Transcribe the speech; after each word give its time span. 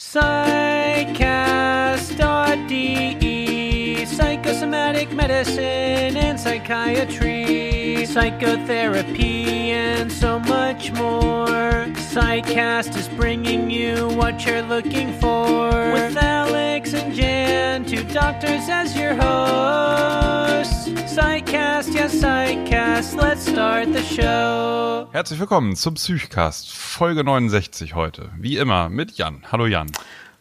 Psychcast.de 0.00 0.69
medicine 5.12 6.16
and 6.16 6.38
psychiatry, 6.38 8.06
psychotherapy, 8.06 9.70
and 9.72 10.10
so 10.10 10.38
much 10.40 10.92
more. 10.92 11.46
Psychcast 12.12 12.96
is 12.96 13.08
bringing 13.08 13.70
you 13.70 14.08
what 14.16 14.44
you're 14.44 14.62
looking 14.62 15.12
for. 15.20 15.70
With 15.92 16.16
Alex 16.16 16.94
and 16.94 17.14
Jan, 17.14 17.84
two 17.84 18.04
doctors 18.12 18.68
as 18.68 18.96
your 18.96 19.14
hosts. 19.14 20.88
Psychcast, 21.12 21.92
yes, 21.94 22.14
Psychcast, 22.14 23.16
let's 23.16 23.48
start 23.48 23.92
the 23.92 24.02
show. 24.02 25.08
Herzlich 25.12 25.40
willkommen 25.40 25.76
zum 25.76 25.94
Psychcast, 25.94 26.72
Folge 26.72 27.24
69 27.24 27.94
heute. 27.94 28.30
Wie 28.38 28.56
immer 28.56 28.88
mit 28.88 29.12
Jan. 29.12 29.42
Hallo 29.50 29.66
Jan. 29.66 29.90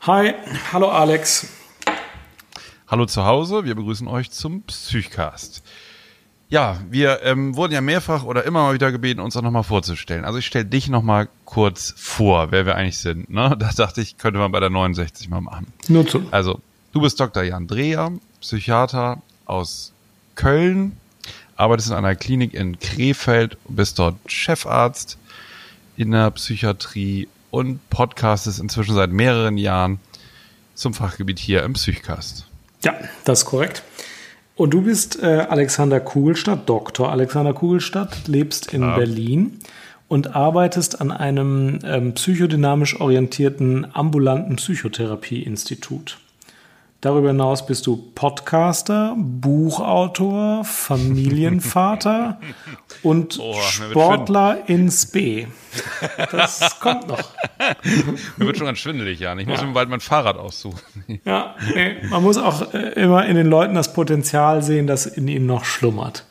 Hi, 0.02 0.34
hallo 0.72 0.90
Alex. 0.90 1.59
Hallo 2.90 3.06
zu 3.06 3.24
Hause, 3.24 3.66
wir 3.66 3.76
begrüßen 3.76 4.08
euch 4.08 4.32
zum 4.32 4.64
Psychcast. 4.64 5.62
Ja, 6.50 6.80
wir 6.90 7.22
ähm, 7.22 7.56
wurden 7.56 7.72
ja 7.72 7.82
mehrfach 7.82 8.24
oder 8.24 8.46
immer 8.46 8.64
mal 8.64 8.74
wieder 8.74 8.92
gebeten, 8.92 9.20
uns 9.20 9.38
auch 9.38 9.44
nochmal 9.44 9.62
vorzustellen. 9.62 10.26
Also 10.26 10.40
ich 10.40 10.48
stelle 10.48 10.66
dich 10.66 10.90
nochmal 10.90 11.30
kurz 11.46 11.94
vor, 11.96 12.50
wer 12.50 12.66
wir 12.66 12.76
eigentlich 12.76 12.98
sind. 12.98 13.30
Ne? 13.30 13.56
Das 13.60 13.76
dachte 13.76 14.02
ich, 14.02 14.18
könnte 14.18 14.40
man 14.40 14.52
bei 14.52 14.60
der 14.60 14.72
69 14.72 15.30
mal 15.30 15.40
machen. 15.40 15.68
Nur 15.88 16.08
zu. 16.08 16.28
Also, 16.32 16.62
du 16.92 17.02
bist 17.02 17.20
Dr. 17.20 17.44
Jan 17.44 17.68
Dreher, 17.68 18.12
Psychiater 18.42 19.22
aus 19.46 19.94
Köln, 20.34 20.98
arbeitest 21.58 21.90
in 21.90 21.96
einer 21.96 22.16
Klinik 22.16 22.56
in 22.56 22.80
Krefeld, 22.80 23.60
bist 23.68 24.00
dort 24.00 24.16
Chefarzt 24.26 25.20
in 25.96 26.10
der 26.10 26.32
Psychiatrie 26.32 27.28
und 27.52 27.88
podcastest 27.92 28.60
inzwischen 28.60 28.96
seit 28.96 29.12
mehreren 29.12 29.60
Jahren 29.60 30.00
zum 30.74 30.96
Fachgebiet 30.96 31.38
hier 31.38 31.62
im 31.62 31.74
Psychcast. 31.74 32.49
Ja, 32.84 32.96
das 33.26 33.40
ist 33.40 33.46
korrekt. 33.46 33.84
Und 34.56 34.74
du 34.74 34.82
bist 34.82 35.22
äh, 35.22 35.26
Alexander 35.50 36.00
Kugelstadt, 36.00 36.68
Dr. 36.68 37.12
Alexander 37.12 37.54
Kugelstadt, 37.54 38.28
lebst 38.28 38.74
in 38.74 38.82
Ja. 38.82 38.98
Berlin 38.98 39.60
und 40.10 40.36
arbeitest 40.36 41.00
an 41.00 41.12
einem 41.12 41.80
ähm, 41.84 42.14
psychodynamisch 42.14 43.00
orientierten 43.00 43.88
ambulanten 43.94 44.58
Psychotherapieinstitut. 44.58 46.18
Darüber 47.02 47.30
hinaus 47.30 47.66
bist 47.66 47.88
du 47.88 48.12
Podcaster, 48.14 49.16
Buchautor, 49.18 50.66
Familienvater 50.66 52.42
und 53.04 53.40
Oh, 53.40 53.56
Sportler 53.62 54.64
in 54.68 54.92
Spe. 54.92 55.48
Das 56.32 56.78
kommt 56.82 57.08
noch. 57.08 57.24
Mir 58.36 58.48
wird 58.48 58.58
schon 58.58 58.66
ganz 58.66 58.80
schwindelig, 58.80 59.22
Jan. 59.22 59.40
Ich 59.40 59.48
muss 59.48 59.62
mir 59.62 59.72
bald 59.72 59.88
mein 59.88 60.02
Fahrrad 60.02 60.38
aussuchen. 60.38 61.22
Ja, 61.24 61.56
nee, 61.74 61.96
man 62.10 62.22
muss 62.22 62.38
auch 62.38 62.74
äh, 62.74 62.90
immer 63.02 63.26
in 63.28 63.38
den 63.38 63.48
Leuten 63.48 63.76
das 63.76 63.94
Potenzial 63.94 64.62
sehen, 64.62 64.86
das 64.86 65.06
in 65.06 65.30
ihnen 65.30 65.46
noch 65.46 65.64
schlummert. 65.64 66.26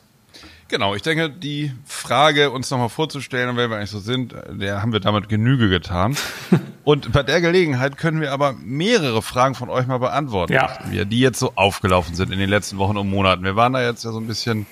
Genau, 0.70 0.94
ich 0.94 1.00
denke, 1.00 1.30
die 1.30 1.72
Frage, 1.86 2.50
uns 2.50 2.70
nochmal 2.70 2.91
vorzustellen, 2.91 3.56
wer 3.56 3.70
wir 3.70 3.78
eigentlich 3.78 3.91
so 3.91 4.00
sind, 4.00 4.34
der 4.50 4.83
haben 4.83 4.92
wir 4.92 5.00
damit 5.00 5.30
Genüge 5.30 5.70
getan. 5.70 6.14
Und 6.84 7.10
bei 7.12 7.22
der 7.22 7.41
Gelegenheit 7.41 7.97
können 7.97 8.20
wir 8.20 8.33
aber 8.33 8.52
mehrere 8.52 9.22
Fragen 9.22 9.55
von 9.55 9.70
euch 9.70 9.86
mal 9.86 9.97
beantworten, 9.98 10.52
Ja. 10.52 10.78
wir, 10.91 11.06
die 11.06 11.20
jetzt 11.20 11.38
so 11.38 11.52
aufgelaufen 11.55 12.14
sind 12.14 12.33
in 12.33 12.38
den 12.38 12.50
letzten 12.50 12.77
Wochen 12.77 12.98
und 12.98 13.08
Monaten. 13.08 13.44
Wir 13.44 13.56
waren 13.56 13.72
da 13.72 13.83
jetzt 13.83 14.05
ja 14.05 14.12
so 14.12 14.20
ein 14.20 14.27
bisschen, 14.27 14.66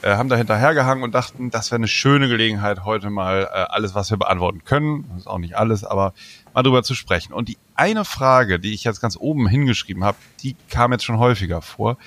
äh, 0.00 0.16
haben 0.16 0.30
da 0.30 0.36
hinterhergehangen 0.36 1.04
und 1.04 1.14
dachten, 1.14 1.50
das 1.50 1.70
wäre 1.70 1.76
eine 1.76 1.88
schöne 1.88 2.28
Gelegenheit, 2.28 2.84
heute 2.86 3.10
mal 3.10 3.42
äh, 3.42 3.46
alles, 3.68 3.94
was 3.94 4.10
wir 4.10 4.16
beantworten 4.16 4.64
können, 4.64 5.04
das 5.10 5.20
ist 5.22 5.26
auch 5.26 5.38
nicht 5.38 5.56
alles, 5.58 5.84
aber 5.84 6.14
mal 6.54 6.62
drüber 6.62 6.82
zu 6.82 6.94
sprechen. 6.94 7.34
Und 7.34 7.48
die 7.50 7.58
eine 7.74 8.06
Frage, 8.06 8.58
die 8.58 8.72
ich 8.72 8.84
jetzt 8.84 9.02
ganz 9.02 9.18
oben 9.18 9.46
hingeschrieben 9.48 10.02
habe, 10.02 10.16
die 10.42 10.56
kam 10.70 10.92
jetzt 10.92 11.04
schon 11.04 11.18
häufiger 11.18 11.60
vor. 11.60 11.98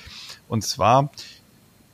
Und 0.48 0.64
zwar, 0.64 1.10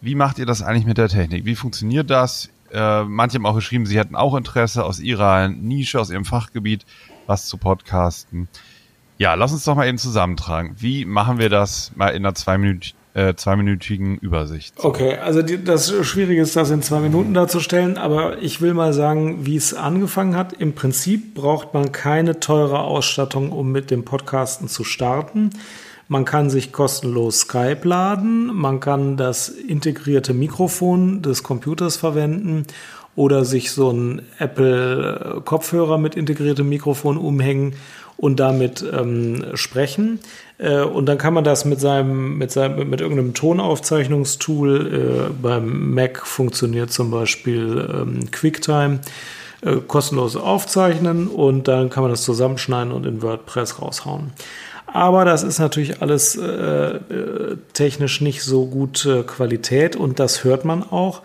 wie 0.01 0.15
macht 0.15 0.39
ihr 0.39 0.47
das 0.47 0.63
eigentlich 0.63 0.87
mit 0.87 0.99
der 0.99 1.09
Technik? 1.09 1.45
Wie 1.45 1.57
funktioniert 1.57 2.11
das? 2.11 2.51
Äh, 2.73 3.05
manche 3.05 3.37
haben 3.37 3.47
auch 3.47 3.55
geschrieben, 3.55 3.87
sie 3.87 3.99
hätten 3.99 4.17
auch 4.17 4.35
Interesse 4.35 4.85
aus 4.85 5.01
ihrer 5.01 5.49
Nische, 5.49 6.01
aus 6.01 6.11
ihrem 6.11 6.25
Fachgebiet, 6.25 6.85
was 7.27 7.47
zu 7.47 7.57
podcasten. 7.57 8.49
Ja, 9.19 9.35
lass 9.35 9.53
uns 9.53 9.65
doch 9.65 9.77
mal 9.77 9.89
eben 9.89 9.99
zusammentragen. 9.99 10.77
Wie 10.79 11.05
machen 11.05 11.39
wir 11.39 11.49
das 11.49 11.93
mal 11.97 12.09
in 12.09 12.25
einer 12.25 12.35
zweiminüt 12.35 12.95
äh, 13.15 13.35
zweiminütigen 13.35 14.19
Übersicht? 14.19 14.75
Okay, 14.85 15.17
also 15.17 15.41
die, 15.41 15.65
das 15.65 15.91
Schwierige 16.07 16.43
ist, 16.43 16.55
das 16.55 16.71
in 16.71 16.83
zwei 16.83 17.01
Minuten 17.01 17.33
darzustellen, 17.33 17.97
aber 17.97 18.43
ich 18.43 18.61
will 18.61 18.75
mal 18.75 18.93
sagen, 18.93 19.47
wie 19.47 19.57
es 19.57 19.73
angefangen 19.73 20.37
hat. 20.37 20.53
Im 20.53 20.75
Prinzip 20.75 21.35
braucht 21.35 21.73
man 21.73 21.93
keine 21.93 22.41
teure 22.41 22.81
Ausstattung, 22.81 23.53
um 23.53 23.73
mit 23.73 23.91
dem 23.91 24.05
Podcasten 24.05 24.69
zu 24.69 24.85
starten. 24.85 25.51
Man 26.09 26.25
kann 26.25 26.51
sich 26.51 26.73
kostenlos 26.73 27.41
Skype 27.41 27.81
laden, 27.83 28.55
man 28.55 28.79
kann 28.79 29.17
das 29.17 29.49
integrierte 29.49 30.35
Mikrofon 30.35 31.21
des 31.21 31.43
Computers 31.43 31.97
verwenden 31.97 32.65
oder 33.17 33.45
sich 33.45 33.73
so 33.73 33.91
ein 33.91 34.23
Apple-Kopfhörer 34.39 35.99
mit 35.99 36.15
integriertem 36.15 36.69
Mikrofon 36.69 37.17
umhängen 37.17 37.75
und 38.17 38.39
damit 38.41 38.85
ähm, 38.93 39.45
sprechen. 39.55 40.21
Äh, 40.59 40.83
und 40.83 41.07
dann 41.07 41.19
kann 41.19 41.35
man 41.35 41.45
das 41.45 41.65
mit 41.65 41.81
seinem, 41.81 42.39
mit 42.39 42.51
seinem, 42.51 42.89
mit 42.89 43.01
irgendeinem 43.01 43.35
Tonaufzeichnungstool, 43.35 45.29
äh, 45.31 45.33
beim 45.43 45.93
Mac 45.95 46.25
funktioniert 46.27 46.93
zum 46.93 47.11
Beispiel 47.11 47.89
ähm, 47.93 48.31
QuickTime, 48.31 49.01
äh, 49.63 49.77
kostenlos 49.87 50.37
aufzeichnen 50.37 51.29
und 51.29 51.69
dann 51.69 51.91
kann 51.91 52.03
man 52.03 52.11
das 52.13 52.23
zusammenschneiden 52.23 52.93
und 52.93 53.07
in 53.07 53.23
WordPress 53.23 53.81
raushauen. 53.83 54.33
Aber 54.97 55.27
das 55.27 55.43
ist 55.43 55.59
natürlich 55.59 56.01
alles 56.01 56.37
äh, 56.37 56.47
äh, 56.47 57.59
technisch 57.75 58.23
nicht 58.23 58.43
so 58.43 58.65
gute 58.65 59.25
Qualität 59.25 59.95
und 59.95 60.19
das 60.19 60.43
hört 60.43 60.65
man 60.65 60.83
auch. 60.83 61.21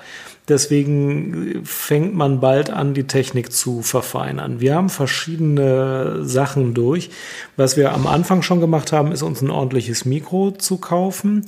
Deswegen 0.50 1.62
fängt 1.64 2.14
man 2.14 2.42
bald 2.42 2.70
an, 2.70 2.94
die 2.94 3.06
Technik 3.06 3.54
zu 3.54 3.82
verfeinern. 3.82 4.59
Wir 4.59 4.76
haben 4.76 4.90
verschiedene 4.90 6.26
Sachen 6.26 6.74
durch. 6.74 7.12
Was 7.56 7.78
wir 7.78 7.94
am 7.94 8.08
Anfang 8.08 8.42
schon 8.42 8.59
gemacht 8.59 8.92
haben, 8.92 9.14
ist 9.14 9.22
uns 9.22 9.42
ein 9.42 9.50
ordentliches 9.50 10.03
Mikro 10.03 10.52
zu 10.52 10.76
kaufen. 10.76 11.46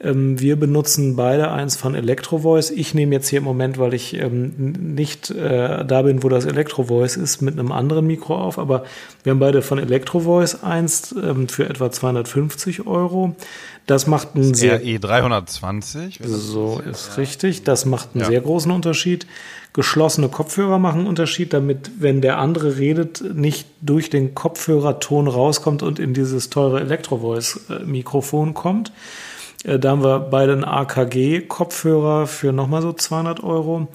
Ähm, 0.00 0.38
Wir 0.40 0.56
benutzen 0.56 1.16
beide 1.16 1.50
eins 1.50 1.76
von 1.76 1.94
Electrovoice. 1.94 2.70
Ich 2.70 2.92
nehme 2.94 3.14
jetzt 3.14 3.28
hier 3.28 3.38
im 3.38 3.44
Moment, 3.44 3.78
weil 3.78 3.94
ich 3.94 4.14
ähm, 4.14 4.52
nicht 4.94 5.30
äh, 5.30 5.84
da 5.84 6.02
bin, 6.02 6.22
wo 6.22 6.28
das 6.28 6.44
Electrovoice 6.44 7.16
ist, 7.16 7.40
mit 7.40 7.58
einem 7.58 7.72
anderen 7.72 8.06
Mikro 8.06 8.36
auf. 8.36 8.58
Aber 8.58 8.84
wir 9.22 9.30
haben 9.32 9.38
beide 9.40 9.62
von 9.62 9.78
Electrovoice 9.78 10.62
eins 10.62 11.14
ähm, 11.20 11.48
für 11.48 11.68
etwa 11.68 11.90
250 11.90 12.86
Euro. 12.86 13.34
Das 13.86 14.06
macht 14.06 14.34
einen 14.34 14.52
sehr 14.54 14.80
RE 14.82 14.98
320. 14.98 16.20
wenn 16.20 16.30
das 16.32 16.40
so 16.42 16.80
ist 16.90 17.16
richtig. 17.18 17.62
Das 17.64 17.86
macht 17.86 18.10
einen 18.14 18.22
Ja. 18.22 18.26
sehr 18.28 18.40
großen 18.40 18.70
Unterschied. 18.72 19.26
Geschlossene 19.72 20.28
Kopfhörer 20.28 20.78
machen 20.78 21.00
einen 21.00 21.06
Unterschied, 21.08 21.52
damit, 21.52 21.90
wenn 22.00 22.20
der 22.22 22.38
andere 22.38 22.78
redet, 22.78 23.22
nicht 23.34 23.66
durch 23.82 24.08
den 24.10 24.34
Kopfhörerton 24.34 25.28
rauskommt 25.28 25.82
und 25.82 25.98
in 25.98 26.14
dieses 26.14 26.48
teure 26.50 26.80
Electrovoice-Mikrofon 26.80 28.54
kommt. 28.54 28.90
Äh, 29.66 29.78
Da 29.78 29.90
haben 29.90 30.02
wir 30.04 30.20
beide 30.20 30.52
einen 30.52 30.64
AKG-Kopfhörer 30.64 32.26
für 32.26 32.52
nochmal 32.52 32.82
so 32.82 32.92
200 32.92 33.42
Euro. 33.42 33.88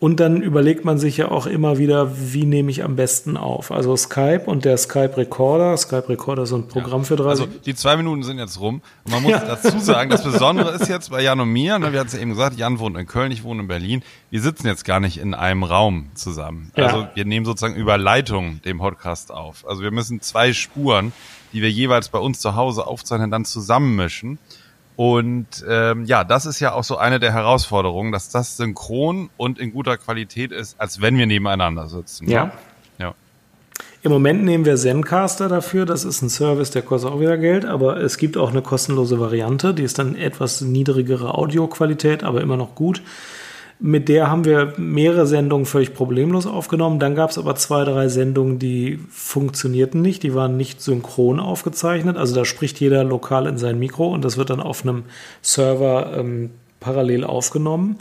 Und 0.00 0.20
dann 0.20 0.42
überlegt 0.42 0.84
man 0.84 0.98
sich 0.98 1.16
ja 1.16 1.30
auch 1.30 1.46
immer 1.46 1.78
wieder, 1.78 2.10
wie 2.32 2.44
nehme 2.44 2.70
ich 2.70 2.84
am 2.84 2.94
besten 2.94 3.38
auf. 3.38 3.70
Also 3.70 3.96
Skype 3.96 4.42
und 4.44 4.66
der 4.66 4.76
Skype 4.76 5.16
Recorder. 5.16 5.74
Skype 5.78 6.10
Recorder 6.10 6.42
ist 6.42 6.50
so 6.50 6.56
ein 6.56 6.68
Programm 6.68 7.06
für 7.06 7.16
30. 7.16 7.46
Also 7.46 7.46
die 7.64 7.74
zwei 7.74 7.96
Minuten 7.96 8.22
sind 8.22 8.38
jetzt 8.38 8.60
rum. 8.60 8.82
Und 9.04 9.12
man 9.12 9.22
muss 9.22 9.32
dazu 9.32 9.78
sagen, 9.78 10.10
das 10.10 10.22
Besondere 10.22 10.72
ist 10.72 10.90
jetzt 10.90 11.10
bei 11.10 11.22
Jan 11.22 11.40
und 11.40 11.48
mir, 11.48 11.78
ne, 11.78 11.92
wir 11.92 12.00
hatten 12.00 12.08
es 12.08 12.12
ja 12.14 12.20
eben 12.20 12.32
gesagt, 12.32 12.58
Jan 12.58 12.80
wohnt 12.80 12.98
in 12.98 13.06
Köln, 13.06 13.32
ich 13.32 13.44
wohne 13.44 13.62
in 13.62 13.68
Berlin. 13.68 14.02
Wir 14.30 14.42
sitzen 14.42 14.66
jetzt 14.66 14.84
gar 14.84 15.00
nicht 15.00 15.16
in 15.16 15.32
einem 15.32 15.62
Raum 15.62 16.10
zusammen. 16.14 16.70
Ja. 16.76 16.84
Also 16.86 17.06
wir 17.14 17.24
nehmen 17.24 17.46
sozusagen 17.46 17.76
über 17.76 17.96
Leitung 17.96 18.60
den 18.62 18.76
Podcast 18.76 19.32
auf. 19.32 19.64
Also 19.66 19.80
wir 19.80 19.90
müssen 19.90 20.20
zwei 20.20 20.52
Spuren, 20.52 21.14
die 21.54 21.62
wir 21.62 21.70
jeweils 21.70 22.10
bei 22.10 22.18
uns 22.18 22.40
zu 22.40 22.56
Hause 22.56 22.86
aufzeichnen, 22.86 23.30
dann 23.30 23.46
zusammenmischen. 23.46 24.38
Und 24.96 25.64
ähm, 25.68 26.04
ja, 26.04 26.22
das 26.22 26.46
ist 26.46 26.60
ja 26.60 26.72
auch 26.72 26.84
so 26.84 26.96
eine 26.96 27.18
der 27.18 27.32
Herausforderungen, 27.32 28.12
dass 28.12 28.28
das 28.28 28.56
synchron 28.56 29.28
und 29.36 29.58
in 29.58 29.72
guter 29.72 29.96
Qualität 29.96 30.52
ist, 30.52 30.80
als 30.80 31.00
wenn 31.00 31.18
wir 31.18 31.26
nebeneinander 31.26 31.88
sitzen. 31.88 32.30
Ja. 32.30 32.46
Ne? 32.46 32.52
Ja. 32.98 33.14
Im 34.02 34.12
Moment 34.12 34.44
nehmen 34.44 34.64
wir 34.64 34.76
Zencaster 34.76 35.48
dafür. 35.48 35.84
Das 35.84 36.04
ist 36.04 36.22
ein 36.22 36.28
Service, 36.28 36.70
der 36.70 36.82
kostet 36.82 37.10
auch 37.10 37.18
wieder 37.18 37.38
Geld, 37.38 37.64
aber 37.64 37.96
es 37.96 38.18
gibt 38.18 38.36
auch 38.36 38.50
eine 38.50 38.62
kostenlose 38.62 39.18
Variante. 39.18 39.74
Die 39.74 39.82
ist 39.82 39.98
dann 39.98 40.14
etwas 40.14 40.60
niedrigere 40.60 41.34
Audioqualität, 41.34 42.22
aber 42.22 42.40
immer 42.40 42.56
noch 42.56 42.76
gut. 42.76 43.02
Mit 43.80 44.08
der 44.08 44.30
haben 44.30 44.44
wir 44.44 44.72
mehrere 44.76 45.26
Sendungen 45.26 45.66
völlig 45.66 45.94
problemlos 45.94 46.46
aufgenommen. 46.46 47.00
Dann 47.00 47.14
gab 47.14 47.30
es 47.30 47.38
aber 47.38 47.56
zwei, 47.56 47.84
drei 47.84 48.08
Sendungen, 48.08 48.58
die 48.58 49.00
funktionierten 49.10 50.00
nicht. 50.00 50.22
Die 50.22 50.34
waren 50.34 50.56
nicht 50.56 50.80
synchron 50.80 51.40
aufgezeichnet. 51.40 52.16
Also 52.16 52.34
da 52.34 52.44
spricht 52.44 52.80
jeder 52.80 53.04
lokal 53.04 53.46
in 53.46 53.58
sein 53.58 53.78
Mikro 53.78 54.08
und 54.08 54.24
das 54.24 54.36
wird 54.36 54.50
dann 54.50 54.60
auf 54.60 54.82
einem 54.82 55.04
Server 55.42 56.16
ähm, 56.16 56.50
parallel 56.80 57.24
aufgenommen. 57.24 57.98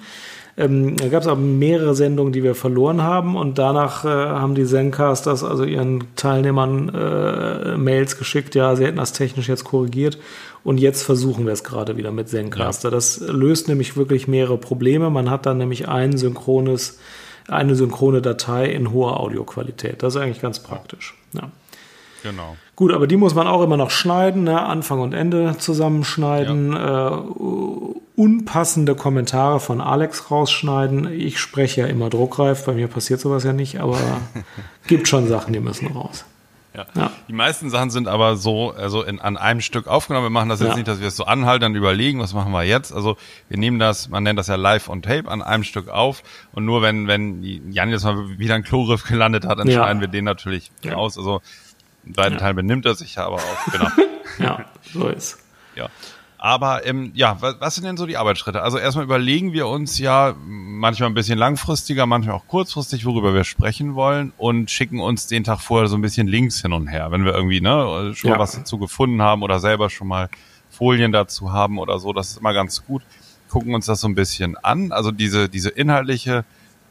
Ähm, 0.56 0.96
da 0.98 1.08
gab 1.08 1.22
es 1.22 1.28
aber 1.28 1.42
mehrere 1.42 1.96
Sendungen, 1.96 2.32
die 2.32 2.44
wir 2.44 2.54
verloren 2.54 3.02
haben 3.02 3.36
und 3.36 3.58
danach 3.58 4.06
äh, 4.06 4.08
haben 4.08 4.54
die 4.54 4.66
Zencasters 4.66 5.44
also 5.44 5.64
ihren 5.64 6.16
Teilnehmern 6.16 6.90
äh, 6.90 7.78
Mails 7.78 8.20
geschickt, 8.20 8.54
ja, 8.54 8.76
sie 8.76 8.86
hätten 8.86 8.98
das 8.98 9.14
technisch 9.14 9.50
jetzt 9.50 9.64
korrigiert 9.64 10.20
und 10.64 10.80
jetzt 10.80 11.04
versuchen 11.04 11.46
wir 11.46 11.54
es 11.54 11.64
gerade 11.64 11.98
wieder 11.98 12.12
mit 12.12 12.30
Zencaster. 12.30 12.90
Ja. 12.90 12.96
Das 12.96 13.20
löst 13.20 13.68
nämlich 13.68 13.98
wirklich 13.98 14.28
mehrere 14.28 14.58
Probleme. 14.58 15.10
Man 15.10 15.30
hat 15.30 15.46
dann 15.46 15.58
nämlich 15.58 15.88
ein 15.90 16.18
synchrones, 16.18 17.00
eine 17.48 17.76
synchrone 17.76 18.22
Datei 18.22 18.68
in 18.68 18.92
hoher 18.92 19.20
Audioqualität. 19.20 20.02
Das 20.02 20.16
ist 20.16 20.22
eigentlich 20.22 20.42
ganz 20.42 20.60
praktisch. 20.60 21.16
Ja. 21.34 21.50
Genau. 22.24 22.56
Gut, 22.78 22.94
aber 22.94 23.06
die 23.06 23.18
muss 23.18 23.36
man 23.36 23.48
auch 23.48 23.62
immer 23.62 23.76
noch 23.76 23.92
schneiden, 23.92 24.46
ne? 24.46 24.62
Anfang 24.62 25.02
und 25.02 25.14
Ende 25.14 25.58
zusammenschneiden, 25.58 26.72
ja. 26.72 27.18
äh, 27.18 27.22
unpassende 28.16 28.96
Kommentare 28.96 29.60
von 29.60 29.82
Alex 29.82 30.32
rausschneiden. 30.32 31.12
Ich 31.12 31.40
spreche 31.40 31.82
ja 31.82 31.88
immer 31.88 32.10
druckreif, 32.10 32.66
bei 32.66 32.74
mir 32.74 32.88
passiert 32.88 33.20
sowas 33.20 33.44
ja 33.44 33.52
nicht, 33.52 33.82
aber 33.82 33.98
gibt 34.88 35.10
schon 35.10 35.28
Sachen, 35.28 35.52
die 35.52 35.60
müssen 35.60 35.88
raus. 35.88 36.24
Ja. 36.76 36.86
ja. 36.96 37.12
Die 37.28 37.34
meisten 37.34 37.70
Sachen 37.70 37.92
sind 37.92 38.08
aber 38.08 38.36
so, 38.36 38.72
also 38.72 39.04
in, 39.04 39.20
an 39.20 39.38
einem 39.38 39.62
Stück 39.62 39.88
aufgenommen. 39.88 40.26
Wir 40.26 40.32
machen 40.32 40.50
das 40.50 40.60
jetzt 40.60 40.70
ja. 40.70 40.76
nicht, 40.76 40.88
dass 40.88 41.00
wir 41.00 41.08
es 41.08 41.16
so 41.16 41.26
anhalten, 41.26 41.62
dann 41.62 41.76
überlegen, 41.76 42.20
was 42.20 42.34
machen 42.34 42.52
wir 42.52 42.64
jetzt. 42.64 42.92
Also 42.92 43.16
wir 43.48 43.58
nehmen 43.58 43.80
das, 43.80 44.10
man 44.10 44.24
nennt 44.24 44.40
das 44.40 44.48
ja 44.48 44.56
live 44.56 44.90
on 44.90 45.02
tape, 45.02 45.30
an 45.30 45.42
einem 45.42 45.64
Stück 45.64 45.90
auf. 45.90 46.24
Und 46.52 46.66
nur 46.66 46.82
wenn, 46.82 47.08
wenn 47.08 47.44
Jan 47.72 47.90
jetzt 47.90 48.04
mal 48.04 48.40
wieder 48.40 48.56
ein 48.56 48.64
Klogriff 48.64 49.04
gelandet 49.04 49.46
hat, 49.46 49.60
dann 49.60 49.68
ja. 49.68 49.84
schneiden 49.84 50.02
wir 50.02 50.08
den 50.08 50.26
natürlich 50.26 50.72
raus. 50.86 51.18
Also 51.18 51.42
im 52.06 52.16
zweiten 52.16 52.38
Teil 52.38 52.54
benimmt 52.54 52.86
er 52.86 52.96
sich 52.96 53.16
ja 53.16 53.26
aber 53.26 53.38
auch, 53.38 53.72
genau. 53.72 53.88
ja, 54.40 54.66
so 54.92 55.08
ist. 55.08 55.40
Ja. 55.76 55.90
Aber 56.44 56.86
ähm, 56.86 57.14
ja, 57.16 57.38
was, 57.40 57.56
was 57.62 57.76
sind 57.76 57.86
denn 57.86 57.96
so 57.96 58.06
die 58.06 58.18
Arbeitsschritte? 58.18 58.62
Also 58.62 58.78
erstmal 58.78 59.06
überlegen 59.06 59.54
wir 59.54 59.66
uns 59.66 59.98
ja 59.98 60.36
manchmal 60.46 61.10
ein 61.10 61.14
bisschen 61.14 61.40
langfristiger, 61.40 62.06
manchmal 62.06 62.36
auch 62.36 62.48
kurzfristig, 62.48 63.06
worüber 63.06 63.34
wir 63.34 63.46
sprechen 63.46 63.96
wollen 63.96 64.34
und 64.38 64.70
schicken 64.70 65.00
uns 65.00 65.28
den 65.28 65.46
Tag 65.46 65.62
vorher 65.62 65.88
so 65.88 65.96
ein 65.96 66.02
bisschen 66.02 66.28
Links 66.28 66.62
hin 66.62 66.74
und 66.74 66.88
her, 66.88 67.12
wenn 67.12 67.24
wir 67.24 67.34
irgendwie 67.34 67.62
ne, 67.62 68.12
schon 68.14 68.30
ja. 68.30 68.36
mal 68.36 68.42
was 68.42 68.58
dazu 68.58 68.78
gefunden 68.78 69.22
haben 69.22 69.42
oder 69.42 69.62
selber 69.62 69.90
schon 69.90 70.10
mal 70.10 70.28
Folien 70.70 71.14
dazu 71.14 71.54
haben 71.54 71.80
oder 71.80 71.98
so. 71.98 72.12
Das 72.12 72.32
ist 72.32 72.40
immer 72.40 72.54
ganz 72.54 72.86
gut. 72.86 73.04
Gucken 73.48 73.74
uns 73.74 73.86
das 73.86 74.02
so 74.02 74.10
ein 74.10 74.16
bisschen 74.16 74.58
an. 74.58 74.92
Also 74.92 75.12
diese, 75.12 75.48
diese 75.48 75.70
inhaltliche 75.70 76.44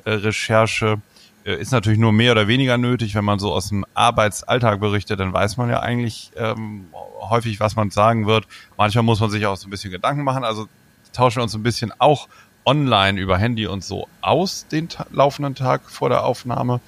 äh, 0.06 0.12
Recherche 0.12 1.02
ist 1.44 1.72
natürlich 1.72 1.98
nur 1.98 2.12
mehr 2.12 2.32
oder 2.32 2.48
weniger 2.48 2.78
nötig. 2.78 3.14
Wenn 3.14 3.24
man 3.24 3.38
so 3.38 3.52
aus 3.52 3.68
dem 3.68 3.84
Arbeitsalltag 3.94 4.80
berichtet, 4.80 5.20
dann 5.20 5.32
weiß 5.32 5.56
man 5.56 5.68
ja 5.68 5.80
eigentlich 5.80 6.30
ähm, 6.36 6.86
häufig, 7.20 7.60
was 7.60 7.76
man 7.76 7.90
sagen 7.90 8.26
wird. 8.26 8.46
Manchmal 8.76 9.04
muss 9.04 9.20
man 9.20 9.30
sich 9.30 9.46
auch 9.46 9.56
so 9.56 9.66
ein 9.66 9.70
bisschen 9.70 9.90
Gedanken 9.90 10.22
machen. 10.22 10.44
Also 10.44 10.68
tauschen 11.12 11.38
wir 11.38 11.42
uns 11.42 11.54
ein 11.54 11.62
bisschen 11.62 11.92
auch 11.98 12.28
online 12.64 13.20
über 13.20 13.38
Handy 13.38 13.66
und 13.66 13.82
so 13.82 14.08
aus 14.20 14.66
den 14.68 14.88
laufenden 15.10 15.54
Tag 15.54 15.90
vor 15.90 16.08
der 16.08 16.24
Aufnahme. 16.24 16.80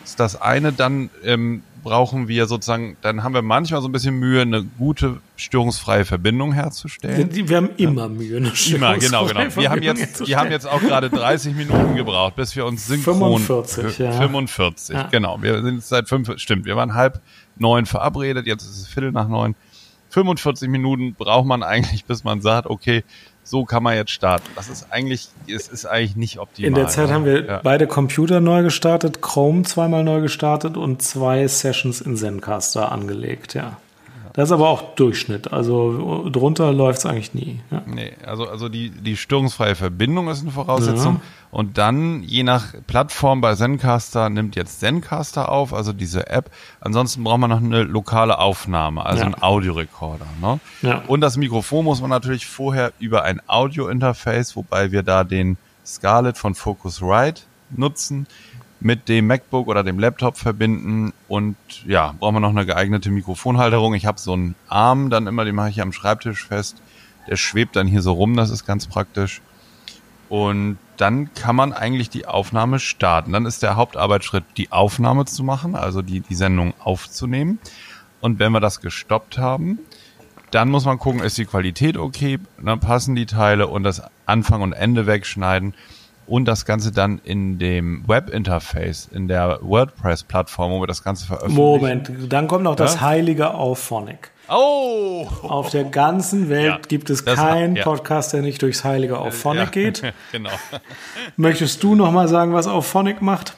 Das 0.00 0.10
ist 0.10 0.20
das 0.20 0.40
eine. 0.40 0.72
Dann 0.72 1.10
ähm, 1.22 1.62
brauchen 1.84 2.28
wir 2.28 2.46
sozusagen, 2.46 2.96
dann 3.02 3.22
haben 3.22 3.34
wir 3.34 3.42
manchmal 3.42 3.82
so 3.82 3.88
ein 3.88 3.92
bisschen 3.92 4.18
Mühe, 4.18 4.40
eine 4.40 4.64
gute 4.64 5.20
störungsfreie 5.36 6.04
Verbindung 6.04 6.52
herzustellen. 6.52 7.28
Wir 7.30 7.56
haben 7.58 7.70
immer 7.76 8.08
Mühe, 8.08 8.38
eine 8.38 8.52
Immer, 8.74 8.96
genau, 8.96 9.26
genau. 9.26 9.40
Wir 9.54 9.70
haben 9.70 9.82
jetzt, 9.82 10.26
wir 10.26 10.36
haben 10.36 10.50
jetzt 10.50 10.66
auch 10.66 10.80
gerade 10.80 11.10
30 11.10 11.54
Minuten 11.54 11.94
gebraucht, 11.94 12.36
bis 12.36 12.56
wir 12.56 12.64
uns 12.64 12.86
synchron. 12.86 13.38
45, 13.38 13.98
ja. 13.98 14.12
45, 14.12 14.96
ja. 14.96 15.08
genau. 15.10 15.40
Wir 15.42 15.62
sind 15.62 15.84
seit 15.84 16.08
fünf, 16.08 16.32
stimmt, 16.38 16.64
wir 16.64 16.74
waren 16.74 16.94
halb 16.94 17.20
neun 17.56 17.86
verabredet, 17.86 18.46
jetzt 18.46 18.64
ist 18.64 18.78
es 18.78 18.86
Viertel 18.86 19.12
nach 19.12 19.28
neun. 19.28 19.54
45 20.08 20.68
Minuten 20.68 21.14
braucht 21.14 21.46
man 21.46 21.62
eigentlich, 21.62 22.06
bis 22.06 22.24
man 22.24 22.40
sagt, 22.40 22.66
okay, 22.66 23.04
so 23.44 23.64
kann 23.64 23.82
man 23.82 23.94
jetzt 23.94 24.10
starten. 24.10 24.48
Das 24.56 24.68
ist 24.68 24.86
eigentlich, 24.90 25.28
es 25.46 25.68
ist 25.68 25.86
eigentlich 25.86 26.16
nicht 26.16 26.38
optimal. 26.38 26.68
In 26.68 26.74
der 26.74 26.88
Zeit 26.88 27.10
haben 27.10 27.24
wir 27.24 27.44
ja. 27.44 27.60
beide 27.62 27.86
Computer 27.86 28.40
neu 28.40 28.62
gestartet, 28.62 29.22
Chrome 29.22 29.62
zweimal 29.62 30.02
neu 30.02 30.20
gestartet 30.22 30.76
und 30.76 31.02
zwei 31.02 31.46
Sessions 31.46 32.00
in 32.00 32.16
Zencaster 32.16 32.90
angelegt, 32.90 33.54
ja. 33.54 33.76
Das 34.34 34.48
ist 34.48 34.52
aber 34.52 34.68
auch 34.68 34.96
Durchschnitt. 34.96 35.52
Also 35.52 36.28
drunter 36.28 36.72
läuft 36.72 36.98
es 36.98 37.06
eigentlich 37.06 37.34
nie. 37.34 37.60
Ja. 37.70 37.82
Nee, 37.86 38.14
also, 38.26 38.48
also 38.48 38.68
die, 38.68 38.90
die 38.90 39.16
störungsfreie 39.16 39.76
Verbindung 39.76 40.28
ist 40.28 40.42
eine 40.42 40.50
Voraussetzung. 40.50 41.14
Ja. 41.14 41.20
Und 41.52 41.78
dann, 41.78 42.24
je 42.24 42.42
nach 42.42 42.74
Plattform 42.88 43.40
bei 43.40 43.54
Zencaster, 43.54 44.28
nimmt 44.30 44.56
jetzt 44.56 44.80
Zencaster 44.80 45.52
auf, 45.52 45.72
also 45.72 45.92
diese 45.92 46.26
App. 46.26 46.50
Ansonsten 46.80 47.22
braucht 47.22 47.38
man 47.38 47.50
noch 47.50 47.62
eine 47.62 47.84
lokale 47.84 48.40
Aufnahme, 48.40 49.06
also 49.06 49.20
ja. 49.20 49.26
einen 49.26 49.40
Audiorekorder. 49.40 50.26
Ne? 50.40 50.58
Ja. 50.82 51.02
Und 51.06 51.20
das 51.20 51.36
Mikrofon 51.36 51.84
muss 51.84 52.00
man 52.00 52.10
natürlich 52.10 52.46
vorher 52.46 52.92
über 52.98 53.22
ein 53.22 53.40
Audio-Interface, 53.46 54.56
wobei 54.56 54.90
wir 54.90 55.04
da 55.04 55.22
den 55.22 55.58
Scarlett 55.86 56.38
von 56.38 56.56
Focusrite 56.56 57.42
nutzen 57.70 58.26
mit 58.84 59.08
dem 59.08 59.26
MacBook 59.26 59.66
oder 59.66 59.82
dem 59.82 59.98
Laptop 59.98 60.36
verbinden 60.36 61.14
und 61.26 61.56
ja, 61.86 62.14
brauchen 62.18 62.34
wir 62.34 62.40
noch 62.40 62.50
eine 62.50 62.66
geeignete 62.66 63.10
Mikrofonhalterung. 63.10 63.94
Ich 63.94 64.04
habe 64.04 64.20
so 64.20 64.34
einen 64.34 64.56
Arm 64.68 65.08
dann 65.08 65.26
immer, 65.26 65.46
den 65.46 65.54
mache 65.54 65.70
ich 65.70 65.80
am 65.80 65.90
Schreibtisch 65.90 66.44
fest. 66.44 66.82
Der 67.26 67.36
schwebt 67.36 67.76
dann 67.76 67.86
hier 67.86 68.02
so 68.02 68.12
rum, 68.12 68.36
das 68.36 68.50
ist 68.50 68.66
ganz 68.66 68.86
praktisch. 68.86 69.40
Und 70.28 70.76
dann 70.98 71.32
kann 71.32 71.56
man 71.56 71.72
eigentlich 71.72 72.10
die 72.10 72.26
Aufnahme 72.26 72.78
starten. 72.78 73.32
Dann 73.32 73.46
ist 73.46 73.62
der 73.62 73.76
Hauptarbeitsschritt, 73.76 74.44
die 74.58 74.70
Aufnahme 74.70 75.24
zu 75.24 75.44
machen, 75.44 75.76
also 75.76 76.02
die, 76.02 76.20
die 76.20 76.34
Sendung 76.34 76.74
aufzunehmen. 76.78 77.60
Und 78.20 78.38
wenn 78.38 78.52
wir 78.52 78.60
das 78.60 78.82
gestoppt 78.82 79.38
haben, 79.38 79.78
dann 80.50 80.68
muss 80.68 80.84
man 80.84 80.98
gucken, 80.98 81.22
ist 81.22 81.38
die 81.38 81.46
Qualität 81.46 81.96
okay, 81.96 82.38
dann 82.62 82.80
passen 82.80 83.14
die 83.14 83.26
Teile 83.26 83.66
und 83.66 83.82
das 83.82 84.02
Anfang 84.26 84.60
und 84.60 84.74
Ende 84.74 85.06
wegschneiden 85.06 85.74
und 86.26 86.46
das 86.46 86.64
Ganze 86.64 86.92
dann 86.92 87.20
in 87.24 87.58
dem 87.58 88.06
Webinterface, 88.06 89.08
in 89.12 89.28
der 89.28 89.58
WordPress-Plattform, 89.62 90.72
wo 90.72 90.80
wir 90.80 90.86
das 90.86 91.02
Ganze 91.02 91.26
veröffentlichen. 91.26 91.62
Moment, 91.62 92.10
dann 92.28 92.48
kommt 92.48 92.64
noch 92.64 92.72
ja? 92.72 92.84
das 92.84 93.00
heilige 93.00 93.54
Auphonic. 93.54 94.30
Oh! 94.48 95.26
Auf 95.42 95.70
der 95.70 95.84
ganzen 95.84 96.50
Welt 96.50 96.66
ja, 96.66 96.78
gibt 96.86 97.08
es 97.08 97.24
keinen 97.24 97.76
ja. 97.76 97.82
Podcast, 97.82 98.32
der 98.32 98.42
nicht 98.42 98.60
durchs 98.60 98.84
heilige 98.84 99.18
Auphonic 99.18 99.72
geht. 99.72 100.02
genau. 100.32 100.50
Möchtest 101.36 101.82
du 101.82 101.94
noch 101.94 102.12
mal 102.12 102.28
sagen, 102.28 102.52
was 102.52 102.66
Auphonic 102.66 103.22
macht? 103.22 103.54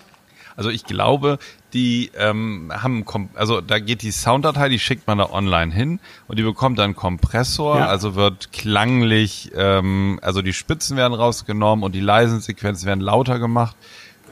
Also 0.57 0.71
ich 0.71 0.85
glaube, 0.85 1.39
die 1.75 2.11
ähm, 2.17 2.73
haben, 2.75 3.05
also 3.35 3.61
da 3.61 3.79
geht 3.79 4.03
die 4.03 4.11
Sounddatei, 4.11 4.71
die 4.71 4.79
schickt 4.79 5.07
man 5.07 5.19
da 5.19 5.31
online 5.31 5.73
hin 5.73 6.01
und 6.29 6.39
die 6.39 6.43
bekommt 6.43 6.79
dann 6.79 6.97
Kompressor, 6.97 7.79
ja. 7.79 7.87
also 7.87 8.15
wird 8.15 8.53
klanglich, 8.53 9.53
ähm, 9.55 10.19
also 10.23 10.41
die 10.41 10.55
Spitzen 10.55 10.97
werden 10.97 11.13
rausgenommen 11.13 11.85
und 11.85 11.95
die 11.95 12.01
leisen 12.01 12.41
Sequenzen 12.41 12.87
werden 12.87 13.01
lauter 13.01 13.39
gemacht, 13.39 13.77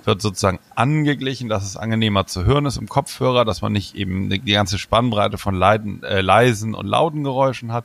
wird 0.04 0.22
sozusagen 0.22 0.60
angeglichen, 0.74 1.48
dass 1.50 1.64
es 1.64 1.76
angenehmer 1.76 2.26
zu 2.26 2.44
hören 2.44 2.64
ist 2.66 2.78
im 2.78 2.88
Kopfhörer, 2.88 3.44
dass 3.44 3.60
man 3.60 3.72
nicht 3.72 3.94
eben 3.94 4.30
die 4.30 4.52
ganze 4.52 4.78
Spannbreite 4.78 5.36
von 5.36 5.54
leiden, 5.54 6.02
äh, 6.02 6.22
leisen 6.22 6.74
und 6.74 6.86
lauten 6.86 7.24
Geräuschen 7.24 7.72
hat 7.72 7.84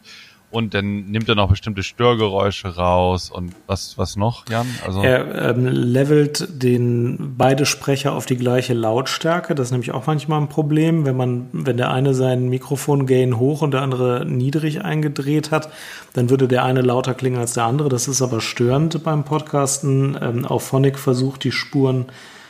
und 0.51 0.73
dann 0.73 1.11
nimmt 1.11 1.29
er 1.29 1.35
noch 1.35 1.49
bestimmte 1.49 1.83
Störgeräusche 1.83 2.75
raus 2.75 3.29
und 3.29 3.53
was 3.67 3.97
was 3.97 4.15
noch, 4.15 4.49
Jan? 4.49 4.65
Also 4.85 5.03
er 5.03 5.49
ähm, 5.51 5.67
levelt 5.67 6.47
den 6.63 7.35
beide 7.37 7.65
Sprecher 7.65 8.13
auf 8.13 8.25
die 8.25 8.37
gleiche 8.37 8.73
Lautstärke. 8.73 9.53
Das 9.53 9.67
ist 9.67 9.71
nämlich 9.71 9.91
auch 9.91 10.07
manchmal 10.07 10.41
ein 10.41 10.49
Problem, 10.49 11.05
wenn 11.05 11.15
man 11.15 11.49
wenn 11.51 11.77
der 11.77 11.91
eine 11.91 12.15
seinen 12.15 12.49
Mikrofongain 12.49 13.37
hoch 13.37 13.61
und 13.61 13.71
der 13.71 13.81
andere 13.81 14.25
niedrig 14.25 14.83
eingedreht 14.83 15.51
hat, 15.51 15.69
dann 16.13 16.31
würde 16.31 16.47
der 16.47 16.63
eine 16.63 16.81
lauter 16.81 17.13
klingen 17.13 17.39
als 17.39 17.53
der 17.53 17.65
andere. 17.65 17.89
Das 17.89 18.07
ist 18.07 18.21
aber 18.21 18.41
störend 18.41 19.03
beim 19.03 19.25
Podcasten. 19.25 20.17
Ähm, 20.19 20.45
auf 20.45 20.63
Phonic 20.63 20.97
versucht 20.97 21.43
die 21.43 21.51
Spuren 21.51 22.05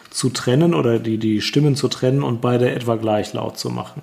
zu 0.10 0.30
trennen 0.30 0.74
oder 0.74 1.00
die 1.00 1.18
die 1.18 1.42
Stimmen 1.42 1.76
zu 1.76 1.88
trennen 1.90 2.24
und 2.24 2.40
beide 2.42 2.72
etwa 2.72 2.96
gleich 2.96 3.34
laut 3.34 3.58
zu 3.58 3.70
machen. 3.70 4.02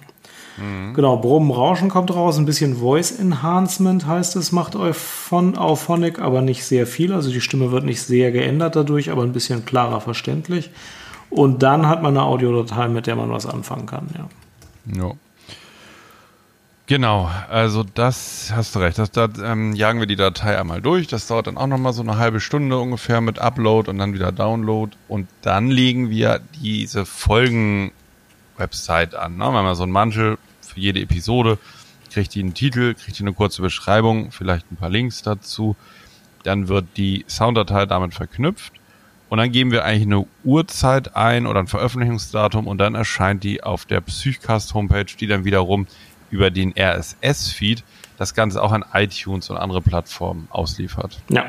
Genau, 0.95 1.19
Brummen, 1.19 1.51
Rauschen 1.51 1.91
kommt 1.91 2.15
raus, 2.15 2.39
ein 2.39 2.47
bisschen 2.47 2.77
Voice 2.77 3.13
Enhancement 3.13 4.07
heißt 4.07 4.37
es, 4.37 4.53
macht 4.53 4.77
von 4.93 5.59
Auphonic, 5.59 6.19
aber 6.19 6.41
nicht 6.41 6.65
sehr 6.65 6.87
viel. 6.87 7.13
Also 7.13 7.31
die 7.31 7.43
Stimme 7.43 7.73
wird 7.73 7.85
nicht 7.85 8.03
sehr 8.03 8.33
geändert 8.33 8.75
dadurch, 8.75 9.11
aber 9.11 9.23
ein 9.23 9.33
bisschen 9.33 9.67
klarer 9.67 10.01
verständlich. 10.01 10.71
Und 11.29 11.63
dann 11.63 11.87
hat 11.87 12.03
man 12.03 12.17
eine 12.17 12.25
Audiodatei, 12.25 12.89
mit 12.89 13.07
der 13.07 13.17
man 13.17 13.31
was 13.31 13.47
anfangen 13.47 13.87
kann, 13.87 14.09
ja. 14.17 14.29
Ja. 14.99 15.13
Genau, 16.89 17.29
also 17.51 17.83
das 17.83 18.53
hast 18.55 18.77
du 18.77 18.79
recht. 18.79 18.97
Das, 18.99 19.11
da 19.11 19.29
ähm, 19.43 19.75
jagen 19.75 19.99
wir 19.99 20.07
die 20.07 20.15
Datei 20.15 20.57
einmal 20.57 20.81
durch. 20.81 21.09
Das 21.09 21.27
dauert 21.27 21.49
dann 21.49 21.57
auch 21.57 21.67
nochmal 21.67 21.93
so 21.93 22.03
eine 22.03 22.17
halbe 22.17 22.39
Stunde 22.39 22.79
ungefähr 22.79 23.21
mit 23.21 23.41
Upload 23.41 23.91
und 23.91 23.99
dann 23.99 24.15
wieder 24.15 24.31
Download. 24.31 24.97
Und 25.09 25.27
dann 25.43 25.67
legen 25.69 26.11
wir 26.11 26.41
diese 26.63 27.05
Folgen-Website 28.57 29.15
an. 29.15 29.37
Ne? 29.37 29.45
Wir 29.45 29.59
haben 29.59 29.67
ja 29.67 29.75
so 29.75 29.85
ein 29.85 29.91
Mantel, 29.91 30.39
für 30.61 30.81
jede 30.81 31.01
Episode 31.01 31.59
kriegt 32.13 32.35
die 32.35 32.41
einen 32.41 32.55
Titel, 32.55 32.95
kriegt 32.95 33.19
die 33.19 33.23
eine 33.23 33.35
kurze 33.35 33.61
Beschreibung, 33.61 34.33
vielleicht 34.33 34.71
ein 34.73 34.77
paar 34.77 34.89
Links 34.89 35.23
dazu. 35.23 35.77
Dann 36.45 36.69
wird 36.69 36.87
die 36.97 37.25
Sounddatei 37.29 37.87
damit 37.87 38.15
verknüpft 38.15 38.73
und 39.29 39.39
dann 39.39 39.53
geben 39.53 39.71
wir 39.71 39.85
eigentlich 39.85 40.07
eine 40.07 40.27
Uhrzeit 40.45 41.15
ein 41.15 41.47
oder 41.47 41.61
ein 41.61 41.67
Veröffentlichungsdatum 41.67 42.67
und 42.67 42.79
dann 42.79 42.95
erscheint 42.95 43.45
die 43.45 43.63
auf 43.63 43.85
der 43.85 44.01
Psychcast 44.01 44.73
Homepage, 44.73 45.05
die 45.05 45.27
dann 45.27 45.45
wiederum 45.45 45.87
über 46.31 46.51
den 46.51 46.73
RSS-Feed 46.77 47.85
das 48.17 48.35
Ganze 48.35 48.63
auch 48.63 48.73
an 48.73 48.85
iTunes 48.95 49.51
und 49.51 49.59
andere 49.59 49.83
Plattformen 49.83 50.49
ausliefert. 50.51 51.21
Ja. 51.29 51.45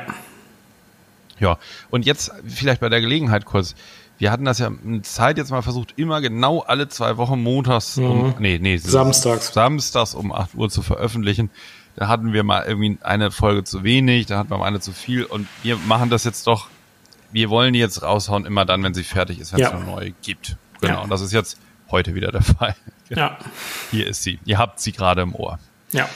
Ja, 1.40 1.56
und 1.90 2.04
jetzt 2.04 2.32
vielleicht 2.44 2.80
bei 2.80 2.88
der 2.88 3.00
Gelegenheit 3.00 3.44
kurz. 3.44 3.76
Wir 4.18 4.32
hatten 4.32 4.44
das 4.44 4.58
ja 4.58 4.66
eine 4.68 5.02
Zeit 5.02 5.38
jetzt 5.38 5.50
mal 5.50 5.62
versucht, 5.62 5.94
immer 5.96 6.20
genau 6.20 6.60
alle 6.60 6.88
zwei 6.88 7.16
Wochen 7.16 7.40
montags 7.42 7.96
um, 7.98 8.34
nee, 8.40 8.58
nee, 8.58 8.76
Samstags. 8.76 9.52
samstags 9.54 10.14
um 10.14 10.32
8 10.32 10.54
Uhr 10.56 10.68
zu 10.70 10.82
veröffentlichen. 10.82 11.50
Da 11.94 12.08
hatten 12.08 12.32
wir 12.32 12.42
mal 12.44 12.64
irgendwie 12.66 12.98
eine 13.02 13.30
Folge 13.30 13.64
zu 13.64 13.84
wenig, 13.84 14.26
da 14.26 14.38
hatten 14.38 14.50
wir 14.50 14.58
mal 14.58 14.66
eine 14.66 14.80
zu 14.80 14.92
viel 14.92 15.24
und 15.24 15.46
wir 15.62 15.76
machen 15.76 16.10
das 16.10 16.24
jetzt 16.24 16.46
doch, 16.46 16.68
wir 17.32 17.48
wollen 17.50 17.72
die 17.74 17.78
jetzt 17.80 18.02
raushauen, 18.02 18.44
immer 18.46 18.64
dann, 18.64 18.82
wenn 18.82 18.94
sie 18.94 19.04
fertig 19.04 19.38
ist, 19.40 19.52
wenn 19.52 19.60
es 19.60 19.70
Ja. 19.70 19.76
eine 19.76 19.84
neue 19.84 20.10
gibt. 20.22 20.56
Genau, 20.80 20.94
Ja. 20.94 21.00
und 21.00 21.10
das 21.10 21.20
ist 21.20 21.32
jetzt 21.32 21.58
heute 21.90 22.14
wieder 22.14 22.30
der 22.32 22.42
Fall. 22.42 22.74
Ja. 23.08 23.38
Hier 23.90 24.06
ist 24.06 24.22
sie. 24.22 24.38
Ihr 24.44 24.58
habt 24.58 24.80
sie 24.80 24.92
gerade 24.92 25.22
im 25.22 25.34
Ohr. 25.34 25.58
Ja. 25.92 26.08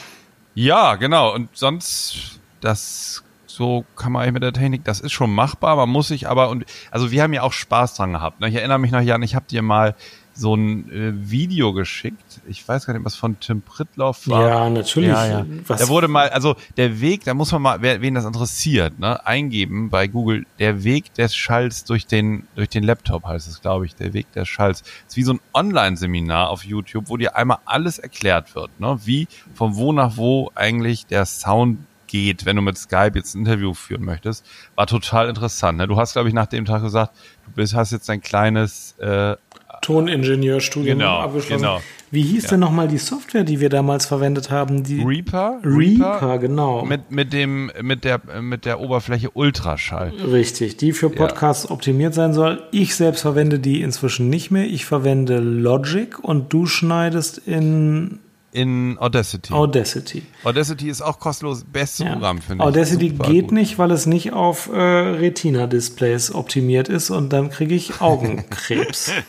Ja, 0.55 0.97
genau. 0.97 1.33
Und 1.35 1.49
sonst, 1.57 2.39
das, 2.61 3.22
so 3.55 3.85
kann 3.97 4.13
man 4.13 4.23
eigentlich 4.23 4.35
mit 4.35 4.43
der 4.43 4.53
Technik, 4.53 4.85
das 4.85 5.01
ist 5.01 5.13
schon 5.13 5.35
machbar. 5.35 5.77
Man 5.77 5.89
muss 5.89 6.09
sich 6.09 6.29
aber, 6.29 6.49
und, 6.49 6.65
also 6.91 7.11
wir 7.11 7.23
haben 7.23 7.33
ja 7.33 7.43
auch 7.43 7.53
Spaß 7.53 7.95
dran 7.95 8.13
gehabt. 8.13 8.41
Ne? 8.41 8.49
Ich 8.49 8.55
erinnere 8.55 8.79
mich 8.79 8.91
noch, 8.91 9.01
Jan, 9.01 9.23
ich 9.23 9.35
habe 9.35 9.47
dir 9.49 9.63
mal 9.63 9.95
so 10.35 10.55
ein 10.55 10.91
äh, 10.91 11.31
Video 11.31 11.75
geschickt. 11.75 12.41
Ich 12.47 12.67
weiß 12.67 12.87
gar 12.87 12.95
nicht, 12.95 13.05
was 13.05 13.15
von 13.15 13.39
Tim 13.41 13.61
Pritloff 13.61 14.27
war. 14.29 14.49
Ja, 14.49 14.71
natürlich. 14.71 15.11
Ja, 15.11 15.27
ja. 15.27 15.47
Da 15.69 15.89
wurde 15.89 16.09
mal, 16.09 16.31
also 16.31 16.57
der 16.79 17.03
Weg, 17.03 17.25
da 17.25 17.35
muss 17.35 17.53
man 17.53 17.61
mal, 17.61 17.83
wer, 17.83 18.01
wen 18.01 18.15
das 18.15 18.25
interessiert, 18.25 18.99
ne, 18.99 19.25
eingeben 19.27 19.91
bei 19.91 20.07
Google, 20.07 20.47
der 20.59 20.85
Weg 20.85 21.13
des 21.15 21.37
Schalls 21.37 21.85
durch 21.85 22.07
den, 22.07 22.47
durch 22.55 22.71
den 22.71 22.83
Laptop 22.83 23.25
heißt 23.25 23.47
es, 23.47 23.61
glaube 23.61 23.85
ich, 23.85 23.95
der 23.95 24.15
Weg 24.15 24.33
des 24.33 24.49
Schalls. 24.49 24.81
Das 24.83 24.91
ist 25.09 25.17
wie 25.17 25.23
so 25.23 25.35
ein 25.35 25.41
Online-Seminar 25.53 26.49
auf 26.49 26.65
YouTube, 26.65 27.11
wo 27.11 27.19
dir 27.19 27.37
einmal 27.37 27.59
alles 27.67 27.99
erklärt 27.99 28.55
wird, 28.55 28.81
ne, 28.81 28.99
wie 29.05 29.29
von 29.55 29.77
wo 29.77 29.93
nach 29.93 30.17
wo 30.17 30.51
eigentlich 30.55 31.07
der 31.07 31.27
Sound 31.27 31.79
geht, 32.13 32.45
wenn 32.45 32.57
du 32.57 32.63
mit 32.63 32.77
Skype 32.77 33.13
jetzt 33.15 33.35
ein 33.35 33.39
Interview 33.41 33.73
führen 33.73 34.05
möchtest, 34.05 34.45
war 34.77 34.87
total 34.87 35.29
interessant. 35.31 35.79
Ne? 35.79 35.89
Du 35.89 35.97
hast, 35.97 36.13
glaube 36.13 36.29
ich, 36.29 36.35
nach 36.35 36.47
dem 36.47 36.67
Tag 36.67 36.83
gesagt, 36.83 37.17
du 37.47 37.53
bist, 37.53 37.75
hast 37.75 37.91
jetzt 37.91 38.09
ein 38.11 38.21
kleines 38.21 38.95
äh, 38.99 39.35
Toningenieurstudium 39.81 40.99
Genau, 40.99 41.21
abgeschlossen. 41.21 41.63
genau. 41.63 41.81
Wie 42.11 42.23
hieß 42.23 42.49
denn 42.49 42.61
nochmal 42.61 42.89
die 42.89 42.99
Software, 42.99 43.43
die 43.45 43.61
wir 43.61 43.71
damals 43.71 44.05
verwendet 44.05 44.51
haben? 44.51 44.85
Die 44.85 45.03
Reaper, 45.03 45.61
Reaper, 45.65 46.39
genau. 46.39 46.85
mit 46.85 47.11
mit 47.11 47.33
dem 47.33 47.73
mit 47.81 48.05
der 48.05 48.21
mit 48.43 48.67
der 48.67 48.81
Oberfläche 48.81 49.31
Ultraschall. 49.31 50.11
Richtig, 50.31 50.77
die 50.77 50.93
für 50.93 51.09
Podcasts 51.09 51.71
optimiert 51.71 52.13
sein 52.13 52.35
soll. 52.35 52.63
Ich 52.71 52.95
selbst 52.95 53.23
verwende 53.23 53.59
die 53.59 53.81
inzwischen 53.81 54.29
nicht 54.29 54.51
mehr. 54.51 54.67
Ich 54.67 54.85
verwende 54.85 55.39
Logic 55.39 56.19
und 56.23 56.53
du 56.53 56.67
schneidest 56.67 57.39
in 57.39 58.19
in 58.53 58.97
Audacity. 58.99 59.53
Audacity. 59.53 60.23
Audacity 60.45 60.89
ist 60.89 61.01
auch 61.01 61.19
kostenlos, 61.19 61.65
bestes 61.65 62.07
Ja. 62.07 62.13
Programm 62.13 62.39
finde 62.41 62.63
ich. 62.63 62.69
Audacity 62.69 63.09
geht 63.11 63.43
gut. 63.49 63.53
nicht, 63.53 63.79
weil 63.79 63.91
es 63.91 64.07
nicht 64.07 64.33
auf 64.33 64.69
äh, 64.73 64.79
Retina-Displays 64.79 66.35
optimiert 66.35 66.89
ist 66.89 67.11
und 67.11 67.33
dann 67.33 67.51
kriege 67.51 67.75
ich 67.75 68.01
Augenkrebs. 68.01 69.11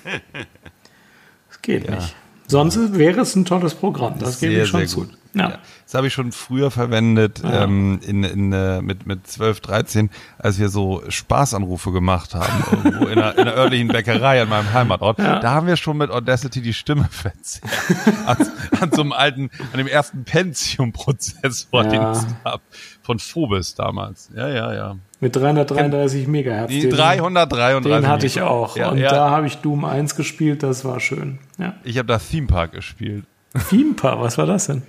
Das 1.50 1.62
geht 1.62 1.90
nicht. 1.90 2.14
Sonst 2.48 2.98
wäre 2.98 3.22
es 3.22 3.36
ein 3.36 3.46
tolles 3.46 3.74
Programm. 3.74 4.16
Das, 4.20 4.42
gebe 4.42 4.54
sehr, 4.54 4.64
ich 4.64 4.70
schon 4.70 4.86
zu. 4.88 5.00
gut. 5.02 5.10
Ja. 5.36 5.58
Das 5.86 5.96
habe 5.96 6.08
ich 6.08 6.14
schon 6.14 6.32
früher 6.32 6.70
verwendet, 6.70 7.42
ähm, 7.44 8.00
in, 8.06 8.24
in, 8.24 8.54
äh, 8.54 8.82
mit, 8.84 9.08
mit 9.08 9.26
12, 9.26 9.62
13, 9.62 10.10
als 10.38 10.60
wir 10.60 10.70
so 10.70 11.02
Spaßanrufe 11.10 11.92
gemacht 11.92 12.36
haben, 12.36 12.64
irgendwo 12.72 13.06
in 13.08 13.18
einer, 13.18 13.34
in 13.34 13.48
einer 13.48 13.56
örtlichen 13.56 13.88
Bäckerei 13.88 14.42
an 14.44 14.50
meinem 14.50 14.72
Heimatort. 14.74 15.18
Da 15.20 15.42
haben 15.52 15.66
wir 15.66 15.76
schon 15.76 15.98
mit 15.98 16.12
Audacity 16.12 16.62
die 16.62 16.74
Stimme 16.74 17.08
verzerrt. 17.10 17.72
an, 18.28 18.38
an 18.80 18.92
so 18.92 19.02
einem 19.02 19.12
alten, 19.12 19.50
an 19.72 19.78
dem 19.80 19.88
ersten 19.88 20.24
Pentium-Prozessor, 20.24 21.84
den 21.84 21.94
Ja. 21.94 22.12
es 22.12 22.26
gab. 22.44 22.62
Von 23.02 23.20
Phobis 23.20 23.76
damals. 23.76 24.30
Ja, 24.36 24.48
ja, 24.48 24.74
ja. 24.74 24.96
Mit 25.20 25.36
333 25.36 26.28
Megahertz. 26.28 26.70
Die 26.70 26.82
Den- 26.82 26.92
333. 26.92 27.92
Den 27.92 28.08
hatte 28.08 28.26
ich 28.26 28.42
auch. 28.42 28.78
Ja, 28.78 28.90
und 28.90 28.98
ja. 28.98 29.10
da 29.10 29.30
habe 29.32 29.48
ich 29.48 29.58
Doom 29.58 29.84
1 29.84 30.16
gespielt, 30.16 30.64
das 30.64 30.86
war 30.86 31.00
schön. 31.00 31.40
Ja. 31.58 31.74
Ich 31.84 31.98
habe 31.98 32.08
da 32.08 32.18
Theme 32.20 32.48
Park 32.48 32.72
gespielt. 32.74 33.26
Theme 33.70 33.94
Park, 33.94 34.20
was 34.22 34.38
war 34.38 34.46
das 34.46 34.68
denn? 34.68 34.84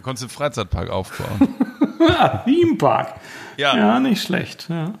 Da 0.00 0.04
konntest 0.04 0.22
du 0.22 0.26
einen 0.28 0.30
Freizeitpark 0.30 0.88
aufbauen. 0.88 1.54
Ah, 2.02 2.38
Theme 2.46 2.76
Park. 2.76 3.12
Ja. 3.58 3.76
Ja, 3.76 4.00
nicht 4.00 4.22
schlecht. 4.22 4.70
Ja. 4.70 4.94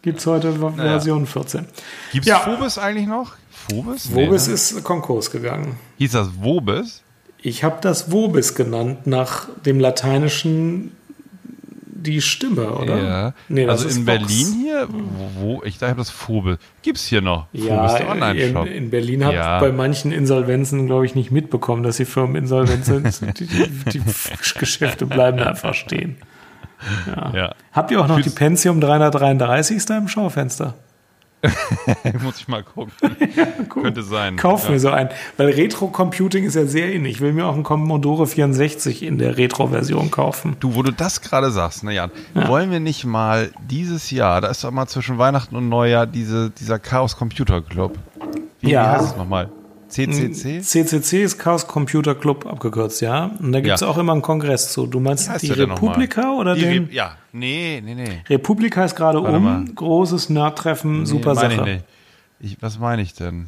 Gibt 0.00 0.20
es 0.20 0.26
heute 0.26 0.54
Version 0.76 1.26
14. 1.26 1.66
Gibt's 2.10 2.26
Ja. 2.26 2.38
Phobis 2.38 2.78
eigentlich 2.78 3.06
noch? 3.06 3.34
Phobis? 3.50 4.14
Wobis 4.14 4.48
ne? 4.48 4.54
ist 4.54 4.82
Konkurs 4.82 5.30
gegangen. 5.30 5.78
Hieß 5.98 6.12
das 6.12 6.28
Wobis? 6.40 7.02
Ich 7.36 7.64
habe 7.64 7.76
das 7.82 8.10
Wobis 8.10 8.54
genannt, 8.54 9.06
nach 9.06 9.46
dem 9.66 9.78
lateinischen 9.78 10.96
die 11.98 12.20
Stimme, 12.22 12.70
oder? 12.70 13.02
Ja. 13.02 13.34
Nee, 13.48 13.66
also 13.68 13.88
in. 13.88 14.04
Berlin 14.04 14.46
hier, 14.62 14.88
wo, 15.38 15.62
ich 15.64 15.78
dachte, 15.78 15.96
das 15.96 16.10
Phobis. 16.10 16.58
Gibt's 16.82 17.06
hier 17.06 17.20
noch? 17.20 17.46
Ja, 17.52 17.96
in, 18.30 18.56
in 18.66 18.90
Berlin 18.90 19.24
hat 19.24 19.34
Ja. 19.34 19.58
bei 19.60 19.72
manchen 19.72 20.12
Insolvenzen, 20.12 20.86
glaube 20.86 21.06
ich, 21.06 21.14
nicht 21.14 21.30
mitbekommen, 21.30 21.82
dass 21.82 21.96
die 21.98 22.04
Firmen 22.04 22.36
insolvent 22.36 22.84
sind. 22.84 23.20
die, 23.40 23.46
die, 23.46 23.68
die 23.92 24.02
Geschäfte 24.58 25.06
bleiben 25.06 25.38
einfach 25.40 25.74
stehen. 25.74 26.16
Ja. 27.34 27.54
Habt 27.72 27.90
ihr 27.90 28.00
auch 28.00 28.06
noch 28.08 28.16
die 28.18 28.22
Fühlst- 28.24 28.36
Pentium 28.38 28.80
333 28.80 29.84
da 29.86 29.98
im 29.98 30.08
Schaufenster? 30.08 30.74
Muss 32.22 32.38
ich 32.40 32.48
mal 32.48 32.62
gucken. 32.62 32.92
Könnte 33.68 34.02
sein. 34.02 34.36
Kauf 34.36 34.64
ja. 34.64 34.70
mir 34.70 34.80
so 34.80 34.90
einen. 34.90 35.10
Weil 35.36 35.50
Retro-Computing 35.50 36.44
ist 36.44 36.56
ja 36.56 36.66
sehr 36.66 36.92
in. 36.92 37.04
Ich 37.04 37.20
will 37.20 37.32
mir 37.32 37.46
auch 37.46 37.54
einen 37.54 37.62
Commodore 37.62 38.26
64 38.26 39.02
in 39.02 39.18
der 39.18 39.36
Retro-Version 39.36 40.10
kaufen. 40.10 40.56
Du, 40.60 40.74
wo 40.74 40.82
du 40.82 40.92
das 40.92 41.20
gerade 41.20 41.50
sagst, 41.50 41.84
ne 41.84 41.94
Jan, 41.94 42.10
wollen 42.34 42.70
wir 42.70 42.80
nicht 42.80 43.04
mal 43.04 43.50
dieses 43.70 44.10
Jahr, 44.10 44.40
da 44.40 44.48
ist 44.48 44.64
doch 44.64 44.70
mal 44.70 44.86
zwischen 44.88 45.18
Weihnachten 45.18 45.54
und 45.56 45.68
Neujahr 45.68 46.06
diese, 46.06 46.50
dieser 46.50 46.78
Chaos 46.78 47.16
Computer 47.16 47.62
Club. 47.62 47.98
Wie, 48.60 48.70
Ja. 48.70 48.82
wie 48.82 48.96
heißt 48.96 49.10
es 49.12 49.16
nochmal? 49.16 49.48
CCC? 49.88 50.60
CCC 50.60 51.22
ist 51.22 51.38
Chaos 51.38 51.66
Computer 51.66 52.14
Club 52.14 52.46
abgekürzt, 52.46 53.00
ja. 53.00 53.30
Und 53.40 53.52
da 53.52 53.60
gibt 53.60 53.74
es 53.74 53.80
Ja. 53.80 53.88
auch 53.88 53.98
immer 53.98 54.12
einen 54.12 54.22
Kongress 54.22 54.72
zu. 54.72 54.86
Du 54.86 55.00
meinst 55.00 55.30
die? 55.42 55.50
Republika 55.52 56.32
oder 56.32 56.54
Die 56.54 56.60
den? 56.62 56.84
Re 56.84 56.92
ja, 56.92 57.16
nee, 57.32 57.80
nee, 57.84 57.94
nee. 57.94 58.22
Republika 58.28 58.84
ist 58.84 58.94
gerade 58.96 59.20
um. 59.20 59.42
mal. 59.44 59.64
Großes 59.74 60.28
Nerdtreffen, 60.30 61.06
super 61.06 61.34
nee, 61.34 61.40
meine 61.40 61.56
Sache. 61.56 61.82
Ich. 62.40 62.52
Ich, 62.52 62.62
was 62.62 62.78
meine 62.78 63.02
ich 63.02 63.14
denn? 63.14 63.46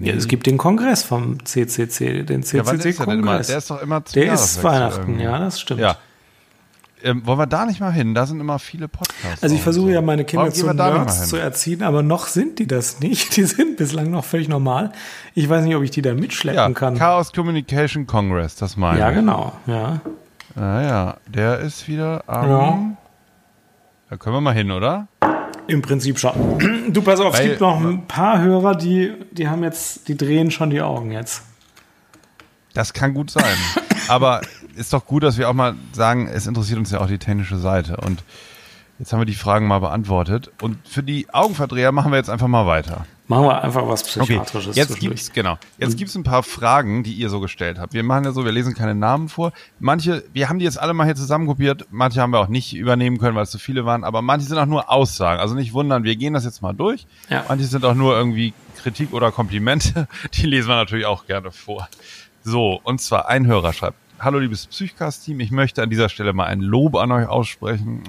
Ja, 0.00 0.14
es 0.14 0.26
gibt 0.26 0.46
den 0.46 0.56
Kongress 0.56 1.02
vom 1.02 1.44
CCC, 1.44 2.22
den 2.22 2.42
Ja, 2.42 2.64
wann 2.64 2.76
ist 2.76 2.84
der? 2.84 2.92
CCC-Kongress. 2.94 3.50
Ist 3.50 3.70
doch 3.70 3.82
immer 3.82 4.00
Der 4.00 4.22
ist 4.22 4.26
Jahreswechsel 4.26 4.64
Weihnachten, 4.70 5.00
irgendwie. 5.02 5.24
ja, 5.24 5.38
das 5.38 5.60
stimmt. 5.60 5.80
Ja. 5.80 5.96
Ähm, 7.04 7.26
wollen 7.26 7.38
wir 7.38 7.46
da 7.46 7.66
nicht 7.66 7.80
mal 7.80 7.92
hin? 7.92 8.14
Da 8.14 8.26
sind 8.26 8.40
immer 8.40 8.58
viele 8.58 8.88
Podcasts. 8.88 9.42
Also 9.42 9.54
ich 9.54 9.62
versuche 9.62 9.86
so. 9.88 9.92
ja 9.92 10.00
meine 10.02 10.24
Kinder 10.24 10.44
Warum 10.46 10.54
zu 10.54 10.72
Nerds 10.72 11.28
zu 11.28 11.36
erziehen, 11.36 11.82
aber 11.82 12.02
noch 12.02 12.26
sind 12.26 12.58
die 12.58 12.66
das 12.66 13.00
nicht. 13.00 13.36
Die 13.36 13.44
sind 13.44 13.76
bislang 13.76 14.10
noch 14.10 14.24
völlig 14.24 14.48
normal. 14.48 14.92
Ich 15.34 15.48
weiß 15.48 15.64
nicht, 15.64 15.74
ob 15.74 15.82
ich 15.82 15.90
die 15.90 16.02
da 16.02 16.14
mitschleppen 16.14 16.56
Ja, 16.56 16.70
kann. 16.70 16.96
Chaos 16.96 17.32
Communication 17.32 18.06
Congress, 18.06 18.56
das 18.56 18.76
meine 18.76 19.00
Ja, 19.00 19.10
ich. 19.10 19.16
genau. 19.16 19.52
Ja. 19.66 20.00
Ah, 20.54 20.82
ja, 20.82 21.16
der 21.26 21.60
ist 21.60 21.88
wieder 21.88 22.24
am... 22.26 22.48
Ja. 22.50 22.78
Da 24.10 24.16
können 24.18 24.36
wir 24.36 24.40
mal 24.42 24.52
hin, 24.54 24.70
oder? 24.70 25.08
Im 25.68 25.80
Prinzip 25.80 26.18
schon. 26.18 26.32
Du 26.92 27.00
pass 27.02 27.18
auf, 27.20 27.32
es 27.34 27.40
Weil- 27.40 27.48
gibt 27.50 27.60
noch 27.62 27.80
ein 27.80 28.06
paar 28.06 28.42
Hörer, 28.42 28.74
die, 28.74 29.12
die 29.30 29.48
haben 29.48 29.62
jetzt, 29.62 30.08
die 30.08 30.16
drehen 30.16 30.50
schon 30.50 30.68
die 30.70 30.82
Augen 30.82 31.10
jetzt. 31.12 31.42
Das 32.74 32.92
kann 32.92 33.14
gut 33.14 33.30
sein. 33.30 33.44
Aber 34.08 34.40
ist 34.76 34.92
doch 34.92 35.06
gut, 35.06 35.22
dass 35.22 35.38
wir 35.38 35.48
auch 35.48 35.54
mal 35.54 35.74
sagen, 35.92 36.28
es 36.28 36.46
interessiert 36.46 36.78
uns 36.78 36.90
ja 36.90 37.00
auch 37.00 37.06
die 37.06 37.18
technische 37.18 37.56
Seite. 37.56 37.96
Und 37.98 38.22
jetzt 38.98 39.12
haben 39.12 39.20
wir 39.20 39.26
die 39.26 39.34
Fragen 39.34 39.66
mal 39.66 39.78
beantwortet. 39.80 40.50
Und 40.60 40.76
für 40.86 41.02
die 41.02 41.32
Augenverdreher 41.32 41.92
machen 41.92 42.12
wir 42.12 42.18
jetzt 42.18 42.30
einfach 42.30 42.48
mal 42.48 42.66
weiter. 42.66 43.06
Machen 43.28 43.44
wir 43.44 43.62
einfach 43.62 43.88
was 43.88 44.02
Okay, 44.02 44.20
Psychiatrisches 44.20 44.76
jetzt 44.76 44.88
zwischendurch. 44.92 45.20
gibt's 45.20 45.32
genau. 45.32 45.56
Jetzt 45.78 45.96
gibt's 45.96 46.14
ein 46.16 46.22
paar 46.24 46.42
Fragen, 46.42 47.02
die 47.02 47.14
ihr 47.14 47.30
so 47.30 47.40
gestellt 47.40 47.78
habt. 47.78 47.94
Wir 47.94 48.02
machen 48.02 48.24
ja 48.24 48.32
so, 48.32 48.44
wir 48.44 48.52
lesen 48.52 48.74
keine 48.74 48.94
Namen 48.94 49.28
vor. 49.30 49.52
Manche, 49.78 50.24
wir 50.34 50.48
haben 50.48 50.58
die 50.58 50.64
jetzt 50.66 50.78
alle 50.78 50.92
mal 50.92 51.04
hier 51.04 51.14
zusammenkopiert. 51.14 51.86
Manche 51.90 52.20
haben 52.20 52.32
wir 52.32 52.40
auch 52.40 52.48
nicht 52.48 52.74
übernehmen 52.74 53.18
können, 53.18 53.34
weil 53.34 53.44
es 53.44 53.50
zu 53.50 53.58
viele 53.58 53.86
waren. 53.86 54.04
Aber 54.04 54.20
manche 54.20 54.46
sind 54.46 54.58
auch 54.58 54.66
nur 54.66 54.90
Aussagen. 54.90 55.40
Also 55.40 55.54
nicht 55.54 55.72
wundern, 55.72 56.04
wir 56.04 56.16
gehen 56.16 56.34
das 56.34 56.44
jetzt 56.44 56.60
mal 56.62 56.74
durch. 56.74 57.06
Ja. 57.30 57.44
Manche 57.48 57.64
sind 57.64 57.84
auch 57.84 57.94
nur 57.94 58.14
irgendwie 58.16 58.52
Kritik 58.82 59.12
oder 59.14 59.30
Komplimente. 59.32 60.08
Die 60.34 60.46
lesen 60.46 60.68
wir 60.68 60.76
natürlich 60.76 61.06
auch 61.06 61.26
gerne 61.26 61.52
vor. 61.52 61.88
So, 62.44 62.80
und 62.82 63.00
zwar 63.00 63.28
ein 63.28 63.46
Hörer 63.46 63.72
schreibt. 63.72 63.96
Hallo 64.22 64.38
liebes 64.38 64.68
Psychcast-Team, 64.68 65.40
ich 65.40 65.50
möchte 65.50 65.82
an 65.82 65.90
dieser 65.90 66.08
Stelle 66.08 66.32
mal 66.32 66.44
ein 66.44 66.60
Lob 66.60 66.94
an 66.94 67.10
euch 67.10 67.26
aussprechen. 67.26 68.04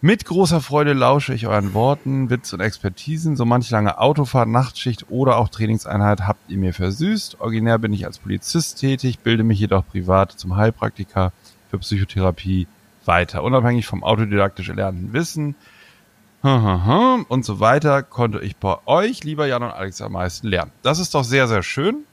Mit 0.00 0.24
großer 0.24 0.60
Freude 0.60 0.92
lausche 0.92 1.34
ich 1.34 1.48
euren 1.48 1.74
Worten, 1.74 2.30
Witz 2.30 2.52
und 2.52 2.60
Expertisen. 2.60 3.34
So 3.34 3.44
manch 3.44 3.68
lange 3.70 3.98
Autofahrt, 3.98 4.48
Nachtschicht 4.48 5.10
oder 5.10 5.38
auch 5.38 5.48
Trainingseinheit 5.48 6.28
habt 6.28 6.48
ihr 6.48 6.58
mir 6.58 6.72
versüßt. 6.72 7.40
Originär 7.40 7.80
bin 7.80 7.92
ich 7.92 8.06
als 8.06 8.20
Polizist 8.20 8.78
tätig, 8.78 9.18
bilde 9.18 9.42
mich 9.42 9.58
jedoch 9.58 9.84
privat 9.84 10.30
zum 10.30 10.54
Heilpraktiker 10.54 11.32
für 11.68 11.78
Psychotherapie 11.80 12.68
weiter. 13.04 13.42
Unabhängig 13.42 13.86
vom 13.86 14.04
autodidaktisch 14.04 14.68
erlernten 14.68 15.12
Wissen 15.12 15.56
und 16.42 17.44
so 17.44 17.58
weiter 17.58 18.04
konnte 18.04 18.38
ich 18.38 18.54
bei 18.54 18.76
euch, 18.86 19.24
lieber 19.24 19.48
Jan 19.48 19.64
und 19.64 19.70
Alex, 19.70 20.00
am 20.00 20.12
meisten 20.12 20.46
lernen. 20.46 20.70
Das 20.82 21.00
ist 21.00 21.16
doch 21.16 21.24
sehr, 21.24 21.48
sehr 21.48 21.64
schön. 21.64 22.05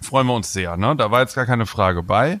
Freuen 0.00 0.26
wir 0.26 0.34
uns 0.34 0.52
sehr. 0.52 0.76
Ne? 0.76 0.94
Da 0.96 1.10
war 1.10 1.20
jetzt 1.20 1.34
gar 1.34 1.46
keine 1.46 1.66
Frage 1.66 2.02
bei. 2.02 2.40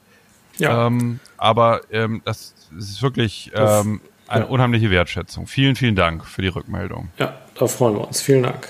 Ja. 0.58 0.86
Ähm, 0.86 1.20
aber 1.36 1.82
ähm, 1.90 2.22
das 2.24 2.54
ist 2.76 3.02
wirklich 3.02 3.50
ähm, 3.54 4.00
eine 4.26 4.44
ja. 4.44 4.50
unheimliche 4.50 4.90
Wertschätzung. 4.90 5.46
Vielen, 5.46 5.76
vielen 5.76 5.96
Dank 5.96 6.24
für 6.24 6.42
die 6.42 6.48
Rückmeldung. 6.48 7.08
Ja, 7.18 7.34
da 7.54 7.66
freuen 7.66 7.94
wir 7.94 8.06
uns. 8.06 8.20
Vielen 8.20 8.42
Dank. 8.42 8.68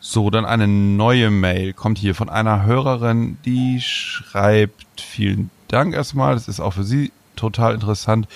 So, 0.00 0.28
dann 0.28 0.44
eine 0.44 0.68
neue 0.68 1.30
Mail 1.30 1.72
kommt 1.72 1.96
hier 1.96 2.14
von 2.14 2.28
einer 2.28 2.66
Hörerin, 2.66 3.38
die 3.46 3.80
schreibt, 3.80 5.00
vielen 5.00 5.50
Dank 5.68 5.94
erstmal, 5.94 6.34
das 6.34 6.46
ist 6.46 6.60
auch 6.60 6.74
für 6.74 6.84
Sie 6.84 7.10
total 7.36 7.72
interessant. 7.74 8.28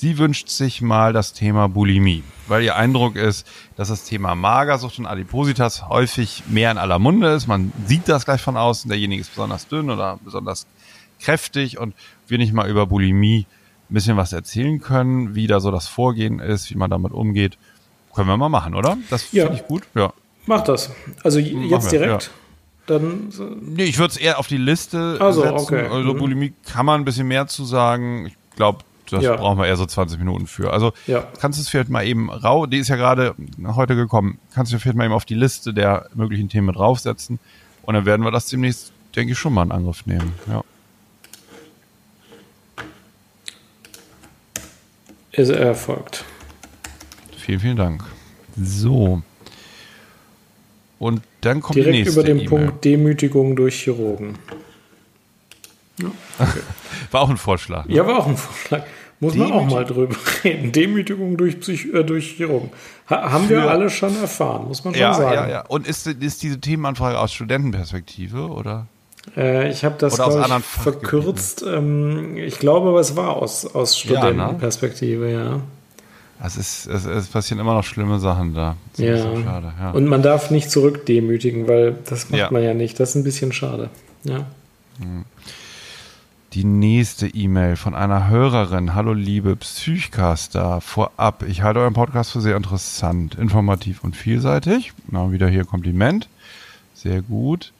Sie 0.00 0.16
wünscht 0.16 0.48
sich 0.48 0.80
mal 0.80 1.12
das 1.12 1.32
Thema 1.32 1.68
Bulimie, 1.68 2.22
weil 2.46 2.62
ihr 2.62 2.76
Eindruck 2.76 3.16
ist, 3.16 3.44
dass 3.74 3.88
das 3.88 4.04
Thema 4.04 4.36
Magersucht 4.36 5.00
und 5.00 5.06
Adipositas 5.06 5.88
häufig 5.88 6.44
mehr 6.46 6.70
in 6.70 6.78
aller 6.78 7.00
Munde 7.00 7.32
ist. 7.34 7.48
Man 7.48 7.72
sieht 7.84 8.08
das 8.08 8.24
gleich 8.24 8.40
von 8.40 8.56
außen, 8.56 8.88
derjenige 8.88 9.22
ist 9.22 9.30
besonders 9.30 9.66
dünn 9.66 9.90
oder 9.90 10.20
besonders 10.22 10.68
kräftig 11.18 11.78
und 11.78 11.96
wir 12.28 12.38
nicht 12.38 12.52
mal 12.52 12.70
über 12.70 12.86
Bulimie 12.86 13.46
ein 13.90 13.94
bisschen 13.94 14.16
was 14.16 14.32
erzählen 14.32 14.80
können, 14.80 15.34
wie 15.34 15.48
da 15.48 15.58
so 15.58 15.72
das 15.72 15.88
Vorgehen 15.88 16.38
ist, 16.38 16.70
wie 16.70 16.76
man 16.76 16.90
damit 16.90 17.10
umgeht. 17.10 17.58
Können 18.14 18.28
wir 18.28 18.36
mal 18.36 18.48
machen, 18.48 18.76
oder? 18.76 18.98
Das 19.10 19.32
ja. 19.32 19.46
finde 19.46 19.60
ich 19.60 19.66
gut. 19.66 19.82
Ja. 19.96 20.12
Mach 20.46 20.60
das. 20.60 20.92
Also 21.24 21.40
jetzt 21.40 21.90
wir, 21.90 21.98
direkt. 21.98 22.22
Ja. 22.22 22.30
Dann, 22.86 23.32
nee, 23.62 23.82
ich 23.82 23.98
würde 23.98 24.12
es 24.12 24.16
eher 24.16 24.38
auf 24.38 24.46
die 24.46 24.58
Liste 24.58 25.18
also, 25.18 25.42
setzen. 25.42 25.56
Okay. 25.56 25.88
Also 25.88 26.14
mhm. 26.14 26.18
Bulimie 26.18 26.52
kann 26.64 26.86
man 26.86 27.00
ein 27.00 27.04
bisschen 27.04 27.26
mehr 27.26 27.48
zu 27.48 27.64
sagen. 27.64 28.26
Ich 28.26 28.36
glaube, 28.54 28.84
das 29.12 29.24
ja. 29.24 29.36
brauchen 29.36 29.58
wir 29.58 29.66
eher 29.66 29.76
so 29.76 29.86
20 29.86 30.18
Minuten 30.18 30.46
für. 30.46 30.72
Also 30.72 30.92
ja. 31.06 31.26
kannst 31.40 31.58
du 31.58 31.62
es 31.62 31.68
vielleicht 31.68 31.90
mal 31.90 32.06
eben 32.06 32.30
rau, 32.30 32.66
die 32.66 32.78
ist 32.78 32.88
ja 32.88 32.96
gerade 32.96 33.34
heute 33.66 33.96
gekommen, 33.96 34.38
kannst 34.54 34.72
du 34.72 34.78
vielleicht 34.78 34.96
mal 34.96 35.04
eben 35.04 35.14
auf 35.14 35.24
die 35.24 35.34
Liste 35.34 35.72
der 35.74 36.08
möglichen 36.14 36.48
Themen 36.48 36.72
draufsetzen 36.74 37.38
und 37.82 37.94
dann 37.94 38.06
werden 38.06 38.22
wir 38.22 38.30
das 38.30 38.46
demnächst, 38.46 38.92
denke 39.16 39.32
ich, 39.32 39.38
schon 39.38 39.54
mal 39.54 39.62
in 39.62 39.72
Angriff 39.72 40.06
nehmen. 40.06 40.34
Ja. 40.46 40.62
Ist 45.32 45.50
erfolgt. 45.50 46.24
Vielen, 47.36 47.60
vielen 47.60 47.76
Dank. 47.76 48.04
So. 48.60 49.22
Und 50.98 51.22
dann 51.42 51.60
kommt 51.60 51.76
Direkt 51.76 51.94
die 51.94 51.98
nächste 52.00 52.20
über 52.20 52.26
den 52.26 52.40
e 52.40 52.44
Punkt 52.44 52.84
Demütigung 52.84 53.54
durch 53.54 53.82
Chirurgen. 53.82 54.36
Ja, 55.98 56.10
okay. 56.38 56.60
war 57.10 57.22
auch 57.22 57.30
ein 57.30 57.36
Vorschlag. 57.36 57.86
Ne? 57.86 57.94
Ja, 57.94 58.06
war 58.06 58.18
auch 58.18 58.26
ein 58.26 58.36
Vorschlag. 58.36 58.84
Muss 59.20 59.34
man 59.34 59.50
auch 59.50 59.68
mal 59.68 59.84
drüber 59.84 60.14
reden. 60.44 60.70
Demütigung 60.72 61.36
durch, 61.36 61.58
Psych 61.60 61.92
äh, 61.92 62.04
durch 62.04 62.36
Chirurgen. 62.36 62.70
Ha 63.10 63.32
haben 63.32 63.46
Für, 63.48 63.56
wir 63.56 63.70
alle 63.70 63.90
schon 63.90 64.16
erfahren, 64.20 64.68
muss 64.68 64.84
man 64.84 64.94
schon 64.94 65.00
ja, 65.00 65.14
sagen. 65.14 65.34
Ja, 65.34 65.48
ja. 65.48 65.60
Und 65.66 65.86
ist, 65.88 66.06
ist 66.06 66.42
diese 66.42 66.60
Themenanfrage 66.60 67.18
aus 67.18 67.32
Studentenperspektive 67.32 68.48
oder? 68.48 68.86
Äh, 69.36 69.70
ich 69.70 69.84
habe 69.84 69.96
das 69.98 70.18
ich, 70.18 70.64
verkürzt. 70.64 71.64
Ähm, 71.66 72.36
ich 72.36 72.58
glaube, 72.58 72.90
aber 72.90 73.00
es 73.00 73.16
war 73.16 73.36
aus, 73.36 73.66
aus 73.66 73.92
ne? 74.04 74.14
Studentenperspektive, 74.14 75.32
ja. 75.32 75.44
ja. 75.44 75.60
Es, 76.44 76.56
ist, 76.56 76.86
es, 76.86 77.04
es, 77.04 77.26
passieren 77.26 77.60
immer 77.60 77.74
noch 77.74 77.82
schlimme 77.82 78.20
Sachen 78.20 78.54
da. 78.54 78.76
Ja. 78.96 79.16
Schade, 79.16 79.72
ja. 79.80 79.90
Und 79.90 80.06
man 80.06 80.22
darf 80.22 80.52
nicht 80.52 80.70
zurückdemütigen, 80.70 81.66
weil 81.66 81.96
das 82.08 82.30
macht 82.30 82.52
man 82.52 82.62
ja 82.62 82.74
nicht. 82.74 83.00
Das 83.00 83.10
ist 83.10 83.14
ein 83.16 83.24
bisschen 83.24 83.52
schade. 83.52 83.90
Ja. 84.22 84.46
Hm. 85.00 85.24
Die 86.54 86.64
nächste 86.64 87.26
E-Mail 87.26 87.76
von 87.76 87.94
einer 87.94 88.28
Hörerin. 88.28 88.94
Hallo 88.94 89.12
liebe 89.12 89.54
Psychcaster. 89.54 90.80
Vorab, 90.80 91.44
ich 91.46 91.60
halte 91.60 91.80
euren 91.80 91.92
Podcast 91.92 92.32
für 92.32 92.40
sehr 92.40 92.56
interessant, 92.56 93.34
informativ 93.34 94.02
und 94.02 94.16
vielseitig. 94.16 94.94
Na, 95.10 95.30
wieder 95.30 95.46
hier 95.46 95.66
Kompliment. 95.66 96.30
Sehr 96.94 97.20
gut. 97.20 97.74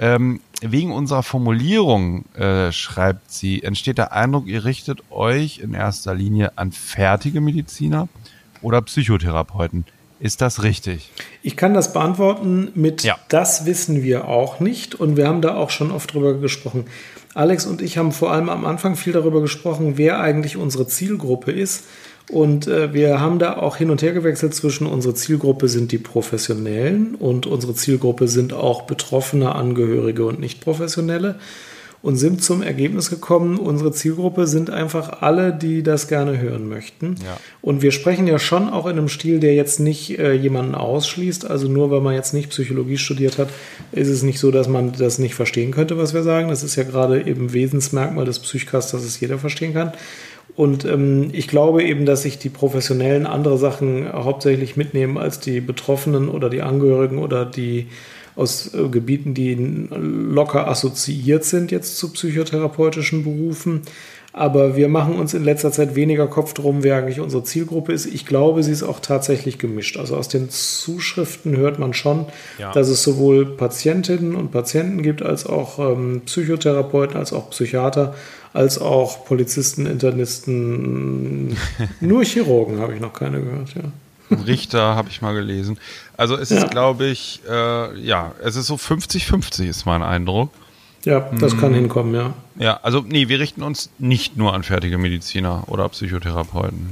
Ähm, 0.00 0.40
wegen 0.60 0.90
unserer 0.90 1.22
Formulierung, 1.22 2.24
äh, 2.34 2.72
schreibt 2.72 3.30
sie, 3.30 3.62
entsteht 3.62 3.98
der 3.98 4.12
Eindruck, 4.12 4.48
ihr 4.48 4.64
richtet 4.64 5.04
euch 5.10 5.60
in 5.60 5.72
erster 5.72 6.12
Linie 6.12 6.58
an 6.58 6.72
fertige 6.72 7.40
Mediziner 7.40 8.08
oder 8.60 8.82
Psychotherapeuten. 8.82 9.84
Ist 10.18 10.40
das 10.40 10.64
richtig? 10.64 11.12
Ich 11.42 11.56
kann 11.56 11.74
das 11.74 11.92
beantworten 11.92 12.72
mit, 12.74 13.04
ja. 13.04 13.18
das 13.28 13.66
wissen 13.66 14.02
wir 14.02 14.26
auch 14.26 14.58
nicht. 14.58 14.96
Und 14.96 15.16
wir 15.16 15.28
haben 15.28 15.40
da 15.40 15.54
auch 15.54 15.70
schon 15.70 15.92
oft 15.92 16.12
drüber 16.12 16.34
gesprochen. 16.34 16.86
Alex 17.34 17.66
und 17.66 17.80
ich 17.80 17.96
haben 17.96 18.12
vor 18.12 18.32
allem 18.32 18.48
am 18.48 18.64
Anfang 18.64 18.96
viel 18.96 19.12
darüber 19.12 19.40
gesprochen, 19.40 19.92
wer 19.96 20.20
eigentlich 20.20 20.56
unsere 20.56 20.86
Zielgruppe 20.86 21.52
ist. 21.52 21.84
Und 22.30 22.68
äh, 22.68 22.92
wir 22.94 23.20
haben 23.20 23.38
da 23.38 23.56
auch 23.56 23.76
hin 23.76 23.90
und 23.90 24.02
her 24.02 24.12
gewechselt 24.12 24.54
zwischen 24.54 24.86
unsere 24.86 25.14
Zielgruppe 25.14 25.68
sind 25.68 25.90
die 25.90 25.98
Professionellen 25.98 27.16
und 27.16 27.46
unsere 27.46 27.74
Zielgruppe 27.74 28.28
sind 28.28 28.52
auch 28.52 28.82
betroffene 28.82 29.54
Angehörige 29.54 30.24
und 30.24 30.38
Nicht-Professionelle 30.38 31.40
und 32.02 32.16
sind 32.16 32.42
zum 32.42 32.62
Ergebnis 32.62 33.10
gekommen, 33.10 33.58
unsere 33.58 33.92
Zielgruppe 33.92 34.46
sind 34.46 34.70
einfach 34.70 35.20
alle, 35.20 35.52
die 35.52 35.82
das 35.82 36.08
gerne 36.08 36.38
hören 36.40 36.68
möchten. 36.68 37.16
Ja. 37.22 37.36
Und 37.60 37.82
wir 37.82 37.92
sprechen 37.92 38.26
ja 38.26 38.38
schon 38.38 38.70
auch 38.70 38.86
in 38.86 38.92
einem 38.92 39.08
Stil, 39.08 39.38
der 39.38 39.54
jetzt 39.54 39.80
nicht 39.80 40.18
äh, 40.18 40.32
jemanden 40.32 40.74
ausschließt. 40.74 41.50
Also 41.50 41.68
nur 41.68 41.90
weil 41.90 42.00
man 42.00 42.14
jetzt 42.14 42.32
nicht 42.32 42.50
Psychologie 42.50 42.96
studiert 42.96 43.36
hat, 43.36 43.50
ist 43.92 44.08
es 44.08 44.22
nicht 44.22 44.38
so, 44.38 44.50
dass 44.50 44.66
man 44.66 44.92
das 44.92 45.18
nicht 45.18 45.34
verstehen 45.34 45.72
könnte, 45.72 45.98
was 45.98 46.14
wir 46.14 46.22
sagen. 46.22 46.48
Das 46.48 46.62
ist 46.62 46.76
ja 46.76 46.84
gerade 46.84 47.26
eben 47.26 47.52
Wesensmerkmal 47.52 48.24
des 48.24 48.38
Psychcasts, 48.38 48.92
dass 48.92 49.04
es 49.04 49.20
jeder 49.20 49.38
verstehen 49.38 49.74
kann. 49.74 49.92
Und 50.56 50.84
ähm, 50.84 51.30
ich 51.32 51.48
glaube 51.48 51.84
eben, 51.84 52.06
dass 52.06 52.22
sich 52.22 52.38
die 52.38 52.48
Professionellen 52.48 53.26
andere 53.26 53.58
Sachen 53.58 54.10
hauptsächlich 54.12 54.76
mitnehmen 54.76 55.16
als 55.18 55.38
die 55.40 55.60
Betroffenen 55.60 56.28
oder 56.28 56.50
die 56.50 56.62
Angehörigen 56.62 57.18
oder 57.18 57.44
die 57.44 57.86
aus 58.36 58.74
äh, 58.74 58.88
Gebieten, 58.88 59.34
die 59.34 59.54
locker 59.90 60.68
assoziiert 60.68 61.44
sind 61.44 61.70
jetzt 61.70 61.96
zu 61.96 62.12
psychotherapeutischen 62.12 63.24
Berufen. 63.24 63.82
Aber 64.32 64.76
wir 64.76 64.88
machen 64.88 65.16
uns 65.16 65.34
in 65.34 65.42
letzter 65.42 65.72
Zeit 65.72 65.96
weniger 65.96 66.28
Kopf 66.28 66.54
drum, 66.54 66.84
wer 66.84 66.96
eigentlich 66.96 67.18
unsere 67.18 67.42
Zielgruppe 67.42 67.92
ist. 67.92 68.06
Ich 68.06 68.26
glaube, 68.26 68.62
sie 68.62 68.70
ist 68.70 68.84
auch 68.84 69.00
tatsächlich 69.00 69.58
gemischt. 69.58 69.96
Also 69.96 70.16
aus 70.16 70.28
den 70.28 70.50
Zuschriften 70.50 71.56
hört 71.56 71.80
man 71.80 71.94
schon, 71.94 72.26
ja. 72.58 72.70
dass 72.72 72.88
es 72.88 73.02
sowohl 73.02 73.44
Patientinnen 73.44 74.36
und 74.36 74.52
Patienten 74.52 75.02
gibt, 75.02 75.22
als 75.22 75.46
auch 75.46 75.80
ähm, 75.80 76.22
Psychotherapeuten, 76.26 77.16
als 77.16 77.32
auch 77.32 77.50
Psychiater, 77.50 78.14
als 78.52 78.78
auch 78.78 79.24
Polizisten, 79.24 79.86
Internisten. 79.86 81.56
Nur 82.00 82.24
Chirurgen 82.24 82.78
habe 82.78 82.94
ich 82.94 83.00
noch 83.00 83.12
keine 83.12 83.40
gehört, 83.40 83.74
ja. 83.74 83.82
Richter 84.46 84.94
habe 84.94 85.08
ich 85.08 85.22
mal 85.22 85.34
gelesen. 85.34 85.78
Also 86.16 86.36
es 86.36 86.50
ist, 86.50 86.70
glaube 86.70 87.06
ich, 87.06 87.40
äh, 87.48 87.98
ja, 88.00 88.32
es 88.42 88.56
ist 88.56 88.66
so 88.66 88.74
50-50 88.74 89.68
ist 89.68 89.86
mein 89.86 90.02
Eindruck. 90.02 90.50
Ja, 91.04 91.30
das 91.40 91.52
hm. 91.52 91.60
kann 91.60 91.74
hinkommen, 91.74 92.14
ja. 92.14 92.34
Ja, 92.58 92.80
also 92.82 93.02
nee, 93.06 93.28
wir 93.28 93.40
richten 93.40 93.62
uns 93.62 93.90
nicht 93.98 94.36
nur 94.36 94.52
an 94.52 94.62
fertige 94.62 94.98
Mediziner 94.98 95.64
oder 95.68 95.88
Psychotherapeuten, 95.88 96.90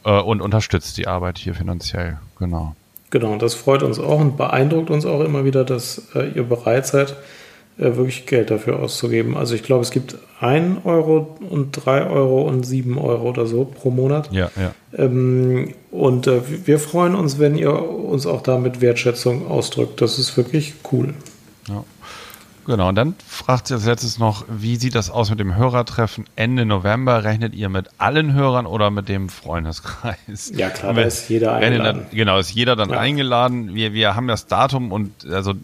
äh, 0.05 0.21
und 0.21 0.43
unterstützt 0.43 0.99
die 0.99 1.07
Arbeit 1.07 1.39
hier 1.39 1.55
finanziell. 1.55 2.19
Genau. 2.39 2.75
Genau, 3.11 3.37
das 3.37 3.55
freut 3.55 3.83
uns 3.83 3.99
auch 3.99 4.21
und 4.21 4.37
beeindruckt 4.37 4.91
uns 4.91 5.07
auch 5.07 5.21
immer 5.21 5.47
wieder, 5.47 5.65
dass 5.65 6.09
äh, 6.15 6.29
ihr 6.29 6.43
bereit 6.43 6.87
seid, 6.87 7.17
wirklich 7.79 8.27
Geld 8.27 8.51
dafür 8.51 8.81
auszugeben. 8.81 9.37
Also 9.37 9.55
ich 9.55 9.63
glaube, 9.63 9.83
es 9.83 9.91
gibt 9.91 10.17
1 10.41 10.85
Euro 10.85 11.37
und 11.49 11.73
3 11.73 12.07
Euro 12.11 12.43
und 12.43 12.65
7 12.65 12.99
Euro 12.99 13.29
oder 13.29 13.47
so 13.47 13.65
pro 13.65 13.91
Monat. 13.91 14.33
Ja, 14.33 14.51
ja. 14.57 14.73
Ähm, 14.97 15.75
und 15.91 16.27
äh, 16.27 16.41
wir 16.67 16.79
freuen 16.79 17.15
uns, 17.15 17.39
wenn 17.39 17.57
ihr 17.57 17.73
uns 17.73 18.27
auch 18.27 18.43
damit 18.43 18.81
Wertschätzung 18.81 19.47
ausdrückt. 19.47 20.01
Das 20.01 20.19
ist 20.19 20.37
wirklich 20.37 20.75
cool. 20.93 21.15
Ja. 21.69 21.85
Genau, 22.69 22.91
und 22.91 22.97
dann 22.97 23.15
fragt 23.27 23.69
sie 23.69 23.75
als 23.75 23.87
letztes 23.87 24.19
noch, 24.19 24.45
wie 24.47 24.77
sieht 24.77 24.95
das 24.95 25.09
aus 25.09 25.31
mit 25.31 25.41
dem 25.41 25.57
Hörertreffen 25.57 26.27
Ende 26.37 26.67
November? 26.67 27.25
Rechnet 27.25 27.55
ihr 27.55 27.71
mit 27.71 27.89
allen 27.97 28.35
Hörern 28.35 28.67
oder 28.67 28.91
mit 28.91 29.09
dem 29.09 29.31
Freundeskreis? 29.31 30.53
Ja, 30.55 30.69
klar, 30.69 30.93
da 30.93 31.01
ist 31.01 31.31
jeder 31.31 31.55
eingeladen. 31.55 32.03
Dann, 32.11 32.11
genau, 32.15 32.39
ist 32.39 32.53
jeder 32.53 32.77
dann 32.77 32.91
ja. 32.91 32.99
eingeladen. 32.99 33.75
Wir, 33.75 33.95
wir 33.95 34.15
haben 34.15 34.29
das 34.29 34.49
Datum 34.49 34.93
und 34.93 35.25
also 35.25 35.55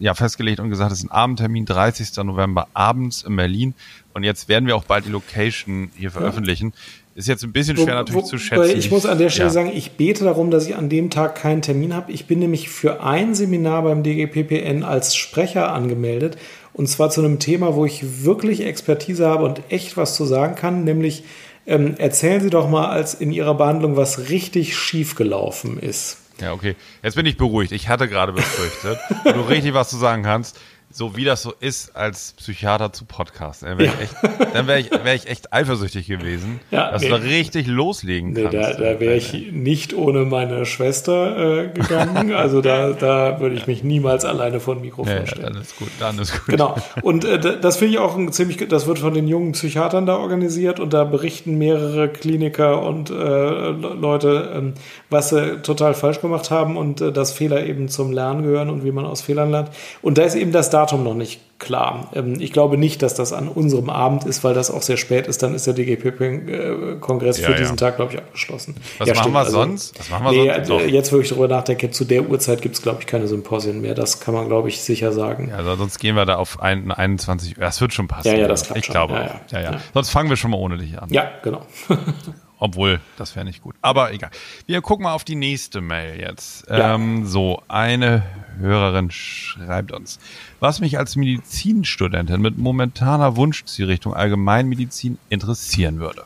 ja 0.00 0.14
festgelegt 0.14 0.58
und 0.58 0.68
gesagt, 0.68 0.90
es 0.90 0.98
ist 0.98 1.04
ein 1.04 1.12
Abendtermin, 1.12 1.64
30. 1.64 2.16
November 2.24 2.66
abends 2.74 3.22
in 3.22 3.36
Berlin. 3.36 3.74
Und 4.12 4.24
jetzt 4.24 4.48
werden 4.48 4.66
wir 4.66 4.74
auch 4.74 4.82
bald 4.82 5.06
die 5.06 5.10
Location 5.10 5.92
hier 5.94 6.10
veröffentlichen. 6.10 6.72
Ja. 6.74 6.78
Ist 7.18 7.26
jetzt 7.26 7.42
ein 7.42 7.52
bisschen 7.52 7.76
schwer 7.76 7.96
natürlich 7.96 8.26
zu 8.26 8.38
schätzen. 8.38 8.78
Ich 8.78 8.92
muss 8.92 9.04
an 9.04 9.18
der 9.18 9.28
Stelle 9.28 9.48
ja. 9.48 9.52
sagen, 9.52 9.72
ich 9.74 9.96
bete 9.96 10.22
darum, 10.22 10.52
dass 10.52 10.68
ich 10.68 10.76
an 10.76 10.88
dem 10.88 11.10
Tag 11.10 11.34
keinen 11.34 11.62
Termin 11.62 11.92
habe. 11.92 12.12
Ich 12.12 12.26
bin 12.26 12.38
nämlich 12.38 12.68
für 12.68 13.02
ein 13.02 13.34
Seminar 13.34 13.82
beim 13.82 14.04
DGPPN 14.04 14.84
als 14.84 15.16
Sprecher 15.16 15.72
angemeldet. 15.72 16.38
Und 16.74 16.86
zwar 16.86 17.10
zu 17.10 17.20
einem 17.20 17.40
Thema, 17.40 17.74
wo 17.74 17.84
ich 17.84 18.22
wirklich 18.22 18.64
Expertise 18.64 19.26
habe 19.26 19.42
und 19.42 19.62
echt 19.68 19.96
was 19.96 20.14
zu 20.14 20.26
sagen 20.26 20.54
kann, 20.54 20.84
nämlich 20.84 21.24
ähm, 21.66 21.96
erzählen 21.98 22.40
Sie 22.40 22.50
doch 22.50 22.70
mal 22.70 22.86
als 22.86 23.14
in 23.14 23.32
Ihrer 23.32 23.54
Behandlung, 23.54 23.96
was 23.96 24.28
richtig 24.28 24.76
schief 24.76 25.16
gelaufen 25.16 25.76
ist. 25.76 26.18
Ja, 26.40 26.52
okay. 26.52 26.76
Jetzt 27.02 27.16
bin 27.16 27.26
ich 27.26 27.36
beruhigt. 27.36 27.72
Ich 27.72 27.88
hatte 27.88 28.06
gerade 28.06 28.32
befürchtet, 28.32 28.96
wenn 29.24 29.34
du 29.34 29.40
richtig 29.48 29.74
was 29.74 29.90
zu 29.90 29.96
sagen 29.96 30.22
kannst 30.22 30.56
so 30.90 31.16
wie 31.16 31.24
das 31.24 31.42
so 31.42 31.52
ist, 31.60 31.94
als 31.94 32.32
Psychiater 32.38 32.92
zu 32.92 33.04
podcasten. 33.04 33.68
Dann 33.68 33.78
wäre 33.78 33.92
ich, 33.92 34.00
echt, 34.00 34.66
wär 34.66 34.78
ich, 34.78 34.90
wär 34.90 35.14
ich 35.14 35.26
echt 35.28 35.52
eifersüchtig 35.52 36.06
gewesen, 36.06 36.60
ja, 36.70 36.90
dass 36.90 37.02
nee, 37.02 37.08
du 37.08 37.18
da 37.18 37.22
richtig 37.22 37.66
loslegen 37.66 38.32
nee, 38.32 38.42
kannst. 38.44 38.56
Da, 38.56 38.72
da 38.72 39.00
wäre 39.00 39.14
ich 39.14 39.52
nicht 39.52 39.94
ohne 39.94 40.24
meine 40.24 40.64
Schwester 40.66 41.64
äh, 41.64 41.68
gegangen. 41.68 42.32
Also 42.38 42.60
da, 42.60 42.92
da 42.92 43.40
würde 43.40 43.56
ich 43.56 43.66
mich 43.66 43.82
niemals 43.82 44.24
alleine 44.24 44.60
vor 44.60 44.76
ein 44.76 44.80
Mikrofon 44.80 45.12
ja, 45.12 45.26
stellen. 45.26 45.54
dann 45.54 45.62
ist 45.62 45.76
gut, 45.76 45.88
dann 45.98 46.18
ist 46.18 46.32
gut. 46.32 46.46
Genau. 46.46 46.76
Und 47.02 47.24
äh, 47.24 47.58
das 47.60 47.78
finde 47.78 47.94
ich 47.94 47.98
auch 47.98 48.16
ein 48.16 48.32
ziemlich, 48.32 48.58
das 48.68 48.86
wird 48.86 49.00
von 49.00 49.12
den 49.12 49.26
jungen 49.26 49.52
Psychiatern 49.52 50.06
da 50.06 50.16
organisiert 50.16 50.78
und 50.78 50.92
da 50.92 51.04
berichten 51.04 51.58
mehrere 51.58 52.08
Kliniker 52.08 52.82
und 52.82 53.10
äh, 53.10 53.14
Leute, 53.14 54.52
ähm, 54.54 54.74
was 55.10 55.30
sie 55.30 55.60
total 55.62 55.94
falsch 55.94 56.20
gemacht 56.20 56.50
haben 56.50 56.76
und 56.76 57.00
äh, 57.00 57.12
dass 57.12 57.32
Fehler 57.32 57.66
eben 57.66 57.88
zum 57.88 58.12
Lernen 58.12 58.42
gehören 58.42 58.70
und 58.70 58.84
wie 58.84 58.92
man 58.92 59.04
aus 59.04 59.20
Fehlern 59.20 59.50
lernt. 59.50 59.70
Und 60.00 60.18
da 60.18 60.22
ist 60.22 60.34
eben 60.34 60.52
das 60.52 60.70
Datum 60.78 61.02
noch 61.02 61.14
nicht 61.14 61.40
klar. 61.58 62.08
Ähm, 62.14 62.36
ich 62.38 62.52
glaube 62.52 62.78
nicht, 62.78 63.02
dass 63.02 63.14
das 63.14 63.32
an 63.32 63.48
unserem 63.48 63.90
Abend 63.90 64.24
ist, 64.24 64.44
weil 64.44 64.54
das 64.54 64.70
auch 64.70 64.82
sehr 64.82 64.96
spät 64.96 65.26
ist. 65.26 65.42
Dann 65.42 65.54
ist 65.54 65.66
der 65.66 65.74
DGP-Kongress 65.74 67.40
ja, 67.40 67.48
für 67.48 67.54
diesen 67.54 67.76
ja. 67.76 67.76
Tag, 67.76 67.96
glaube 67.96 68.12
ich, 68.12 68.18
abgeschlossen. 68.18 68.76
Was 68.98 69.08
ja, 69.08 69.14
machen 69.14 69.22
stimmt. 69.22 69.34
wir 69.34 69.38
also, 69.40 69.52
sonst? 69.52 69.98
Was 69.98 70.10
machen 70.10 70.24
wir 70.26 70.32
nee, 70.32 70.64
sonst? 70.64 70.84
Äh, 70.84 70.86
jetzt, 70.86 71.12
wo 71.12 71.18
ich 71.18 71.28
darüber 71.28 71.48
nachdenke, 71.48 71.90
zu 71.90 72.04
der 72.04 72.28
Uhrzeit 72.28 72.62
gibt 72.62 72.76
es, 72.76 72.82
glaube 72.82 73.00
ich, 73.00 73.06
keine 73.06 73.26
Symposien 73.26 73.80
mehr. 73.80 73.94
Das 73.94 74.20
kann 74.20 74.34
man, 74.34 74.46
glaube 74.46 74.68
ich, 74.68 74.80
sicher 74.80 75.12
sagen. 75.12 75.48
Ja, 75.48 75.56
also 75.56 75.74
sonst 75.74 75.98
gehen 75.98 76.14
wir 76.14 76.26
da 76.26 76.36
auf 76.36 76.60
ein, 76.60 76.92
21 76.92 77.56
Uhr. 77.56 77.60
Das 77.60 77.80
wird 77.80 77.92
schon 77.92 78.06
passen. 78.06 78.28
Ja, 78.28 78.34
ja, 78.36 78.48
das 78.48 78.64
klappt 78.64 78.78
Ich 78.78 78.86
schon. 78.86 78.92
glaube. 78.92 79.14
Ja, 79.50 79.60
ja. 79.60 79.80
Sonst 79.94 80.10
fangen 80.10 80.30
wir 80.30 80.36
schon 80.36 80.52
mal 80.52 80.58
ohne 80.58 80.78
dich 80.78 80.96
an. 81.00 81.08
Ja, 81.10 81.28
genau. 81.42 81.62
Obwohl, 82.60 83.00
das 83.16 83.36
wäre 83.36 83.44
nicht 83.44 83.62
gut. 83.62 83.76
Aber 83.82 84.12
egal. 84.12 84.30
Wir 84.66 84.82
gucken 84.82 85.04
mal 85.04 85.12
auf 85.12 85.24
die 85.24 85.36
nächste 85.36 85.80
Mail 85.80 86.20
jetzt. 86.20 86.68
Ja. 86.68 86.94
Ähm, 86.94 87.24
so, 87.24 87.62
eine 87.68 88.24
Hörerin 88.58 89.12
schreibt 89.12 89.92
uns. 89.92 90.18
Was 90.58 90.80
mich 90.80 90.98
als 90.98 91.14
Medizinstudentin 91.14 92.40
mit 92.40 92.58
momentaner 92.58 93.36
Wunschzielrichtung 93.36 94.12
Allgemeinmedizin 94.12 95.18
interessieren 95.28 96.00
würde. 96.00 96.24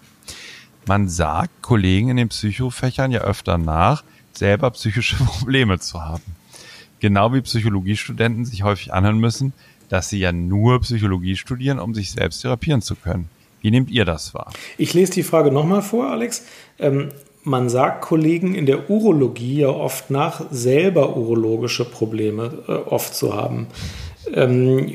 Man 0.87 1.09
sagt 1.09 1.62
Kollegen 1.62 2.09
in 2.09 2.16
den 2.16 2.29
Psychofächern 2.31 3.12
ja 3.12 3.21
öfter 3.21 3.59
nach, 3.59 4.03
selber 4.33 4.71
psychische 4.71 5.16
Probleme 5.25 5.79
zu 5.79 6.03
haben. 6.03 6.25
Genau 7.01 7.35
wie 7.35 7.42
Psychologiestudenten 7.42 8.47
sich 8.47 8.62
häufig 8.62 8.95
anhören 8.95 9.18
müssen, 9.18 9.53
dass 9.90 10.09
sie 10.09 10.18
ja 10.18 10.33
nur 10.33 10.81
Psychologie 10.81 11.37
studieren, 11.37 11.79
um 11.79 11.95
sich 11.95 12.12
selbst 12.12 12.40
therapieren 12.40 12.81
zu 12.81 12.95
können. 12.95 13.29
Wie 13.62 13.70
nehmt 13.70 13.90
ihr 13.90 14.05
das 14.05 14.35
wahr? 14.35 14.53
Ich 14.77 14.92
lese 14.92 15.12
die 15.12 15.22
Frage 15.22 15.51
nochmal 15.51 15.83
vor, 15.83 16.11
Alex. 16.11 16.44
Ähm, 16.79 17.09
man 17.44 17.68
sagt 17.68 18.03
Kollegen 18.03 18.55
in 18.55 18.66
der 18.66 18.90
Urologie 18.90 19.61
ja 19.61 19.68
oft 19.68 20.11
nach, 20.11 20.42
selber 20.51 21.16
urologische 21.16 21.85
Probleme 21.85 22.59
äh, 22.68 22.72
oft 22.72 23.14
zu 23.14 23.35
haben. 23.35 23.68
Ähm, 24.33 24.94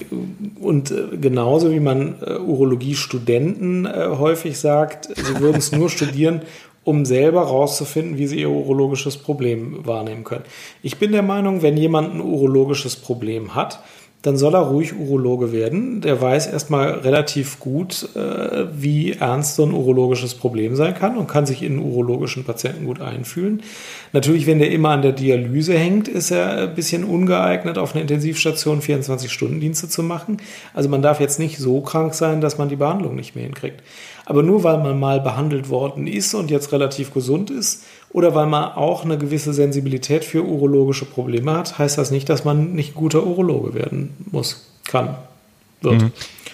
und 0.59 0.91
äh, 0.91 1.17
genauso 1.19 1.71
wie 1.71 1.79
man 1.79 2.15
äh, 2.21 2.37
Urologie-Studenten 2.37 3.85
äh, 3.85 4.07
häufig 4.17 4.57
sagt, 4.57 5.09
sie 5.15 5.39
würden 5.39 5.57
es 5.57 5.71
nur 5.71 5.89
studieren, 5.89 6.41
um 6.83 7.03
selber 7.03 7.41
herauszufinden, 7.41 8.17
wie 8.17 8.27
sie 8.27 8.39
ihr 8.39 8.49
urologisches 8.49 9.17
Problem 9.17 9.85
wahrnehmen 9.85 10.23
können. 10.23 10.45
Ich 10.81 10.97
bin 10.97 11.11
der 11.11 11.23
Meinung, 11.23 11.61
wenn 11.61 11.75
jemand 11.75 12.13
ein 12.13 12.21
urologisches 12.21 12.95
Problem 12.95 13.55
hat, 13.55 13.83
dann 14.27 14.35
soll 14.35 14.55
er 14.55 14.59
ruhig 14.59 14.93
Urologe 14.93 15.53
werden. 15.53 16.01
Der 16.01 16.21
weiß 16.21 16.47
erstmal 16.47 16.89
relativ 16.95 17.61
gut, 17.61 18.09
äh, 18.13 18.65
wie 18.73 19.13
ernst 19.13 19.55
so 19.55 19.63
ein 19.63 19.71
urologisches 19.71 20.35
Problem 20.35 20.75
sein 20.75 20.93
kann 20.95 21.15
und 21.15 21.29
kann 21.29 21.45
sich 21.45 21.63
in 21.63 21.79
urologischen 21.79 22.43
Patienten 22.43 22.87
gut 22.87 22.99
einfühlen. 22.99 23.63
Natürlich, 24.11 24.45
wenn 24.45 24.59
der 24.59 24.69
immer 24.71 24.89
an 24.89 25.01
der 25.01 25.13
Dialyse 25.13 25.77
hängt, 25.77 26.09
ist 26.09 26.31
er 26.31 26.63
ein 26.63 26.75
bisschen 26.75 27.05
ungeeignet, 27.05 27.77
auf 27.77 27.93
einer 27.93 28.01
Intensivstation 28.01 28.81
24-Stunden-Dienste 28.81 29.87
zu 29.87 30.03
machen. 30.03 30.39
Also 30.73 30.89
man 30.89 31.01
darf 31.01 31.21
jetzt 31.21 31.39
nicht 31.39 31.57
so 31.57 31.79
krank 31.79 32.13
sein, 32.13 32.41
dass 32.41 32.57
man 32.57 32.67
die 32.67 32.75
Behandlung 32.75 33.15
nicht 33.15 33.33
mehr 33.33 33.45
hinkriegt. 33.45 33.81
Aber 34.25 34.43
nur 34.43 34.65
weil 34.65 34.79
man 34.79 34.99
mal 34.99 35.21
behandelt 35.21 35.69
worden 35.69 36.05
ist 36.05 36.33
und 36.33 36.51
jetzt 36.51 36.73
relativ 36.73 37.13
gesund 37.13 37.49
ist, 37.49 37.85
oder 38.17 38.33
weil 38.33 38.47
man 38.47 38.71
auch 38.71 39.05
eine 39.05 39.19
gewisse 39.19 39.53
Sensibilität 39.53 40.25
für 40.25 40.43
urologische 40.43 41.05
Probleme 41.05 41.53
hat, 41.53 41.77
heißt 41.77 41.99
das 41.99 42.09
nicht, 42.09 42.27
dass 42.29 42.45
man 42.45 42.73
nicht 42.73 42.95
guter 42.95 43.23
Urologe 43.23 43.75
werden 43.75 44.17
muss, 44.31 44.71
kann, 44.87 45.15
wird. 45.81 46.01
Mhm. 46.01 46.11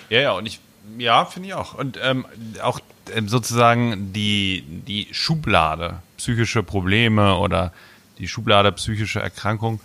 Ja, 0.10 0.20
ja, 0.20 0.32
und 0.34 0.46
ich, 0.46 0.60
ja, 0.98 1.24
finde 1.24 1.48
ich 1.48 1.54
auch. 1.54 1.74
Und 1.74 1.98
ähm, 2.04 2.26
auch 2.62 2.82
ähm, 3.16 3.30
sozusagen 3.30 4.12
die, 4.12 4.66
die 4.68 5.08
Schublade 5.14 6.00
psychische 6.18 6.64
Probleme 6.64 7.38
oder 7.38 7.72
die 8.20 8.28
Schublade 8.28 8.74
psychische 8.74 9.22
Erkrankung, 9.22 9.80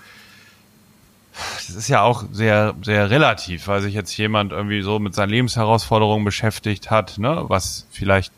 das 1.59 1.77
ist 1.77 1.87
ja 1.87 2.03
auch 2.03 2.25
sehr, 2.33 2.75
sehr 2.83 3.09
relativ, 3.09 3.69
weil 3.69 3.83
sich 3.83 3.95
jetzt 3.95 4.17
jemand 4.17 4.51
irgendwie 4.51 4.83
so 4.83 4.99
mit 4.99 5.15
seinen 5.15 5.31
Lebensherausforderungen 5.31 6.25
beschäftigt 6.25 6.91
hat, 6.91 7.19
ne, 7.19 7.45
was 7.47 7.87
vielleicht 7.93 8.33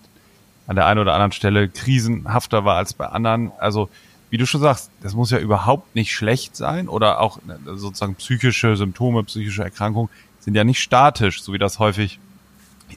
an 0.66 0.76
der 0.76 0.86
einen 0.86 1.00
oder 1.00 1.14
anderen 1.14 1.32
Stelle 1.32 1.68
krisenhafter 1.68 2.64
war 2.64 2.76
als 2.76 2.94
bei 2.94 3.06
anderen. 3.06 3.52
Also, 3.58 3.88
wie 4.30 4.38
du 4.38 4.46
schon 4.46 4.60
sagst, 4.60 4.90
das 5.02 5.14
muss 5.14 5.30
ja 5.30 5.38
überhaupt 5.38 5.94
nicht 5.94 6.12
schlecht 6.12 6.54
sein 6.56 6.88
oder 6.88 7.20
auch 7.20 7.40
ne, 7.42 7.58
sozusagen 7.76 8.14
psychische 8.14 8.76
Symptome, 8.76 9.24
psychische 9.24 9.64
Erkrankungen 9.64 10.10
sind 10.38 10.54
ja 10.54 10.64
nicht 10.64 10.80
statisch, 10.80 11.42
so 11.42 11.52
wie 11.52 11.58
das 11.58 11.78
häufig 11.78 12.18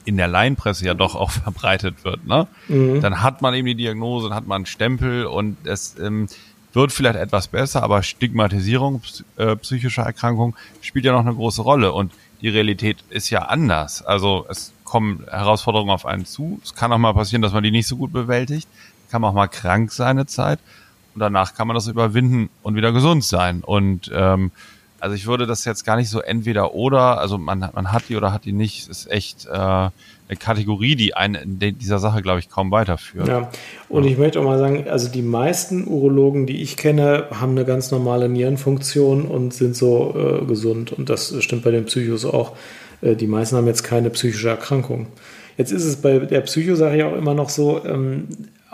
in 0.04 0.16
der 0.16 0.28
Laienpresse 0.28 0.84
ja 0.86 0.94
doch 0.94 1.14
auch 1.14 1.30
verbreitet 1.44 2.04
wird. 2.04 2.26
Ne? 2.26 2.46
Mhm. 2.68 3.00
Dann 3.00 3.22
hat 3.22 3.42
man 3.42 3.54
eben 3.54 3.66
die 3.66 3.74
Diagnose, 3.74 4.28
dann 4.28 4.36
hat 4.36 4.46
man 4.46 4.56
einen 4.56 4.66
Stempel 4.66 5.26
und 5.26 5.56
es 5.66 5.96
ähm, 5.98 6.28
wird 6.72 6.92
vielleicht 6.92 7.16
etwas 7.16 7.48
besser, 7.48 7.82
aber 7.82 8.02
Stigmatisierung 8.02 9.00
äh, 9.36 9.56
psychischer 9.56 10.02
Erkrankung 10.02 10.56
spielt 10.80 11.04
ja 11.04 11.12
noch 11.12 11.20
eine 11.20 11.34
große 11.34 11.62
Rolle 11.62 11.92
und 11.92 12.12
die 12.40 12.48
Realität 12.48 12.98
ist 13.10 13.30
ja 13.30 13.42
anders. 13.42 14.02
Also 14.02 14.46
es 14.48 14.72
kommen 14.84 15.24
Herausforderungen 15.28 15.90
auf 15.90 16.06
einen 16.06 16.26
zu. 16.26 16.60
Es 16.62 16.74
kann 16.74 16.92
auch 16.92 16.98
mal 16.98 17.14
passieren, 17.14 17.42
dass 17.42 17.52
man 17.52 17.62
die 17.62 17.70
nicht 17.70 17.86
so 17.88 17.96
gut 17.96 18.12
bewältigt. 18.12 18.68
Kann 19.10 19.20
man 19.22 19.30
auch 19.30 19.34
mal 19.34 19.48
krank 19.48 19.90
sein 19.92 20.18
eine 20.18 20.26
Zeit. 20.26 20.60
Und 21.14 21.20
danach 21.20 21.54
kann 21.54 21.66
man 21.66 21.74
das 21.74 21.86
überwinden 21.86 22.50
und 22.62 22.74
wieder 22.76 22.92
gesund 22.92 23.24
sein. 23.24 23.62
Und 23.62 24.10
ähm, 24.14 24.50
Also 25.00 25.14
ich 25.16 25.26
würde 25.26 25.46
das 25.46 25.66
jetzt 25.66 25.84
gar 25.84 25.96
nicht 25.96 26.08
so 26.08 26.20
entweder 26.20 26.72
oder, 26.72 27.18
also 27.18 27.36
man, 27.36 27.58
man 27.74 27.92
hat 27.92 28.08
die 28.08 28.16
oder 28.16 28.32
hat 28.32 28.46
die 28.46 28.52
nicht, 28.52 28.88
ist 28.88 29.10
echt 29.10 29.46
äh, 29.46 29.90
eine 30.28 30.36
Kategorie, 30.38 30.96
die 30.96 31.14
einen 31.14 31.60
in 31.60 31.78
dieser 31.78 31.98
Sache, 31.98 32.22
glaube 32.22 32.38
ich, 32.38 32.48
kaum 32.48 32.70
weiterführt. 32.70 33.28
Ja, 33.28 33.50
und 33.88 34.04
ja. 34.04 34.10
ich 34.10 34.18
möchte 34.18 34.40
auch 34.40 34.44
mal 34.44 34.58
sagen, 34.58 34.86
also 34.88 35.08
die 35.10 35.22
meisten 35.22 35.86
Urologen, 35.86 36.46
die 36.46 36.62
ich 36.62 36.76
kenne, 36.76 37.26
haben 37.30 37.52
eine 37.52 37.64
ganz 37.64 37.90
normale 37.90 38.28
Nierenfunktion 38.28 39.26
und 39.26 39.52
sind 39.52 39.76
so 39.76 40.14
äh, 40.16 40.44
gesund. 40.46 40.92
Und 40.92 41.10
das 41.10 41.34
stimmt 41.42 41.62
bei 41.62 41.70
den 41.70 41.84
Psychos 41.84 42.24
auch. 42.24 42.56
Äh, 43.02 43.16
die 43.16 43.26
meisten 43.26 43.56
haben 43.56 43.66
jetzt 43.66 43.82
keine 43.82 44.10
psychische 44.10 44.48
Erkrankung. 44.48 45.08
Jetzt 45.56 45.70
ist 45.70 45.84
es 45.84 45.96
bei 45.96 46.18
der 46.18 46.40
Psychosache 46.40 46.96
ja 46.96 47.06
auch 47.06 47.16
immer 47.16 47.34
noch 47.34 47.50
so, 47.50 47.84
ähm, 47.84 48.26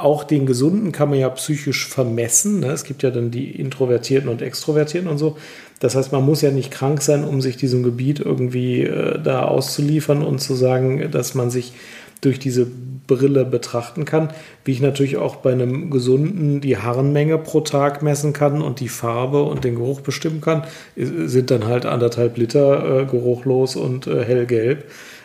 auch 0.03 0.25
den 0.25 0.47
Gesunden 0.47 0.93
kann 0.93 1.11
man 1.11 1.19
ja 1.19 1.29
psychisch 1.31 1.87
vermessen. 1.87 2.61
Ne? 2.61 2.69
Es 2.69 2.85
gibt 2.85 3.03
ja 3.03 3.11
dann 3.11 3.31
die 3.31 3.51
Introvertierten 3.51 4.29
und 4.29 4.43
Extrovertierten 4.43 5.09
und 5.09 5.19
so. 5.19 5.37
Das 5.79 5.95
heißt, 5.95 6.13
man 6.13 6.25
muss 6.25 6.43
ja 6.43 6.51
nicht 6.51 6.71
krank 6.71 7.03
sein, 7.03 7.25
um 7.25 7.41
sich 7.41 7.57
diesem 7.57 7.83
Gebiet 7.83 8.21
irgendwie 8.21 8.83
äh, 8.83 9.19
da 9.23 9.45
auszuliefern 9.45 10.23
und 10.23 10.41
zu 10.41 10.55
sagen, 10.55 11.11
dass 11.11 11.35
man 11.35 11.51
sich 11.51 11.73
durch 12.21 12.39
diese 12.39 12.67
Brille 13.07 13.45
betrachten 13.45 14.05
kann, 14.05 14.29
wie 14.65 14.73
ich 14.73 14.81
natürlich 14.81 15.17
auch 15.17 15.37
bei 15.37 15.53
einem 15.53 15.91
gesunden 15.91 16.61
die 16.61 16.77
Harnmenge 16.77 17.39
pro 17.39 17.61
Tag 17.61 18.03
messen 18.03 18.33
kann 18.33 18.63
und 18.63 18.81
die 18.81 18.89
Farbe 18.89 19.43
und 19.43 19.65
den 19.65 19.77
Geruch 19.77 20.01
bestimmen 20.01 20.41
kann, 20.41 20.65
sind 20.97 21.51
dann 21.51 21.67
halt 21.67 21.87
anderthalb 21.87 22.37
Liter 22.37 23.01
äh, 23.01 23.05
geruchlos 23.07 23.75
und 23.75 24.07
äh, 24.07 24.25
hellgelb. 24.25 24.85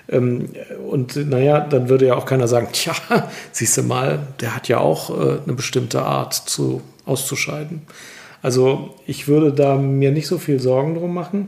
Ähm, 0.09 0.49
und 0.89 1.15
naja, 1.29 1.61
dann 1.61 1.89
würde 1.89 2.07
ja 2.07 2.15
auch 2.15 2.25
keiner 2.25 2.47
sagen, 2.47 2.69
tja, 2.71 2.93
siehst 3.51 3.77
du 3.77 3.83
mal, 3.83 4.19
der 4.41 4.55
hat 4.55 4.67
ja 4.67 4.79
auch 4.79 5.09
äh, 5.09 5.39
eine 5.43 5.53
bestimmte 5.53 6.01
Art 6.01 6.33
zu, 6.33 6.81
auszuscheiden. 7.05 7.81
Also 8.41 8.95
ich 9.07 9.27
würde 9.27 9.51
da 9.51 9.75
mir 9.75 10.11
nicht 10.11 10.27
so 10.27 10.37
viel 10.37 10.59
Sorgen 10.59 10.95
drum 10.95 11.13
machen. 11.13 11.47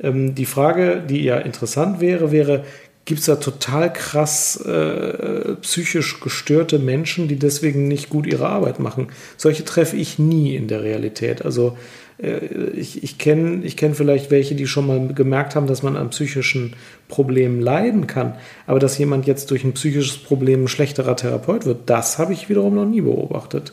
Ähm, 0.00 0.34
die 0.34 0.46
Frage, 0.46 1.02
die 1.06 1.22
ja 1.22 1.38
interessant 1.38 2.00
wäre, 2.00 2.32
wäre, 2.32 2.64
gibt 3.04 3.20
es 3.20 3.26
da 3.26 3.36
total 3.36 3.92
krass 3.92 4.56
äh, 4.56 5.54
psychisch 5.62 6.20
gestörte 6.20 6.78
Menschen, 6.78 7.26
die 7.26 7.36
deswegen 7.36 7.88
nicht 7.88 8.10
gut 8.10 8.26
ihre 8.26 8.48
Arbeit 8.48 8.80
machen? 8.80 9.08
Solche 9.36 9.64
treffe 9.64 9.96
ich 9.96 10.18
nie 10.18 10.54
in 10.54 10.68
der 10.68 10.82
Realität. 10.82 11.44
Also 11.44 11.78
ich, 12.18 13.04
ich 13.04 13.18
kenne 13.18 13.64
ich 13.64 13.76
kenn 13.76 13.94
vielleicht 13.94 14.32
welche, 14.32 14.56
die 14.56 14.66
schon 14.66 14.86
mal 14.86 15.14
gemerkt 15.14 15.54
haben, 15.54 15.68
dass 15.68 15.84
man 15.84 15.96
an 15.96 16.10
psychischen 16.10 16.74
Problemen 17.06 17.60
leiden 17.60 18.08
kann. 18.08 18.34
Aber 18.66 18.80
dass 18.80 18.98
jemand 18.98 19.26
jetzt 19.26 19.52
durch 19.52 19.62
ein 19.62 19.72
psychisches 19.74 20.18
Problem 20.18 20.64
ein 20.64 20.68
schlechterer 20.68 21.14
Therapeut 21.14 21.64
wird, 21.64 21.88
das 21.88 22.18
habe 22.18 22.32
ich 22.32 22.48
wiederum 22.48 22.74
noch 22.74 22.86
nie 22.86 23.02
beobachtet. 23.02 23.72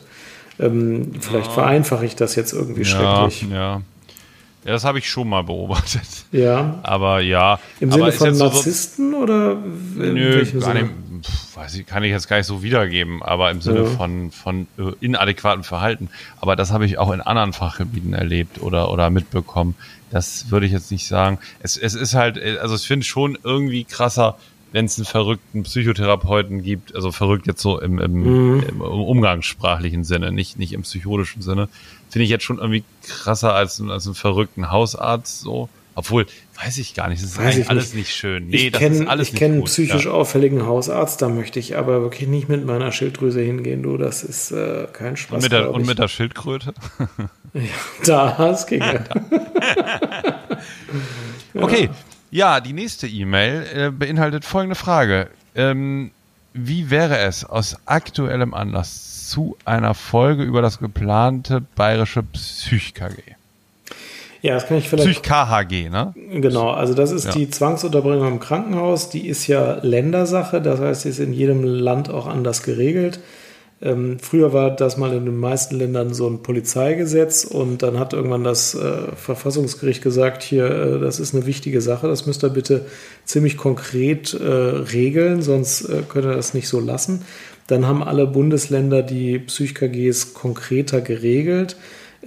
Ähm, 0.60 1.12
vielleicht 1.20 1.48
ja. 1.48 1.52
vereinfache 1.52 2.06
ich 2.06 2.14
das 2.14 2.36
jetzt 2.36 2.52
irgendwie 2.52 2.82
ja, 2.82 2.86
schrecklich. 3.28 3.50
Ja. 3.50 3.82
Ja, 4.64 4.72
das 4.72 4.84
habe 4.84 4.98
ich 4.98 5.08
schon 5.08 5.28
mal 5.28 5.42
beobachtet. 5.42 6.26
Ja. 6.32 6.80
Aber 6.82 7.20
ja. 7.20 7.60
Im 7.78 7.92
Sinne 7.92 8.10
von 8.10 8.36
Narzissten 8.36 9.12
so, 9.12 9.18
oder? 9.18 9.58
Nö, 9.94 10.44
gar 10.58 10.74
nicht, 10.74 10.86
weiß 11.54 11.74
ich, 11.76 11.86
kann 11.86 12.02
ich 12.04 12.10
jetzt 12.10 12.28
gar 12.28 12.36
nicht 12.36 12.46
so 12.46 12.62
wiedergeben, 12.62 13.22
aber 13.22 13.50
im 13.50 13.60
Sinne 13.60 13.84
ja. 13.84 13.86
von, 13.86 14.30
von 14.30 14.66
äh, 14.78 14.92
inadäquatem 15.00 15.64
Verhalten. 15.64 16.10
Aber 16.40 16.56
das 16.56 16.72
habe 16.72 16.86
ich 16.86 16.98
auch 16.98 17.12
in 17.12 17.20
anderen 17.20 17.52
Fachgebieten 17.52 18.14
erlebt 18.14 18.60
oder, 18.62 18.90
oder 18.90 19.10
mitbekommen. 19.10 19.74
Das 20.10 20.50
würde 20.50 20.66
ich 20.66 20.72
jetzt 20.72 20.90
nicht 20.90 21.06
sagen. 21.06 21.38
Es, 21.60 21.76
es 21.76 21.94
ist 21.94 22.14
halt, 22.14 22.36
äh, 22.36 22.58
also 22.58 22.74
ich 22.74 22.86
finde 22.86 23.04
schon 23.04 23.38
irgendwie 23.42 23.84
krasser, 23.84 24.36
wenn 24.72 24.84
es 24.84 24.98
einen 24.98 25.06
verrückten 25.06 25.62
Psychotherapeuten 25.62 26.62
gibt, 26.62 26.94
also 26.94 27.12
verrückt 27.12 27.46
jetzt 27.46 27.62
so 27.62 27.80
im, 27.80 27.98
im, 27.98 28.56
mhm. 28.56 28.62
im 28.68 28.80
umgangssprachlichen 28.80 30.04
Sinne, 30.04 30.32
nicht, 30.32 30.58
nicht 30.58 30.72
im 30.72 30.82
psychologischen 30.82 31.40
Sinne, 31.40 31.68
finde 32.10 32.24
ich 32.24 32.30
jetzt 32.30 32.44
schon 32.44 32.58
irgendwie 32.58 32.84
krasser 33.06 33.54
als, 33.54 33.80
als 33.80 34.06
einen 34.06 34.14
verrückten 34.14 34.70
Hausarzt 34.70 35.40
so. 35.40 35.68
Obwohl, 35.94 36.26
weiß 36.56 36.78
ich 36.78 36.94
gar 36.94 37.08
nicht, 37.08 37.22
das 37.22 37.32
ist 37.32 37.38
eigentlich 37.38 37.68
alles 37.68 37.94
nicht. 37.94 38.06
nicht 38.06 38.14
schön. 38.14 38.48
Nee, 38.48 38.56
ich 38.56 38.72
das 38.72 38.80
kenn, 38.80 38.92
ist 38.94 39.06
alles 39.06 39.28
Ich 39.28 39.34
kenne 39.34 39.54
einen 39.54 39.64
psychisch 39.64 40.06
ja. 40.06 40.10
auffälligen 40.10 40.66
Hausarzt, 40.66 41.20
da 41.22 41.28
möchte 41.28 41.58
ich 41.58 41.76
aber 41.76 42.02
wirklich 42.02 42.28
nicht 42.28 42.48
mit 42.48 42.64
meiner 42.64 42.92
Schilddrüse 42.92 43.40
hingehen, 43.40 43.82
du, 43.82 43.96
das 43.96 44.22
ist 44.22 44.52
äh, 44.52 44.86
kein 44.92 45.16
Spaß. 45.16 45.36
Und 45.36 45.42
mit, 45.42 45.52
der, 45.52 45.70
und 45.72 45.86
mit 45.86 45.98
der 45.98 46.08
Schildkröte? 46.08 46.74
ja, 48.04 48.34
das 48.38 48.66
ging 48.66 48.80
ja. 48.82 49.04
okay, 51.54 51.90
ja, 52.30 52.60
die 52.60 52.72
nächste 52.72 53.06
E-Mail 53.06 53.66
äh, 53.74 53.90
beinhaltet 53.90 54.44
folgende 54.44 54.76
Frage. 54.76 55.28
Ähm, 55.54 56.10
wie 56.52 56.90
wäre 56.90 57.18
es 57.18 57.44
aus 57.44 57.76
aktuellem 57.84 58.54
Anlass 58.54 59.28
zu 59.28 59.56
einer 59.64 59.94
Folge 59.94 60.42
über 60.42 60.62
das 60.62 60.78
geplante 60.78 61.60
bayerische 61.60 62.22
Psych-KG? 62.22 63.36
Ja, 64.42 64.54
das 64.54 64.66
kann 64.66 64.78
ich 64.78 64.88
vielleicht. 64.88 65.22
Psych-KHG, 65.22 65.88
ne? 65.88 66.14
Genau, 66.30 66.70
also 66.70 66.94
das 66.94 67.10
ist 67.10 67.26
ja. 67.26 67.32
die 67.32 67.50
Zwangsunterbringung 67.50 68.28
im 68.28 68.40
Krankenhaus. 68.40 69.08
Die 69.08 69.26
ist 69.26 69.46
ja 69.46 69.78
Ländersache, 69.82 70.60
das 70.60 70.80
heißt, 70.80 71.02
sie 71.02 71.08
ist 71.10 71.18
in 71.18 71.32
jedem 71.32 71.64
Land 71.64 72.10
auch 72.10 72.26
anders 72.26 72.62
geregelt. 72.62 73.20
Ähm, 73.82 74.18
früher 74.18 74.54
war 74.54 74.74
das 74.74 74.96
mal 74.96 75.12
in 75.12 75.26
den 75.26 75.36
meisten 75.36 75.76
Ländern 75.76 76.14
so 76.14 76.26
ein 76.28 76.42
Polizeigesetz 76.42 77.44
und 77.44 77.82
dann 77.82 77.98
hat 77.98 78.14
irgendwann 78.14 78.42
das 78.42 78.74
äh, 78.74 79.14
Verfassungsgericht 79.14 80.02
gesagt, 80.02 80.42
hier, 80.42 80.64
äh, 80.64 80.98
das 80.98 81.20
ist 81.20 81.34
eine 81.34 81.44
wichtige 81.44 81.82
Sache, 81.82 82.08
das 82.08 82.24
müsst 82.24 82.42
ihr 82.42 82.48
bitte 82.48 82.86
ziemlich 83.26 83.58
konkret 83.58 84.32
äh, 84.32 84.46
regeln, 84.46 85.42
sonst 85.42 85.82
äh, 85.82 86.02
könnt 86.08 86.24
ihr 86.24 86.34
das 86.34 86.54
nicht 86.54 86.68
so 86.68 86.80
lassen. 86.80 87.26
Dann 87.66 87.86
haben 87.86 88.02
alle 88.02 88.26
Bundesländer 88.26 89.02
die 89.02 89.38
Psych-KGs 89.38 90.32
konkreter 90.32 91.02
geregelt 91.02 91.76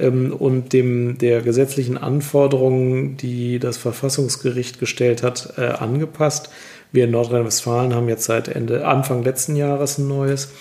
und 0.08 0.72
dem 0.74 1.18
der 1.18 1.42
gesetzlichen 1.42 1.98
Anforderungen, 1.98 3.18
die 3.18 3.60
das 3.60 3.78
Verfassungsgericht 3.78 4.80
gestellt 4.80 5.24
hat, 5.24 5.54
äh, 5.58 5.66
angepasst. 5.66 6.50
Wir 6.92 7.06
in 7.06 7.12
Nordrhein-Westfalen 7.12 7.94
haben 7.94 8.10
jetzt 8.10 8.24
seit 8.24 8.48
Ende, 8.48 8.88
Anfang 8.88 9.24
letzten 9.24 9.56
Jahres 9.56 9.98
ein 9.98 10.08
neues. 10.08 10.52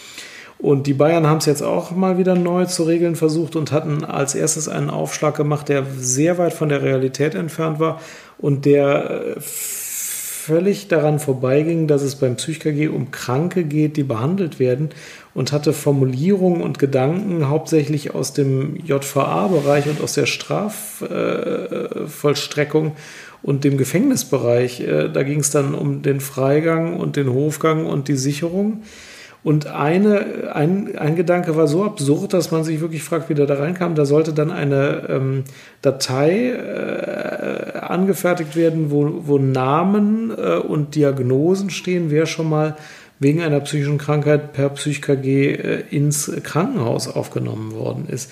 Und 0.58 0.88
die 0.88 0.94
Bayern 0.94 1.26
haben 1.26 1.38
es 1.38 1.46
jetzt 1.46 1.62
auch 1.62 1.92
mal 1.92 2.18
wieder 2.18 2.34
neu 2.34 2.64
zu 2.64 2.82
regeln 2.82 3.14
versucht 3.14 3.54
und 3.54 3.70
hatten 3.70 4.04
als 4.04 4.34
erstes 4.34 4.68
einen 4.68 4.90
Aufschlag 4.90 5.36
gemacht, 5.36 5.68
der 5.68 5.86
sehr 5.96 6.36
weit 6.36 6.52
von 6.52 6.68
der 6.68 6.82
Realität 6.82 7.36
entfernt 7.36 7.78
war 7.78 8.00
und 8.38 8.64
der 8.64 9.36
äh, 9.36 9.40
völlig 10.48 10.88
daran 10.88 11.20
vorbeiging, 11.20 11.86
dass 11.86 12.00
es 12.00 12.16
beim 12.16 12.36
PsychKG 12.36 12.88
um 12.88 13.10
Kranke 13.10 13.64
geht, 13.64 13.98
die 13.98 14.02
behandelt 14.02 14.58
werden 14.58 14.88
und 15.34 15.52
hatte 15.52 15.74
Formulierungen 15.74 16.62
und 16.62 16.78
Gedanken 16.78 17.50
hauptsächlich 17.50 18.14
aus 18.14 18.32
dem 18.32 18.76
JVA-Bereich 18.76 19.84
und 19.86 20.00
aus 20.00 20.14
der 20.14 20.24
Strafvollstreckung 20.24 22.92
und 23.42 23.64
dem 23.64 23.76
Gefängnisbereich. 23.76 24.80
Äh, 24.80 25.10
da 25.10 25.22
ging 25.22 25.40
es 25.40 25.50
dann 25.50 25.74
um 25.74 26.00
den 26.00 26.20
Freigang 26.20 26.96
und 26.96 27.16
den 27.16 27.30
Hofgang 27.30 27.84
und 27.84 28.08
die 28.08 28.16
Sicherung. 28.16 28.84
Und 29.48 29.66
eine, 29.66 30.52
ein, 30.52 30.98
ein 30.98 31.16
Gedanke 31.16 31.56
war 31.56 31.66
so 31.68 31.82
absurd, 31.82 32.34
dass 32.34 32.50
man 32.50 32.64
sich 32.64 32.82
wirklich 32.82 33.02
fragt, 33.02 33.30
wie 33.30 33.34
der 33.34 33.46
da 33.46 33.54
reinkam. 33.54 33.94
Da 33.94 34.04
sollte 34.04 34.34
dann 34.34 34.50
eine 34.50 35.06
ähm, 35.08 35.44
Datei 35.80 36.50
äh, 36.50 37.78
angefertigt 37.78 38.56
werden, 38.56 38.90
wo, 38.90 39.22
wo 39.22 39.38
Namen 39.38 40.30
äh, 40.36 40.56
und 40.56 40.96
Diagnosen 40.96 41.70
stehen, 41.70 42.10
wer 42.10 42.26
schon 42.26 42.50
mal 42.50 42.76
wegen 43.20 43.40
einer 43.40 43.60
psychischen 43.60 43.96
Krankheit 43.96 44.52
per 44.52 44.68
PsychKG 44.68 45.52
äh, 45.52 45.82
ins 45.88 46.30
Krankenhaus 46.42 47.08
aufgenommen 47.08 47.72
worden 47.72 48.04
ist. 48.06 48.30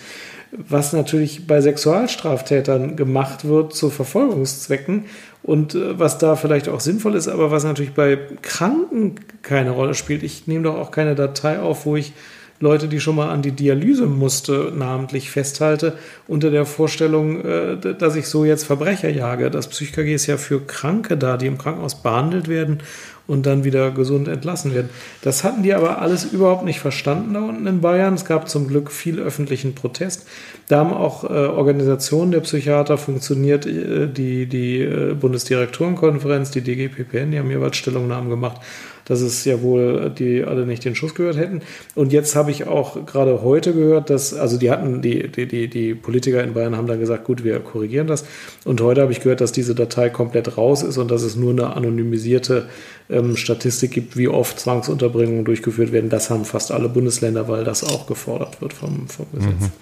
Was 0.53 0.93
natürlich 0.93 1.47
bei 1.47 1.63
Sexualstraftätern 1.63 2.95
gemacht 2.95 3.47
wird 3.47 3.75
zu 3.75 3.89
Verfolgungszwecken 3.89 5.05
und 5.47 5.77
äh, 5.77 5.99
was 5.99 6.19
da 6.19 6.35
vielleicht 6.35 6.69
auch 6.69 6.81
sinnvoll 6.81 7.15
ist, 7.15 7.29
aber 7.29 7.51
was 7.51 7.65
natürlich 7.65 7.95
bei 7.95 8.19
Kranken 8.43 9.15
keine 9.43 9.71
Rolle 9.71 9.95
spielt. 9.95 10.25
Ich 10.25 10.49
nehme 10.49 10.65
doch 10.65 10.75
auch 10.75 10.91
keine 10.91 11.15
Datei 11.15 11.61
auf, 11.61 11.87
wo 11.87 11.97
ich 11.97 12.13
Leute, 12.59 12.89
die 12.89 13.01
schon 13.01 13.17
mal 13.17 13.29
an 13.29 13.43
die 13.43 13.53
Dialyse 13.53 14.07
musste, 14.07 14.73
namentlich 14.75 15.31
festhalte, 15.31 15.99
unter 16.27 16.51
der 16.51 16.67
Vorstellung, 16.67 17.45
äh, 17.45 17.77
dass 17.77 18.17
ich 18.17 18.27
so 18.27 18.45
jetzt 18.45 18.65
Verbrecher 18.65 19.09
jage. 19.09 19.51
Das 19.51 19.69
PsychKG 19.69 20.15
ist 20.15 20.27
ja 20.27 20.37
für 20.37 20.61
Kranke 20.61 21.17
da, 21.17 21.37
die 21.37 21.47
im 21.47 21.59
Krankenhaus 21.59 22.03
behandelt 22.03 22.49
werden 22.49 22.79
und 23.27 23.47
dann 23.47 23.65
wieder 23.65 23.91
gesund 23.91 24.29
entlassen 24.29 24.75
werden. 24.75 24.91
Das 25.23 25.45
hatten 25.45 25.63
die 25.63 25.75
aber 25.75 26.01
alles 26.01 26.25
überhaupt 26.25 26.65
nicht 26.65 26.81
verstanden 26.81 27.35
da 27.35 27.41
unten 27.41 27.67
in 27.67 27.81
Bayern. 27.81 28.15
Es 28.15 28.25
gab 28.25 28.49
zum 28.49 28.69
Glück 28.69 28.91
viel 28.91 29.19
öffentlichen 29.19 29.75
Protest. 29.75 30.27
Da 30.69 30.79
haben 30.79 30.93
auch 30.93 31.25
äh, 31.25 31.29
Organisationen 31.29 32.31
der 32.31 32.41
Psychiater 32.41 32.99
funktioniert, 32.99 33.67
äh, 33.67 34.09
die, 34.09 34.47
die 34.47 34.81
äh, 34.81 35.15
Bundesdirektorenkonferenz, 35.15 36.51
die 36.51 36.61
DGPPN, 36.61 37.33
die 37.33 37.39
haben 37.39 37.51
jeweils 37.51 37.77
Stellungnahmen 37.77 38.31
gemacht 38.31 38.61
dass 39.07 39.21
es 39.21 39.45
ja 39.45 39.63
wohl 39.63 40.11
die 40.11 40.45
alle 40.45 40.67
nicht 40.67 40.85
den 40.85 40.95
Schuss 40.95 41.15
gehört 41.15 41.37
hätten. 41.37 41.63
Und 41.95 42.13
jetzt 42.13 42.37
habe 42.37 42.51
ich 42.51 42.67
auch 42.67 43.07
gerade 43.07 43.43
heute 43.43 43.73
gehört, 43.73 44.11
dass, 44.11 44.35
also 44.35 44.59
die 44.59 44.71
hatten, 44.71 45.01
die, 45.01 45.29
die, 45.29 45.47
die, 45.47 45.69
die 45.69 45.95
Politiker 45.95 46.43
in 46.45 46.55
Bayern 46.55 46.77
haben 46.77 46.87
dann 46.87 47.01
gesagt, 47.01 47.25
gut, 47.25 47.45
wir 47.45 47.59
korrigieren 47.61 48.07
das. 48.07 48.25
Und 48.65 48.81
heute 48.81 49.01
habe 49.01 49.13
ich 49.13 49.21
gehört, 49.21 49.41
dass 49.41 49.53
diese 49.53 49.75
Datei 49.75 50.11
komplett 50.11 50.59
raus 50.59 50.83
ist 50.83 50.99
und 50.99 51.11
dass 51.11 51.23
es 51.23 51.37
nur 51.37 51.53
eine 51.53 51.75
anonymisierte 51.75 52.69
ähm, 53.09 53.37
Statistik 53.37 53.93
gibt, 53.93 54.17
wie 54.17 54.29
oft 54.29 54.59
Zwangsunterbringungen 54.59 55.45
durchgeführt 55.45 55.93
werden. 55.93 56.11
Das 56.11 56.29
haben 56.29 56.45
fast 56.45 56.73
alle 56.73 56.89
Bundesländer, 56.89 57.49
weil 57.49 57.65
das 57.65 57.85
auch 57.85 58.07
gefordert 58.07 58.61
wird 58.61 58.73
vom, 58.73 59.09
vom 59.09 59.27
Gesetz. 59.33 59.61
Mhm. 59.61 59.73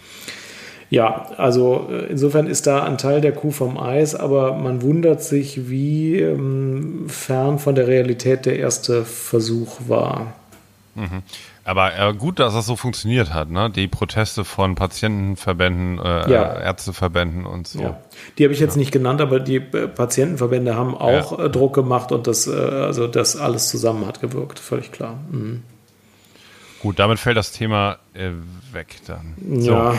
Ja, 0.91 1.27
also 1.37 1.89
äh, 1.91 2.07
insofern 2.07 2.47
ist 2.47 2.67
da 2.67 2.85
ein 2.85 2.99
Teil 2.99 3.21
der 3.21 3.33
Kuh 3.33 3.51
vom 3.51 3.79
Eis, 3.79 4.15
aber 4.15 4.55
man 4.55 4.83
wundert 4.83 5.23
sich, 5.23 5.69
wie 5.69 6.21
ähm, 6.21 7.07
fern 7.09 7.59
von 7.59 7.75
der 7.75 7.87
Realität 7.87 8.47
der 8.47 8.59
erste 8.59 9.05
Versuch 9.05 9.79
war. 9.89 10.35
Mhm. 10.95 11.23
Aber 11.65 11.99
äh, 11.99 12.13
gut, 12.13 12.39
dass 12.39 12.53
das 12.53 12.67
so 12.67 12.77
funktioniert 12.77 13.33
hat, 13.33 13.51
ne? 13.51 13.71
Die 13.71 13.89
Proteste 13.89 14.45
von 14.45 14.75
Patientenverbänden, 14.75 15.99
äh, 15.99 16.31
ja. 16.31 16.61
Ärzteverbänden 16.61 17.47
und 17.47 17.67
so. 17.67 17.81
Ja. 17.81 18.01
Die 18.37 18.45
habe 18.45 18.53
ich 18.53 18.61
jetzt 18.61 18.75
ja. 18.75 18.81
nicht 18.81 18.93
genannt, 18.93 19.23
aber 19.23 19.41
die 19.41 19.57
äh, 19.57 19.89
Patientenverbände 19.89 20.77
haben 20.77 20.95
auch. 20.95 21.39
Äh, 21.39 21.49
Druck 21.49 21.75
gemacht 21.75 22.13
und 22.13 22.27
das, 22.27 22.47
äh, 22.47 22.53
also 22.53 23.07
das 23.07 23.37
alles 23.37 23.69
zusammen 23.69 24.07
hat 24.07 24.21
gewirkt, 24.21 24.59
völlig 24.59 24.93
klar. 24.93 25.19
Mhm. 25.31 25.63
Gut, 26.81 26.99
damit 26.99 27.19
fällt 27.19 27.39
das 27.39 27.51
Thema 27.51 27.97
weg 28.73 28.97
dann. 29.07 29.35
So. 29.59 29.71
Ja 29.71 29.95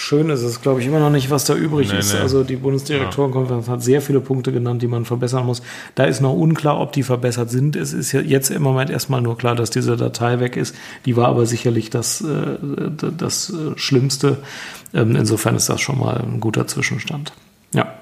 schön 0.00 0.30
ist 0.30 0.42
es, 0.42 0.62
glaube 0.62 0.80
ich, 0.80 0.86
immer 0.86 0.98
noch 0.98 1.10
nicht, 1.10 1.30
was 1.30 1.44
da 1.44 1.54
übrig 1.54 1.92
nee, 1.92 1.98
ist. 1.98 2.14
Nee. 2.14 2.20
Also 2.20 2.42
die 2.42 2.56
Bundesdirektorenkonferenz 2.56 3.66
ja. 3.66 3.74
hat 3.74 3.82
sehr 3.82 4.00
viele 4.00 4.20
Punkte 4.20 4.50
genannt, 4.50 4.80
die 4.82 4.86
man 4.86 5.04
verbessern 5.04 5.44
muss. 5.44 5.62
Da 5.94 6.04
ist 6.04 6.20
noch 6.20 6.32
unklar, 6.32 6.80
ob 6.80 6.92
die 6.92 7.02
verbessert 7.02 7.50
sind. 7.50 7.76
Es 7.76 7.92
ist 7.92 8.12
ja 8.12 8.20
jetzt 8.20 8.50
im 8.50 8.62
Moment 8.62 8.90
erstmal 8.90 9.20
nur 9.20 9.36
klar, 9.36 9.54
dass 9.54 9.70
diese 9.70 9.96
Datei 9.96 10.40
weg 10.40 10.56
ist. 10.56 10.74
Die 11.04 11.16
war 11.16 11.28
aber 11.28 11.44
sicherlich 11.44 11.90
das, 11.90 12.22
äh, 12.22 12.56
das 13.16 13.50
äh, 13.50 13.78
Schlimmste. 13.78 14.38
Ähm, 14.94 15.14
insofern 15.16 15.54
ist 15.54 15.68
das 15.68 15.80
schon 15.80 15.98
mal 15.98 16.16
ein 16.16 16.40
guter 16.40 16.66
Zwischenstand. 16.66 17.32
Ja. 17.74 17.94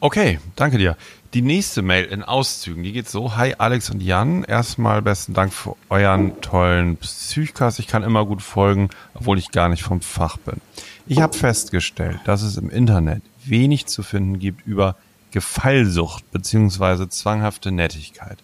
Okay, 0.00 0.40
danke 0.56 0.76
dir. 0.76 0.96
Die 1.34 1.42
nächste 1.42 1.82
Mail 1.82 2.04
in 2.04 2.22
Auszügen, 2.22 2.84
die 2.84 2.92
geht 2.92 3.08
so. 3.08 3.34
Hi 3.34 3.56
Alex 3.58 3.90
und 3.90 4.00
Jan, 4.00 4.44
erstmal 4.44 5.02
besten 5.02 5.34
Dank 5.34 5.52
für 5.52 5.74
euren 5.88 6.40
tollen 6.40 6.96
Psychcast. 6.96 7.80
Ich 7.80 7.88
kann 7.88 8.04
immer 8.04 8.24
gut 8.24 8.40
folgen, 8.40 8.88
obwohl 9.14 9.36
ich 9.40 9.50
gar 9.50 9.68
nicht 9.68 9.82
vom 9.82 10.00
Fach 10.00 10.36
bin. 10.36 10.60
Ich 11.08 11.20
habe 11.20 11.36
festgestellt, 11.36 12.20
dass 12.24 12.42
es 12.42 12.56
im 12.56 12.70
Internet 12.70 13.20
wenig 13.44 13.86
zu 13.86 14.04
finden 14.04 14.38
gibt 14.38 14.64
über 14.64 14.94
Gefallsucht 15.32 16.30
bzw. 16.30 17.08
zwanghafte 17.08 17.72
Nettigkeit. 17.72 18.38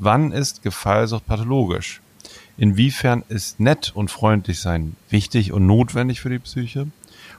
Wann 0.00 0.32
ist 0.32 0.64
Gefallsucht 0.64 1.24
pathologisch? 1.26 2.00
Inwiefern 2.56 3.22
ist 3.28 3.60
nett 3.60 3.92
und 3.94 4.10
freundlich 4.10 4.58
sein 4.58 4.96
wichtig 5.08 5.52
und 5.52 5.66
notwendig 5.66 6.20
für 6.20 6.30
die 6.30 6.40
Psyche? 6.40 6.88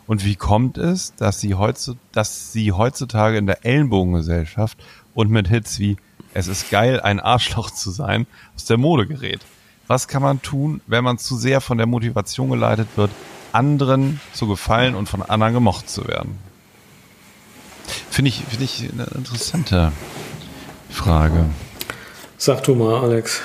Und 0.07 0.23
wie 0.23 0.35
kommt 0.35 0.77
es, 0.77 1.15
dass 1.15 1.39
sie, 1.39 1.55
heutzutage, 1.55 1.99
dass 2.11 2.51
sie 2.51 2.71
heutzutage 2.71 3.37
in 3.37 3.47
der 3.47 3.65
Ellenbogengesellschaft 3.65 4.77
und 5.13 5.29
mit 5.29 5.47
Hits 5.47 5.79
wie 5.79 5.97
Es 6.33 6.47
ist 6.47 6.69
geil, 6.69 6.99
ein 6.99 7.19
Arschloch 7.19 7.71
zu 7.71 7.91
sein, 7.91 8.27
aus 8.55 8.65
der 8.65 8.77
Mode 8.77 9.07
gerät? 9.07 9.39
Was 9.87 10.07
kann 10.07 10.21
man 10.21 10.41
tun, 10.41 10.81
wenn 10.87 11.03
man 11.03 11.17
zu 11.17 11.37
sehr 11.37 11.61
von 11.61 11.77
der 11.77 11.87
Motivation 11.87 12.49
geleitet 12.49 12.87
wird, 12.95 13.11
anderen 13.51 14.19
zu 14.33 14.47
gefallen 14.47 14.95
und 14.95 15.07
von 15.07 15.21
anderen 15.21 15.53
gemocht 15.53 15.89
zu 15.89 16.07
werden? 16.07 16.37
Finde 18.09 18.29
ich, 18.29 18.43
finde 18.43 18.65
ich 18.65 18.89
eine 18.91 19.05
interessante 19.15 19.91
Frage. 20.89 21.45
Sag 22.37 22.63
du 22.63 22.75
mal, 22.75 22.95
Alex. 23.01 23.41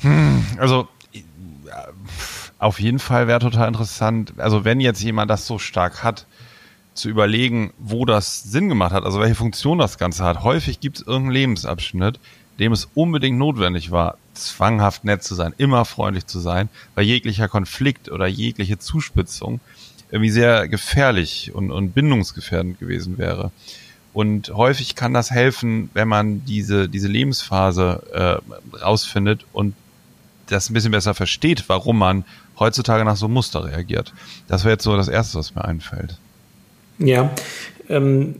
Hm, 0.00 0.44
also 0.58 0.88
auf 2.62 2.80
jeden 2.80 3.00
Fall 3.00 3.26
wäre 3.26 3.40
total 3.40 3.66
interessant, 3.66 4.34
also 4.38 4.64
wenn 4.64 4.78
jetzt 4.80 5.02
jemand 5.02 5.30
das 5.30 5.46
so 5.46 5.58
stark 5.58 6.04
hat, 6.04 6.26
zu 6.94 7.08
überlegen, 7.08 7.72
wo 7.78 8.04
das 8.04 8.44
Sinn 8.44 8.68
gemacht 8.68 8.92
hat, 8.92 9.04
also 9.04 9.18
welche 9.18 9.34
Funktion 9.34 9.78
das 9.78 9.98
Ganze 9.98 10.24
hat. 10.24 10.44
Häufig 10.44 10.78
gibt 10.78 10.98
es 10.98 11.06
irgendeinen 11.06 11.32
Lebensabschnitt, 11.32 12.20
dem 12.60 12.72
es 12.72 12.88
unbedingt 12.94 13.38
notwendig 13.38 13.90
war, 13.90 14.16
zwanghaft 14.34 15.04
nett 15.04 15.24
zu 15.24 15.34
sein, 15.34 15.54
immer 15.58 15.84
freundlich 15.84 16.26
zu 16.26 16.38
sein, 16.38 16.68
weil 16.94 17.04
jeglicher 17.04 17.48
Konflikt 17.48 18.10
oder 18.10 18.26
jegliche 18.26 18.78
Zuspitzung 18.78 19.60
irgendwie 20.10 20.30
sehr 20.30 20.68
gefährlich 20.68 21.52
und, 21.54 21.70
und 21.72 21.92
bindungsgefährdend 21.92 22.78
gewesen 22.78 23.18
wäre. 23.18 23.50
Und 24.12 24.50
häufig 24.50 24.94
kann 24.94 25.14
das 25.14 25.30
helfen, 25.30 25.90
wenn 25.94 26.06
man 26.06 26.44
diese, 26.44 26.88
diese 26.88 27.08
Lebensphase 27.08 28.02
äh, 28.12 28.76
rausfindet 28.76 29.46
und 29.52 29.74
das 30.46 30.70
ein 30.70 30.74
bisschen 30.74 30.92
besser 30.92 31.14
versteht, 31.14 31.68
warum 31.68 31.98
man 31.98 32.24
heutzutage 32.58 33.04
nach 33.04 33.16
so 33.16 33.28
Muster 33.28 33.64
reagiert. 33.64 34.12
Das 34.48 34.64
wäre 34.64 34.72
jetzt 34.72 34.84
so 34.84 34.96
das 34.96 35.08
Erste, 35.08 35.38
was 35.38 35.54
mir 35.54 35.64
einfällt. 35.64 36.18
Ja, 36.98 37.30
ähm, 37.88 38.36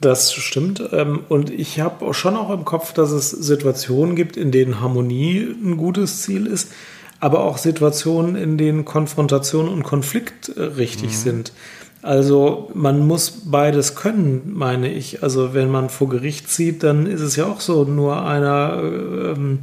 das 0.00 0.32
stimmt. 0.32 0.82
Ähm, 0.92 1.20
und 1.28 1.50
ich 1.50 1.80
habe 1.80 2.12
schon 2.14 2.36
auch 2.36 2.50
im 2.50 2.64
Kopf, 2.64 2.92
dass 2.92 3.10
es 3.10 3.30
Situationen 3.30 4.14
gibt, 4.14 4.36
in 4.36 4.52
denen 4.52 4.80
Harmonie 4.80 5.40
ein 5.40 5.76
gutes 5.76 6.22
Ziel 6.22 6.46
ist, 6.46 6.72
aber 7.20 7.40
auch 7.40 7.58
Situationen, 7.58 8.36
in 8.36 8.58
denen 8.58 8.84
Konfrontation 8.84 9.68
und 9.68 9.82
Konflikt 9.82 10.48
äh, 10.50 10.62
richtig 10.62 11.10
mhm. 11.10 11.16
sind. 11.16 11.52
Also 12.00 12.70
man 12.74 13.04
muss 13.06 13.42
beides 13.46 13.96
können, 13.96 14.52
meine 14.54 14.92
ich. 14.92 15.24
Also 15.24 15.52
wenn 15.52 15.70
man 15.70 15.90
vor 15.90 16.08
Gericht 16.08 16.48
zieht, 16.48 16.84
dann 16.84 17.06
ist 17.06 17.20
es 17.20 17.34
ja 17.34 17.46
auch 17.46 17.60
so, 17.60 17.84
nur 17.84 18.24
einer 18.24 18.80
ähm, 18.80 19.58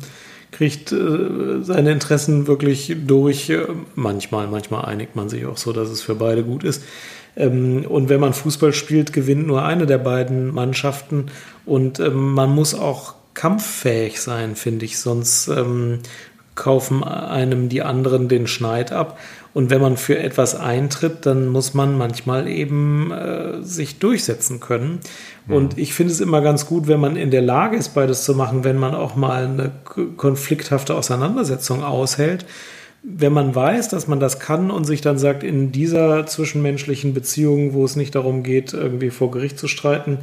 kriegt 0.56 0.94
äh, 0.94 1.62
seine 1.62 1.91
Interessen 1.91 2.48
wirklich 2.48 2.96
durch. 3.06 3.50
Äh, 3.50 3.68
manchmal, 3.96 4.48
manchmal 4.48 4.86
einigt 4.86 5.15
man 5.15 5.28
sich 5.28 5.46
auch 5.46 5.58
so, 5.58 5.74
dass 5.74 5.89
es 5.89 6.02
für 6.02 6.15
beide 6.15 6.44
gut 6.44 6.63
ist. 6.63 6.82
Ähm, 7.36 7.86
und 7.88 8.08
wenn 8.08 8.22
man 8.22 8.34
Fußball 8.34 8.72
spielt, 8.72 9.12
gewinnt 9.12 9.48
nur 9.48 9.63
eine 9.63 9.86
der 9.86 9.98
beiden 9.98 10.54
Mannschaften. 10.54 11.26
Und 11.65 12.00
ähm, 12.00 12.34
man 12.34 12.56
muss 12.56 12.74
auch 12.74 13.15
kampffähig 13.34 14.22
sein, 14.22 14.56
finde 14.56 14.86
ich. 14.86 14.98
Sonst 14.98 15.50
ähm, 15.50 16.00
kaufen 16.56 17.04
einem 17.04 17.68
die 17.68 17.82
anderen 17.82 18.30
den 18.30 18.48
Schneid 18.48 18.94
ab. 18.94 19.20
Und 19.56 19.70
wenn 19.70 19.80
man 19.80 19.96
für 19.96 20.20
etwas 20.20 20.54
eintritt, 20.54 21.26
dann 21.26 21.48
muss 21.48 21.74
man 21.74 21.98
manchmal 21.98 22.50
eben 22.50 23.10
äh, 23.12 23.62
sich 23.62 24.00
durchsetzen 24.00 24.60
können. 24.60 25.00
Mhm. 25.48 25.56
Und 25.56 25.78
ich 25.78 25.94
finde 25.94 26.12
es 26.12 26.20
immer 26.20 26.41
ganz 26.41 26.65
gut, 26.65 26.89
wenn 26.89 27.00
man 27.00 27.15
in 27.15 27.32
der 27.32 27.41
Lage 27.41 27.78
ist, 27.78 27.94
beides 27.94 28.26
zu 28.26 28.36
machen, 28.36 28.65
wenn 28.65 28.78
man 28.78 28.94
auch 28.94 29.15
mal 29.15 29.46
eine 29.46 29.72
konflikthafte 30.18 30.94
Auseinandersetzung 30.94 31.86
aushält. 31.86 32.46
Wenn 33.02 33.32
man 33.32 33.56
weiß, 33.56 33.88
dass 33.88 34.10
man 34.10 34.20
das 34.20 34.41
kann 34.41 34.72
und 34.72 34.84
sich 34.84 35.00
dann 35.00 35.18
sagt, 35.18 35.41
in 35.41 35.72
dieser 35.72 36.26
zwischenmenschlichen 36.26 37.13
Beziehung, 37.13 37.72
wo 37.72 37.86
es 37.86 37.96
nicht 37.96 38.13
darum 38.13 38.44
geht, 38.44 38.74
irgendwie 38.74 39.10
vor 39.10 39.32
Gericht 39.32 39.58
zu 39.58 39.70
streiten, 39.70 40.18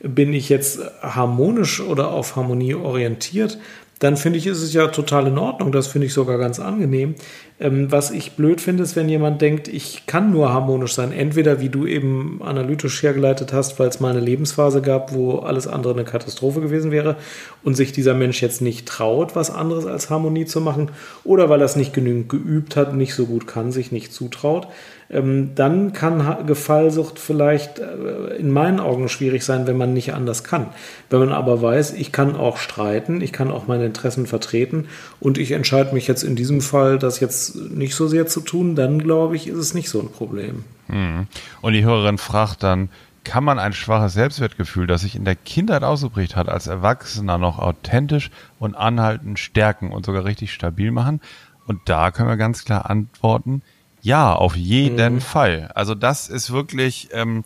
bin 0.00 0.32
ich 0.32 0.48
jetzt 0.48 0.78
harmonisch 1.02 1.80
oder 1.80 2.12
auf 2.12 2.36
Harmonie 2.36 2.74
orientiert, 2.74 3.58
dann 3.98 4.18
finde 4.18 4.38
ich, 4.38 4.46
ist 4.46 4.62
es 4.62 4.74
ja 4.74 4.88
total 4.88 5.26
in 5.26 5.38
Ordnung. 5.38 5.72
Das 5.72 5.86
finde 5.86 6.06
ich 6.06 6.12
sogar 6.12 6.36
ganz 6.36 6.60
angenehm. 6.60 7.14
Ähm, 7.58 7.90
was 7.90 8.10
ich 8.10 8.32
blöd 8.32 8.60
finde, 8.60 8.82
ist, 8.82 8.94
wenn 8.94 9.08
jemand 9.08 9.40
denkt, 9.40 9.68
ich 9.68 10.04
kann 10.06 10.30
nur 10.30 10.52
harmonisch 10.52 10.92
sein. 10.92 11.12
Entweder, 11.12 11.60
wie 11.60 11.70
du 11.70 11.86
eben 11.86 12.42
analytisch 12.44 13.02
hergeleitet 13.02 13.54
hast, 13.54 13.78
weil 13.78 13.88
es 13.88 13.98
mal 13.98 14.10
eine 14.10 14.20
Lebensphase 14.20 14.82
gab, 14.82 15.14
wo 15.14 15.38
alles 15.38 15.66
andere 15.66 15.94
eine 15.94 16.04
Katastrophe 16.04 16.60
gewesen 16.60 16.90
wäre 16.90 17.16
und 17.64 17.74
sich 17.74 17.92
dieser 17.92 18.12
Mensch 18.12 18.42
jetzt 18.42 18.60
nicht 18.60 18.86
traut, 18.86 19.34
was 19.34 19.50
anderes 19.50 19.86
als 19.86 20.10
Harmonie 20.10 20.44
zu 20.44 20.60
machen, 20.60 20.90
oder 21.24 21.48
weil 21.48 21.60
er 21.60 21.66
es 21.66 21.76
nicht 21.76 21.94
genügend 21.94 22.28
geübt 22.28 22.76
hat, 22.76 22.94
nicht 22.94 23.14
so 23.14 23.24
gut 23.24 23.46
kann, 23.46 23.72
sich 23.72 23.92
nicht 23.92 24.12
zutraut 24.12 24.68
dann 25.08 25.92
kann 25.92 26.46
Gefallsucht 26.46 27.20
vielleicht 27.20 27.78
äh, 27.78 28.34
in 28.38 28.50
meinen 28.50 28.80
Augen 28.80 29.08
schwierig 29.08 29.44
sein, 29.44 29.66
wenn 29.66 29.76
man 29.76 29.92
nicht 29.92 30.14
anders 30.14 30.42
kann. 30.42 30.66
Wenn 31.10 31.20
man 31.20 31.32
aber 31.32 31.62
weiß, 31.62 31.92
ich 31.92 32.10
kann 32.10 32.34
auch 32.34 32.56
streiten, 32.56 33.20
ich 33.20 33.32
kann 33.32 33.52
auch 33.52 33.68
meine 33.68 33.86
Interessen 33.86 34.26
vertreten 34.26 34.88
und 35.20 35.38
ich 35.38 35.52
entscheide 35.52 35.94
mich 35.94 36.08
jetzt 36.08 36.24
in 36.24 36.34
diesem 36.34 36.60
Fall, 36.60 36.98
das 36.98 37.20
jetzt 37.20 37.54
nicht 37.54 37.94
so 37.94 38.08
sehr 38.08 38.26
zu 38.26 38.40
tun, 38.40 38.74
dann 38.74 38.98
glaube 38.98 39.36
ich, 39.36 39.46
ist 39.46 39.58
es 39.58 39.74
nicht 39.74 39.90
so 39.90 40.00
ein 40.00 40.10
Problem. 40.10 40.64
Mhm. 40.88 41.28
Und 41.60 41.72
die 41.72 41.84
Hörerin 41.84 42.18
fragt 42.18 42.64
dann, 42.64 42.88
kann 43.22 43.44
man 43.44 43.58
ein 43.58 43.72
schwaches 43.72 44.14
Selbstwertgefühl, 44.14 44.86
das 44.86 45.00
sich 45.00 45.16
in 45.16 45.24
der 45.24 45.34
Kindheit 45.34 45.82
ausgeprägt 45.82 46.36
hat, 46.36 46.48
als 46.48 46.68
Erwachsener 46.68 47.38
noch 47.38 47.58
authentisch 47.58 48.30
und 48.60 48.76
anhaltend 48.76 49.38
stärken 49.38 49.90
und 49.90 50.06
sogar 50.06 50.24
richtig 50.24 50.52
stabil 50.52 50.92
machen? 50.92 51.20
Und 51.66 51.80
da 51.86 52.12
können 52.12 52.28
wir 52.28 52.36
ganz 52.36 52.64
klar 52.64 52.88
antworten, 52.88 53.62
ja, 54.06 54.32
auf 54.32 54.54
jeden 54.54 55.14
mhm. 55.14 55.20
Fall. 55.20 55.68
Also 55.74 55.96
das 55.96 56.28
ist 56.28 56.52
wirklich, 56.52 57.08
ähm, 57.10 57.42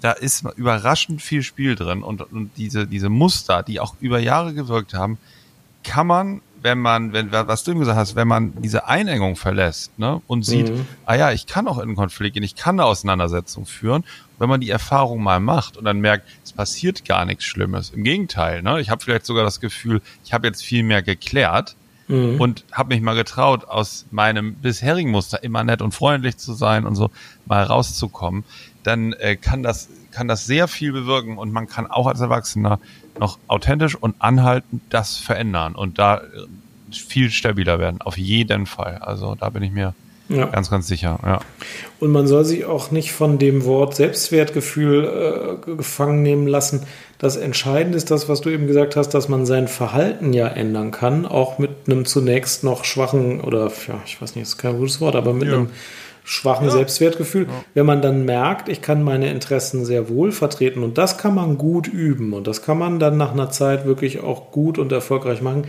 da 0.00 0.10
ist 0.10 0.44
überraschend 0.56 1.22
viel 1.22 1.44
Spiel 1.44 1.76
drin 1.76 2.02
und, 2.02 2.20
und 2.32 2.50
diese, 2.56 2.88
diese 2.88 3.08
Muster, 3.08 3.62
die 3.62 3.78
auch 3.78 3.94
über 4.00 4.18
Jahre 4.18 4.52
gewirkt 4.52 4.92
haben, 4.92 5.18
kann 5.84 6.08
man, 6.08 6.40
wenn 6.62 6.80
man, 6.80 7.12
wenn, 7.12 7.30
was 7.30 7.62
du 7.62 7.70
eben 7.70 7.78
gesagt 7.78 7.96
hast, 7.96 8.16
wenn 8.16 8.26
man 8.26 8.60
diese 8.60 8.88
Einengung 8.88 9.36
verlässt, 9.36 9.96
ne, 10.00 10.20
und 10.26 10.44
sieht, 10.44 10.70
mhm. 10.70 10.84
ah 11.06 11.14
ja, 11.14 11.30
ich 11.30 11.46
kann 11.46 11.68
auch 11.68 11.78
in 11.78 11.84
einen 11.84 11.94
Konflikt 11.94 12.34
gehen, 12.34 12.42
ich 12.42 12.56
kann 12.56 12.80
eine 12.80 12.86
Auseinandersetzung 12.86 13.64
führen, 13.64 14.02
wenn 14.40 14.48
man 14.48 14.60
die 14.60 14.70
Erfahrung 14.70 15.22
mal 15.22 15.38
macht 15.38 15.76
und 15.76 15.84
dann 15.84 16.00
merkt, 16.00 16.28
es 16.42 16.52
passiert 16.52 17.04
gar 17.04 17.24
nichts 17.24 17.44
Schlimmes. 17.44 17.90
Im 17.90 18.02
Gegenteil, 18.02 18.62
ne, 18.62 18.80
ich 18.80 18.90
habe 18.90 19.00
vielleicht 19.00 19.26
sogar 19.26 19.44
das 19.44 19.60
Gefühl, 19.60 20.02
ich 20.24 20.32
habe 20.32 20.48
jetzt 20.48 20.64
viel 20.64 20.82
mehr 20.82 21.02
geklärt, 21.02 21.76
mhm. 22.10 22.40
und 22.40 22.64
habe 22.72 22.94
mich 22.94 23.02
mal 23.02 23.14
getraut, 23.14 23.64
aus 23.64 24.06
meinem 24.10 24.54
bisherigen 24.54 25.10
Muster 25.10 25.42
immer 25.42 25.64
nett 25.64 25.82
und 25.82 25.92
freundlich 25.92 26.36
zu 26.36 26.52
sein 26.52 26.84
und 26.84 26.94
so 26.94 27.10
mal 27.46 27.62
rauszukommen, 27.62 28.44
dann 28.82 29.12
äh, 29.14 29.36
kann 29.36 29.62
das 29.62 29.88
kann 30.10 30.26
das 30.26 30.44
sehr 30.44 30.66
viel 30.66 30.92
bewirken 30.92 31.38
und 31.38 31.52
man 31.52 31.68
kann 31.68 31.86
auch 31.86 32.08
als 32.08 32.20
Erwachsener 32.20 32.80
noch 33.18 33.38
authentisch 33.46 33.94
und 33.94 34.16
anhaltend 34.18 34.82
das 34.90 35.16
verändern 35.16 35.74
und 35.74 35.98
da 35.98 36.18
äh, 36.18 36.22
viel 36.92 37.30
stabiler 37.30 37.78
werden, 37.78 38.00
auf 38.00 38.18
jeden 38.18 38.66
Fall. 38.66 38.98
Also 38.98 39.36
da 39.36 39.50
bin 39.50 39.62
ich 39.62 39.70
mir 39.70 39.94
Ja. 40.30 40.46
Ganz, 40.46 40.70
ganz 40.70 40.86
sicher, 40.86 41.18
ja. 41.24 41.40
Und 41.98 42.12
man 42.12 42.26
soll 42.28 42.44
sich 42.44 42.64
auch 42.64 42.92
nicht 42.92 43.12
von 43.12 43.38
dem 43.38 43.64
Wort 43.64 43.96
Selbstwertgefühl 43.96 45.58
äh, 45.66 45.76
gefangen 45.76 46.22
nehmen 46.22 46.46
lassen. 46.46 46.86
Das 47.18 47.36
Entscheidende 47.36 47.98
ist 47.98 48.10
das, 48.10 48.28
was 48.28 48.40
du 48.40 48.48
eben 48.48 48.68
gesagt 48.68 48.94
hast, 48.94 49.10
dass 49.10 49.28
man 49.28 49.44
sein 49.44 49.66
Verhalten 49.66 50.32
ja 50.32 50.46
ändern 50.46 50.92
kann, 50.92 51.26
auch 51.26 51.58
mit 51.58 51.70
einem 51.86 52.06
zunächst 52.06 52.62
noch 52.62 52.84
schwachen 52.84 53.40
oder, 53.40 53.72
ja, 53.88 54.00
ich 54.06 54.22
weiß 54.22 54.36
nicht, 54.36 54.44
ist 54.44 54.56
kein 54.56 54.78
gutes 54.78 55.00
Wort, 55.00 55.16
aber 55.16 55.34
mit 55.34 55.48
ja. 55.48 55.54
einem 55.54 55.70
schwachen 56.22 56.66
ja. 56.66 56.72
Selbstwertgefühl. 56.72 57.46
Ja. 57.46 57.64
Wenn 57.74 57.86
man 57.86 58.00
dann 58.00 58.24
merkt, 58.24 58.68
ich 58.68 58.82
kann 58.82 59.02
meine 59.02 59.30
Interessen 59.30 59.84
sehr 59.84 60.08
wohl 60.08 60.30
vertreten 60.30 60.84
und 60.84 60.96
das 60.96 61.18
kann 61.18 61.34
man 61.34 61.58
gut 61.58 61.88
üben 61.88 62.32
und 62.34 62.46
das 62.46 62.62
kann 62.62 62.78
man 62.78 63.00
dann 63.00 63.16
nach 63.16 63.32
einer 63.32 63.50
Zeit 63.50 63.84
wirklich 63.84 64.20
auch 64.20 64.52
gut 64.52 64.78
und 64.78 64.92
erfolgreich 64.92 65.42
machen, 65.42 65.64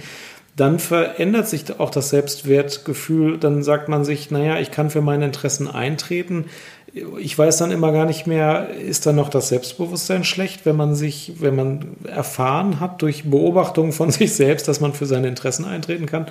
dann 0.55 0.79
verändert 0.79 1.47
sich 1.47 1.79
auch 1.79 1.89
das 1.89 2.09
Selbstwertgefühl. 2.09 3.37
Dann 3.37 3.63
sagt 3.63 3.87
man 3.87 4.03
sich, 4.03 4.31
naja, 4.31 4.59
ich 4.59 4.71
kann 4.71 4.89
für 4.89 5.01
meine 5.01 5.25
Interessen 5.25 5.67
eintreten 5.67 6.45
ich 6.93 7.37
weiß 7.37 7.57
dann 7.57 7.71
immer 7.71 7.93
gar 7.93 8.05
nicht 8.05 8.27
mehr, 8.27 8.67
ist 8.69 9.05
dann 9.05 9.15
noch 9.15 9.29
das 9.29 9.47
Selbstbewusstsein 9.47 10.25
schlecht, 10.25 10.65
wenn 10.65 10.75
man 10.75 10.93
sich, 10.93 11.33
wenn 11.39 11.55
man 11.55 11.95
erfahren 12.05 12.81
hat 12.81 13.01
durch 13.01 13.23
Beobachtung 13.23 13.93
von 13.93 14.11
sich 14.11 14.33
selbst, 14.35 14.67
dass 14.67 14.81
man 14.81 14.91
für 14.93 15.05
seine 15.05 15.29
Interessen 15.29 15.63
eintreten 15.63 16.05
kann. 16.05 16.25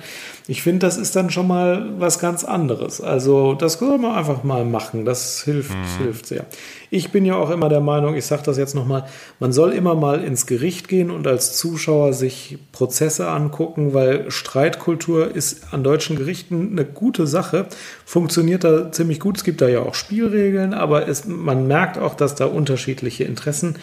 Ich 0.47 0.61
finde, 0.61 0.85
das 0.85 0.97
ist 0.97 1.15
dann 1.15 1.31
schon 1.31 1.47
mal 1.47 1.89
was 1.97 2.19
ganz 2.19 2.43
anderes. 2.43 3.01
Also 3.01 3.55
das 3.55 3.73
soll 3.73 3.97
man 3.97 4.15
einfach 4.15 4.43
mal 4.43 4.63
machen. 4.63 5.03
Das 5.03 5.41
hilft, 5.41 5.71
mhm. 5.71 6.03
hilft 6.03 6.27
sehr. 6.27 6.45
Ich 6.91 7.11
bin 7.11 7.25
ja 7.25 7.35
auch 7.35 7.49
immer 7.49 7.69
der 7.69 7.79
Meinung, 7.79 8.15
ich 8.15 8.25
sage 8.25 8.43
das 8.45 8.57
jetzt 8.57 8.75
nochmal, 8.75 9.05
man 9.39 9.53
soll 9.53 9.71
immer 9.71 9.95
mal 9.95 10.23
ins 10.23 10.45
Gericht 10.45 10.89
gehen 10.89 11.09
und 11.09 11.25
als 11.25 11.57
Zuschauer 11.57 12.13
sich 12.13 12.59
Prozesse 12.73 13.29
angucken, 13.29 13.93
weil 13.93 14.29
Streitkultur 14.29 15.33
ist 15.33 15.73
an 15.73 15.83
deutschen 15.83 16.17
Gerichten 16.17 16.71
eine 16.73 16.85
gute 16.85 17.27
Sache, 17.27 17.67
funktioniert 18.05 18.65
da 18.65 18.91
ziemlich 18.91 19.21
gut. 19.21 19.37
Es 19.37 19.45
gibt 19.45 19.61
da 19.61 19.69
ja 19.69 19.79
auch 19.79 19.95
Spielregeln, 19.95 20.50
aber 20.59 21.07
es, 21.07 21.25
man 21.25 21.67
merkt 21.67 21.97
auch, 21.97 22.15
dass 22.15 22.35
da 22.35 22.45
unterschiedliche 22.45 23.23
Interessen 23.23 23.75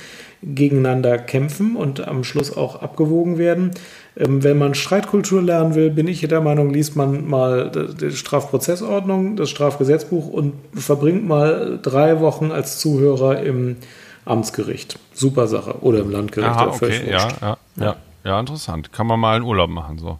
gegeneinander 0.42 1.18
kämpfen 1.18 1.74
und 1.76 2.06
am 2.06 2.22
Schluss 2.24 2.56
auch 2.56 2.80
abgewogen 2.80 3.38
werden. 3.38 3.72
Ähm, 4.16 4.44
wenn 4.44 4.58
man 4.58 4.74
Streitkultur 4.74 5.42
lernen 5.42 5.74
will, 5.74 5.90
bin 5.90 6.06
ich 6.06 6.20
der 6.20 6.40
Meinung, 6.40 6.70
liest 6.70 6.96
man 6.96 7.26
mal 7.28 7.70
die 7.70 8.12
Strafprozessordnung, 8.12 9.36
das 9.36 9.50
Strafgesetzbuch 9.50 10.28
und 10.28 10.54
verbringt 10.74 11.26
mal 11.26 11.78
drei 11.82 12.20
Wochen 12.20 12.52
als 12.52 12.78
Zuhörer 12.78 13.42
im 13.42 13.76
Amtsgericht. 14.24 14.98
Super 15.12 15.48
Sache. 15.48 15.82
Oder 15.82 16.00
im 16.00 16.10
Landgericht. 16.10 16.50
Aha, 16.50 16.66
okay, 16.68 17.10
ja, 17.10 17.28
ja, 17.40 17.56
ja, 17.76 17.96
ja, 18.24 18.40
interessant. 18.40 18.92
Kann 18.92 19.06
man 19.06 19.18
mal 19.18 19.36
einen 19.36 19.44
Urlaub 19.44 19.70
machen, 19.70 19.98
so. 19.98 20.18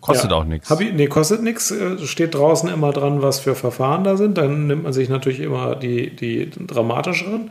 Kostet 0.00 0.30
ja. 0.30 0.36
auch 0.36 0.44
nichts. 0.44 0.72
Nee, 0.78 1.06
kostet 1.06 1.42
nichts. 1.42 1.70
Äh, 1.70 1.98
steht 2.06 2.34
draußen 2.34 2.68
immer 2.68 2.92
dran, 2.92 3.20
was 3.22 3.40
für 3.40 3.54
Verfahren 3.54 4.04
da 4.04 4.16
sind. 4.16 4.38
Dann 4.38 4.66
nimmt 4.66 4.84
man 4.84 4.92
sich 4.92 5.08
natürlich 5.08 5.40
immer 5.40 5.74
die, 5.74 6.14
die 6.14 6.50
dramatischeren. 6.50 7.50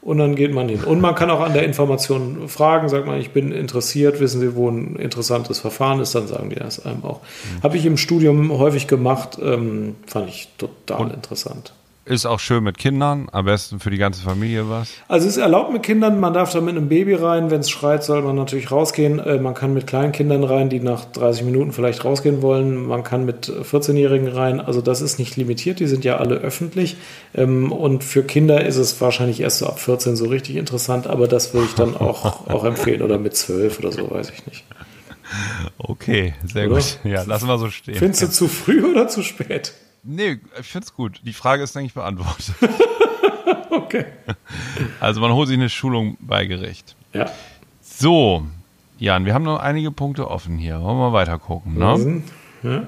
Und 0.00 0.18
dann 0.18 0.36
geht 0.36 0.54
man 0.54 0.68
hin. 0.68 0.84
Und 0.84 1.00
man 1.00 1.16
kann 1.16 1.28
auch 1.28 1.40
an 1.40 1.54
der 1.54 1.64
Information 1.64 2.48
fragen, 2.48 2.88
sagt 2.88 3.06
man, 3.06 3.18
ich 3.18 3.30
bin 3.30 3.50
interessiert, 3.50 4.20
wissen 4.20 4.40
Sie, 4.40 4.54
wo 4.54 4.70
ein 4.70 4.94
interessantes 4.94 5.58
Verfahren 5.58 5.98
ist, 5.98 6.14
dann 6.14 6.28
sagen 6.28 6.50
die 6.50 6.56
das 6.56 6.86
einem 6.86 7.04
auch. 7.04 7.20
Mhm. 7.20 7.62
Habe 7.64 7.76
ich 7.76 7.84
im 7.84 7.96
Studium 7.96 8.56
häufig 8.56 8.86
gemacht, 8.86 9.38
ähm, 9.42 9.96
fand 10.06 10.28
ich 10.28 10.48
total 10.56 11.00
Und 11.00 11.14
interessant. 11.14 11.72
Ist 12.08 12.24
auch 12.24 12.40
schön 12.40 12.64
mit 12.64 12.78
Kindern, 12.78 13.28
am 13.32 13.44
besten 13.44 13.80
für 13.80 13.90
die 13.90 13.98
ganze 13.98 14.22
Familie 14.22 14.70
was. 14.70 14.88
Also 15.08 15.28
es 15.28 15.36
ist 15.36 15.42
erlaubt 15.42 15.74
mit 15.74 15.82
Kindern, 15.82 16.18
man 16.18 16.32
darf 16.32 16.50
da 16.50 16.62
mit 16.62 16.74
einem 16.74 16.88
Baby 16.88 17.12
rein, 17.12 17.50
wenn 17.50 17.60
es 17.60 17.68
schreit, 17.68 18.02
soll 18.02 18.22
man 18.22 18.34
natürlich 18.34 18.70
rausgehen. 18.70 19.18
Äh, 19.18 19.38
man 19.38 19.52
kann 19.52 19.74
mit 19.74 19.86
kleinen 19.86 20.12
Kindern 20.12 20.42
rein, 20.42 20.70
die 20.70 20.80
nach 20.80 21.04
30 21.04 21.44
Minuten 21.44 21.72
vielleicht 21.72 22.06
rausgehen 22.06 22.40
wollen. 22.40 22.86
Man 22.86 23.04
kann 23.04 23.26
mit 23.26 23.50
14-Jährigen 23.50 24.28
rein. 24.28 24.58
Also 24.58 24.80
das 24.80 25.02
ist 25.02 25.18
nicht 25.18 25.36
limitiert, 25.36 25.80
die 25.80 25.86
sind 25.86 26.02
ja 26.02 26.16
alle 26.16 26.36
öffentlich. 26.36 26.96
Ähm, 27.34 27.72
und 27.72 28.04
für 28.04 28.22
Kinder 28.22 28.64
ist 28.64 28.76
es 28.76 28.98
wahrscheinlich 29.02 29.40
erst 29.40 29.58
so 29.58 29.66
ab 29.66 29.78
14 29.78 30.16
so 30.16 30.28
richtig 30.28 30.56
interessant, 30.56 31.06
aber 31.06 31.28
das 31.28 31.52
würde 31.52 31.66
ich 31.66 31.74
dann 31.74 31.94
auch, 31.94 32.24
auch 32.48 32.64
empfehlen. 32.64 33.02
Oder 33.02 33.18
mit 33.18 33.36
12 33.36 33.80
oder 33.80 33.92
so, 33.92 34.10
weiß 34.10 34.30
ich 34.30 34.46
nicht. 34.46 34.64
Okay, 35.76 36.32
sehr 36.42 36.70
oder? 36.70 36.76
gut. 36.76 37.00
Ja, 37.04 37.22
lassen 37.24 37.48
wir 37.48 37.58
so 37.58 37.68
stehen. 37.68 37.96
Findest 37.96 38.22
du 38.22 38.30
zu 38.30 38.48
früh 38.48 38.82
oder 38.82 39.08
zu 39.08 39.22
spät? 39.22 39.74
Nee, 40.10 40.40
ich 40.58 40.66
finde 40.66 40.86
es 40.86 40.94
gut. 40.94 41.20
Die 41.22 41.34
Frage 41.34 41.62
ist, 41.62 41.74
denke 41.74 41.88
ich, 41.88 41.92
beantwortet. 41.92 42.54
okay. 43.70 44.06
Also 45.00 45.20
man 45.20 45.34
holt 45.34 45.48
sich 45.48 45.58
eine 45.58 45.68
Schulung 45.68 46.16
bei 46.18 46.46
Gericht. 46.46 46.96
Ja. 47.12 47.30
So, 47.82 48.46
Jan, 48.98 49.26
wir 49.26 49.34
haben 49.34 49.42
noch 49.42 49.60
einige 49.60 49.90
Punkte 49.90 50.30
offen 50.30 50.56
hier. 50.56 50.80
Wollen 50.80 50.96
wir 50.96 51.10
mal 51.10 51.12
weiter 51.12 51.38
gucken, 51.38 51.74
ne? 51.74 52.22
Ja. 52.62 52.86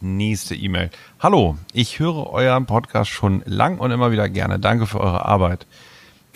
Nächste 0.00 0.54
E-Mail. 0.54 0.90
Hallo, 1.20 1.58
ich 1.74 1.98
höre 1.98 2.30
euren 2.30 2.64
Podcast 2.64 3.10
schon 3.10 3.42
lang 3.44 3.76
und 3.76 3.90
immer 3.90 4.10
wieder 4.10 4.30
gerne. 4.30 4.58
Danke 4.58 4.86
für 4.86 4.98
eure 4.98 5.26
Arbeit. 5.26 5.66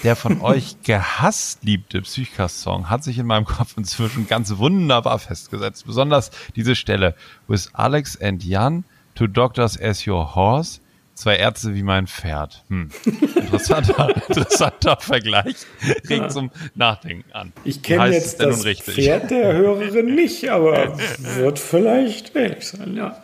Der 0.02 0.16
von 0.16 0.40
euch 0.42 0.76
gehasst 0.82 1.64
liebte 1.64 2.02
Psychcast-Song 2.02 2.90
hat 2.90 3.04
sich 3.04 3.16
in 3.16 3.24
meinem 3.24 3.46
Kopf 3.46 3.78
inzwischen 3.78 4.28
ganz 4.28 4.58
wunderbar 4.58 5.18
festgesetzt. 5.18 5.86
Besonders 5.86 6.30
diese 6.56 6.74
Stelle, 6.74 7.14
with 7.48 7.70
Alex 7.72 8.20
and 8.20 8.44
Jan 8.44 8.84
Two 9.16 9.26
Doctors 9.26 9.80
as 9.80 10.06
Your 10.06 10.34
Horse. 10.34 10.80
Zwei 11.14 11.36
Ärzte 11.36 11.74
wie 11.74 11.82
mein 11.82 12.06
Pferd. 12.06 12.62
Hm. 12.68 12.90
Interessanter, 13.34 14.14
interessanter 14.28 14.98
Vergleich. 15.00 15.56
Regt 16.10 16.30
zum 16.30 16.50
Nachdenken 16.74 17.32
an. 17.32 17.54
Ich 17.64 17.82
kenne 17.82 18.12
jetzt 18.12 18.38
das 18.38 18.62
Pferd 18.62 19.30
der 19.30 19.54
Hörerin 19.54 20.14
nicht, 20.14 20.50
aber 20.50 20.98
wird 21.18 21.58
vielleicht 21.58 22.36
ähnlich 22.36 22.68
sein, 22.68 22.94
ja. 22.94 23.16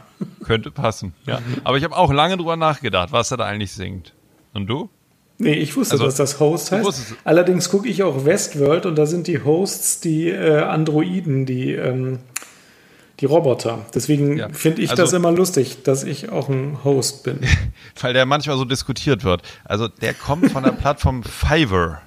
Könnte 0.42 0.70
passen, 0.70 1.12
ja. 1.26 1.40
Aber 1.64 1.76
ich 1.76 1.84
habe 1.84 1.94
auch 1.94 2.10
lange 2.10 2.38
drüber 2.38 2.56
nachgedacht, 2.56 3.12
was 3.12 3.30
er 3.30 3.36
da 3.36 3.44
eigentlich 3.44 3.72
singt. 3.72 4.14
Und 4.54 4.68
du? 4.68 4.88
Nee, 5.36 5.54
ich 5.54 5.76
wusste, 5.76 5.94
also, 5.94 6.06
dass 6.06 6.14
das 6.14 6.40
Host 6.40 6.72
heißt. 6.72 7.16
Allerdings 7.24 7.68
gucke 7.68 7.88
ich 7.88 8.02
auch 8.02 8.24
Westworld 8.24 8.86
und 8.86 8.96
da 8.96 9.04
sind 9.04 9.26
die 9.26 9.42
Hosts 9.42 10.00
die 10.00 10.28
äh, 10.28 10.60
Androiden, 10.60 11.44
die 11.44 11.72
ähm, 11.72 12.20
die 13.22 13.26
Roboter. 13.26 13.86
Deswegen 13.94 14.36
ja. 14.36 14.48
finde 14.50 14.82
ich 14.82 14.90
also, 14.90 15.04
das 15.04 15.12
immer 15.12 15.30
lustig, 15.30 15.84
dass 15.84 16.02
ich 16.02 16.30
auch 16.30 16.48
ein 16.48 16.78
Host 16.82 17.22
bin. 17.22 17.40
Weil 18.00 18.12
der 18.12 18.26
manchmal 18.26 18.58
so 18.58 18.64
diskutiert 18.64 19.22
wird. 19.22 19.42
Also 19.64 19.88
der 19.88 20.12
kommt 20.12 20.50
von 20.50 20.64
der 20.64 20.72
Plattform 20.72 21.22
Fiverr. 21.22 22.02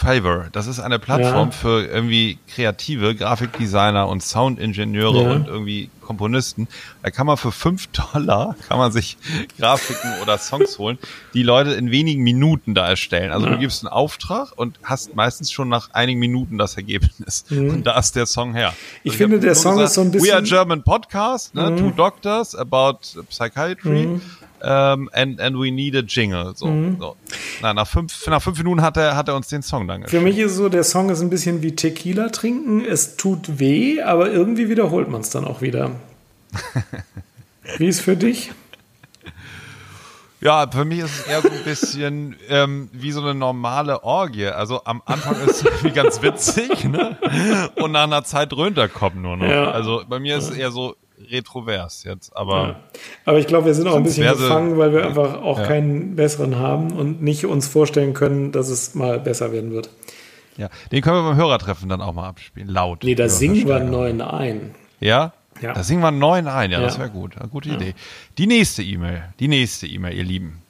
Fiverr. 0.00 0.48
Das 0.52 0.66
ist 0.66 0.80
eine 0.80 0.98
Plattform 0.98 1.50
ja. 1.50 1.54
für 1.54 1.84
irgendwie 1.84 2.38
kreative 2.48 3.14
Grafikdesigner 3.14 4.08
und 4.08 4.22
Soundingenieure 4.22 5.22
ja. 5.22 5.30
und 5.32 5.46
irgendwie 5.46 5.90
Komponisten. 6.00 6.68
Da 7.02 7.10
kann 7.10 7.26
man 7.26 7.36
für 7.36 7.52
fünf 7.52 7.86
Dollar 8.12 8.56
kann 8.66 8.78
man 8.78 8.92
sich 8.92 9.18
Grafiken 9.58 10.20
oder 10.22 10.38
Songs 10.38 10.78
holen, 10.78 10.98
die 11.34 11.42
Leute 11.42 11.72
in 11.72 11.90
wenigen 11.90 12.22
Minuten 12.22 12.74
da 12.74 12.88
erstellen. 12.88 13.30
Also 13.30 13.46
ja. 13.46 13.52
du 13.52 13.58
gibst 13.58 13.84
einen 13.84 13.92
Auftrag 13.92 14.52
und 14.56 14.80
hast 14.82 15.14
meistens 15.14 15.52
schon 15.52 15.68
nach 15.68 15.90
einigen 15.92 16.18
Minuten 16.18 16.56
das 16.56 16.76
Ergebnis. 16.76 17.44
Mhm. 17.50 17.70
Und 17.70 17.86
da 17.86 17.98
ist 17.98 18.16
der 18.16 18.26
Song 18.26 18.54
her. 18.54 18.72
Ich, 19.02 19.12
also 19.12 19.12
ich 19.12 19.16
finde, 19.18 19.40
der 19.40 19.54
Song 19.54 19.72
gesagt, 19.74 19.88
ist 19.88 19.94
so 19.94 20.00
ein 20.00 20.10
bisschen. 20.10 20.28
We 20.30 20.34
are 20.34 20.42
German 20.42 20.82
Podcast, 20.82 21.54
ne? 21.54 21.70
Mhm. 21.70 21.76
Two 21.76 21.90
Doctors 21.90 22.54
about 22.56 22.98
Psychiatry. 23.28 24.06
Mhm 24.06 24.20
um, 24.62 24.68
ähm, 24.70 25.10
and, 25.12 25.40
and 25.40 25.56
we 25.58 25.70
need 25.70 25.94
a 25.96 26.00
jingle. 26.00 26.54
So, 26.54 26.66
mhm. 26.66 26.96
so. 26.98 27.16
Na, 27.62 27.74
nach, 27.74 27.86
fünf, 27.86 28.26
nach 28.26 28.42
fünf 28.42 28.58
Minuten 28.58 28.82
hat 28.82 28.96
er, 28.96 29.16
hat 29.16 29.28
er 29.28 29.36
uns 29.36 29.48
den 29.48 29.62
Song 29.62 29.88
dann 29.88 30.02
geschrieben. 30.02 30.22
Für 30.22 30.28
mich 30.28 30.38
ist 30.38 30.56
so, 30.56 30.68
der 30.68 30.84
Song 30.84 31.10
ist 31.10 31.20
ein 31.20 31.30
bisschen 31.30 31.62
wie 31.62 31.74
Tequila 31.74 32.28
trinken. 32.28 32.84
Es 32.84 33.16
tut 33.16 33.58
weh, 33.58 34.02
aber 34.02 34.30
irgendwie 34.30 34.68
wiederholt 34.68 35.08
man 35.08 35.22
es 35.22 35.30
dann 35.30 35.44
auch 35.44 35.60
wieder. 35.60 35.92
wie 37.78 37.86
ist 37.86 38.00
für 38.00 38.16
dich? 38.16 38.52
Ja, 40.42 40.66
für 40.70 40.86
mich 40.86 41.00
ist 41.00 41.20
es 41.20 41.26
eher 41.26 41.42
so 41.42 41.50
ein 41.50 41.64
bisschen 41.64 42.36
ähm, 42.48 42.88
wie 42.92 43.12
so 43.12 43.20
eine 43.20 43.34
normale 43.34 44.02
Orgie. 44.02 44.46
Also 44.46 44.82
am 44.84 45.02
Anfang 45.04 45.34
ist 45.42 45.56
es 45.56 45.62
irgendwie 45.64 45.90
ganz 45.90 46.22
witzig, 46.22 46.84
ne? 46.84 47.18
Und 47.76 47.92
nach 47.92 48.04
einer 48.04 48.24
Zeit 48.24 48.50
dröhnt 48.52 48.78
der 48.78 48.88
Kopf 48.88 49.14
nur 49.14 49.36
noch. 49.36 49.46
Ja. 49.46 49.70
Also 49.70 50.02
bei 50.08 50.18
mir 50.18 50.38
ist 50.38 50.50
es 50.50 50.56
eher 50.56 50.70
so, 50.70 50.96
retrovers 51.30 52.04
jetzt, 52.04 52.36
aber. 52.36 52.68
Ja. 52.68 52.80
Aber 53.24 53.38
ich 53.38 53.46
glaube, 53.46 53.66
wir 53.66 53.74
sind 53.74 53.88
auch 53.88 53.96
ein 53.96 54.02
bisschen 54.02 54.28
gefangen, 54.28 54.78
weil 54.78 54.92
wir 54.92 55.06
einfach 55.06 55.42
auch 55.42 55.58
ja. 55.58 55.66
keinen 55.66 56.16
besseren 56.16 56.56
haben 56.56 56.92
und 56.92 57.22
nicht 57.22 57.46
uns 57.46 57.68
vorstellen 57.68 58.14
können, 58.14 58.52
dass 58.52 58.68
es 58.68 58.94
mal 58.94 59.20
besser 59.20 59.52
werden 59.52 59.72
wird. 59.72 59.90
Ja, 60.56 60.68
den 60.92 61.00
können 61.02 61.16
wir 61.16 61.22
beim 61.30 61.36
Hörertreffen 61.36 61.88
dann 61.88 62.00
auch 62.00 62.12
mal 62.12 62.28
abspielen, 62.28 62.68
laut. 62.68 63.04
Nee, 63.04 63.14
da 63.14 63.28
singen 63.28 63.66
wir 63.66 63.76
einen 63.76 63.90
neuen 63.90 64.20
ein. 64.20 64.74
Ja? 65.00 65.32
Ja. 65.60 65.74
Da 65.74 65.82
singen 65.82 66.02
wir 66.02 66.08
einen 66.08 66.18
neuen 66.18 66.48
ein, 66.48 66.70
ja, 66.70 66.80
ja. 66.80 66.84
das 66.84 66.98
wäre 66.98 67.10
gut. 67.10 67.36
Eine 67.38 67.48
gute 67.48 67.70
Idee. 67.70 67.94
Die 68.38 68.46
nächste 68.46 68.82
E-Mail, 68.82 69.24
die 69.40 69.48
nächste 69.48 69.86
E-Mail, 69.86 70.16
ihr 70.16 70.24
Lieben. 70.24 70.62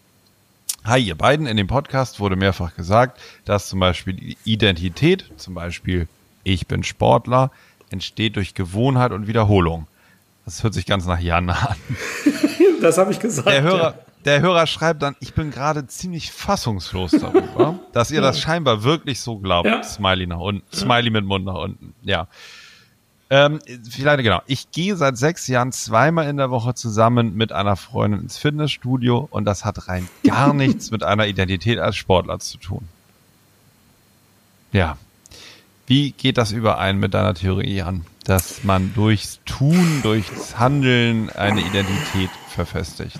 Hi, 0.84 0.98
ihr 1.00 1.14
beiden. 1.14 1.46
In 1.46 1.56
dem 1.56 1.66
Podcast 1.66 2.20
wurde 2.20 2.36
mehrfach 2.36 2.74
gesagt, 2.74 3.20
dass 3.44 3.68
zum 3.68 3.80
Beispiel 3.80 4.14
die 4.14 4.38
Identität, 4.44 5.30
zum 5.36 5.54
Beispiel 5.54 6.08
ich 6.42 6.66
bin 6.66 6.82
Sportler, 6.82 7.50
entsteht 7.90 8.36
durch 8.36 8.54
Gewohnheit 8.54 9.12
und 9.12 9.26
Wiederholung. 9.26 9.86
Das 10.50 10.64
hört 10.64 10.74
sich 10.74 10.84
ganz 10.84 11.06
nach 11.06 11.20
Jan 11.20 11.48
an. 11.48 11.76
das 12.82 12.98
habe 12.98 13.12
ich 13.12 13.20
gesagt. 13.20 13.46
Der 13.46 13.62
Hörer, 13.62 13.94
ja. 13.94 13.94
der 14.24 14.40
Hörer 14.40 14.66
schreibt 14.66 15.00
dann, 15.00 15.14
ich 15.20 15.32
bin 15.32 15.52
gerade 15.52 15.86
ziemlich 15.86 16.32
fassungslos 16.32 17.12
darüber, 17.12 17.78
dass 17.92 18.10
ihr 18.10 18.20
das 18.20 18.40
scheinbar 18.40 18.82
wirklich 18.82 19.20
so 19.20 19.38
glaubt. 19.38 19.68
Ja. 19.68 19.84
Smiley 19.84 20.26
nach 20.26 20.40
unten, 20.40 20.64
Smiley 20.74 21.10
mit 21.10 21.24
Mund 21.24 21.44
nach 21.44 21.54
unten. 21.54 21.94
Ja. 22.02 22.26
Ähm, 23.30 23.60
vielleicht 23.88 24.24
genau. 24.24 24.42
Ich 24.46 24.72
gehe 24.72 24.96
seit 24.96 25.16
sechs 25.16 25.46
Jahren 25.46 25.70
zweimal 25.70 26.26
in 26.28 26.36
der 26.36 26.50
Woche 26.50 26.74
zusammen 26.74 27.36
mit 27.36 27.52
einer 27.52 27.76
Freundin 27.76 28.22
ins 28.22 28.36
Fitnessstudio 28.36 29.28
und 29.30 29.44
das 29.44 29.64
hat 29.64 29.86
rein 29.86 30.08
gar 30.26 30.52
nichts 30.52 30.90
mit 30.90 31.04
einer 31.04 31.28
Identität 31.28 31.78
als 31.78 31.94
Sportler 31.94 32.40
zu 32.40 32.58
tun. 32.58 32.88
Ja. 34.72 34.98
Wie 35.86 36.10
geht 36.10 36.38
das 36.38 36.50
überein 36.50 36.98
mit 36.98 37.14
deiner 37.14 37.34
Theorie 37.34 37.82
an, 37.82 38.04
dass 38.30 38.62
man 38.62 38.94
durchs 38.94 39.40
Tun, 39.44 40.02
durchs 40.04 40.56
Handeln 40.56 41.30
eine 41.30 41.62
Identität 41.62 42.30
verfestigt? 42.54 43.18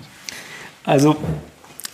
Also 0.85 1.17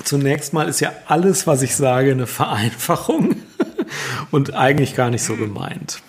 zunächst 0.03 0.53
mal 0.53 0.69
ist 0.69 0.81
ja 0.81 0.91
alles, 1.07 1.47
was 1.47 1.63
ich 1.63 1.75
sage, 1.75 2.11
eine 2.11 2.27
Vereinfachung 2.27 3.37
und 4.31 4.53
eigentlich 4.53 4.95
gar 4.95 5.09
nicht 5.09 5.23
so 5.23 5.35
gemeint. 5.35 6.03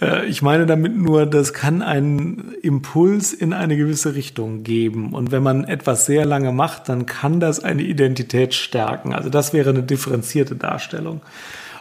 Äh, 0.00 0.26
ich 0.26 0.40
meine 0.40 0.66
damit 0.66 0.96
nur, 0.96 1.26
das 1.26 1.52
kann 1.52 1.82
einen 1.82 2.54
Impuls 2.62 3.32
in 3.32 3.52
eine 3.52 3.76
gewisse 3.76 4.14
Richtung 4.14 4.62
geben. 4.62 5.14
Und 5.14 5.32
wenn 5.32 5.42
man 5.42 5.64
etwas 5.64 6.06
sehr 6.06 6.24
lange 6.24 6.52
macht, 6.52 6.88
dann 6.88 7.06
kann 7.06 7.40
das 7.40 7.58
eine 7.58 7.82
Identität 7.82 8.54
stärken. 8.54 9.12
Also 9.12 9.30
das 9.30 9.52
wäre 9.52 9.70
eine 9.70 9.82
differenzierte 9.82 10.54
Darstellung. 10.54 11.22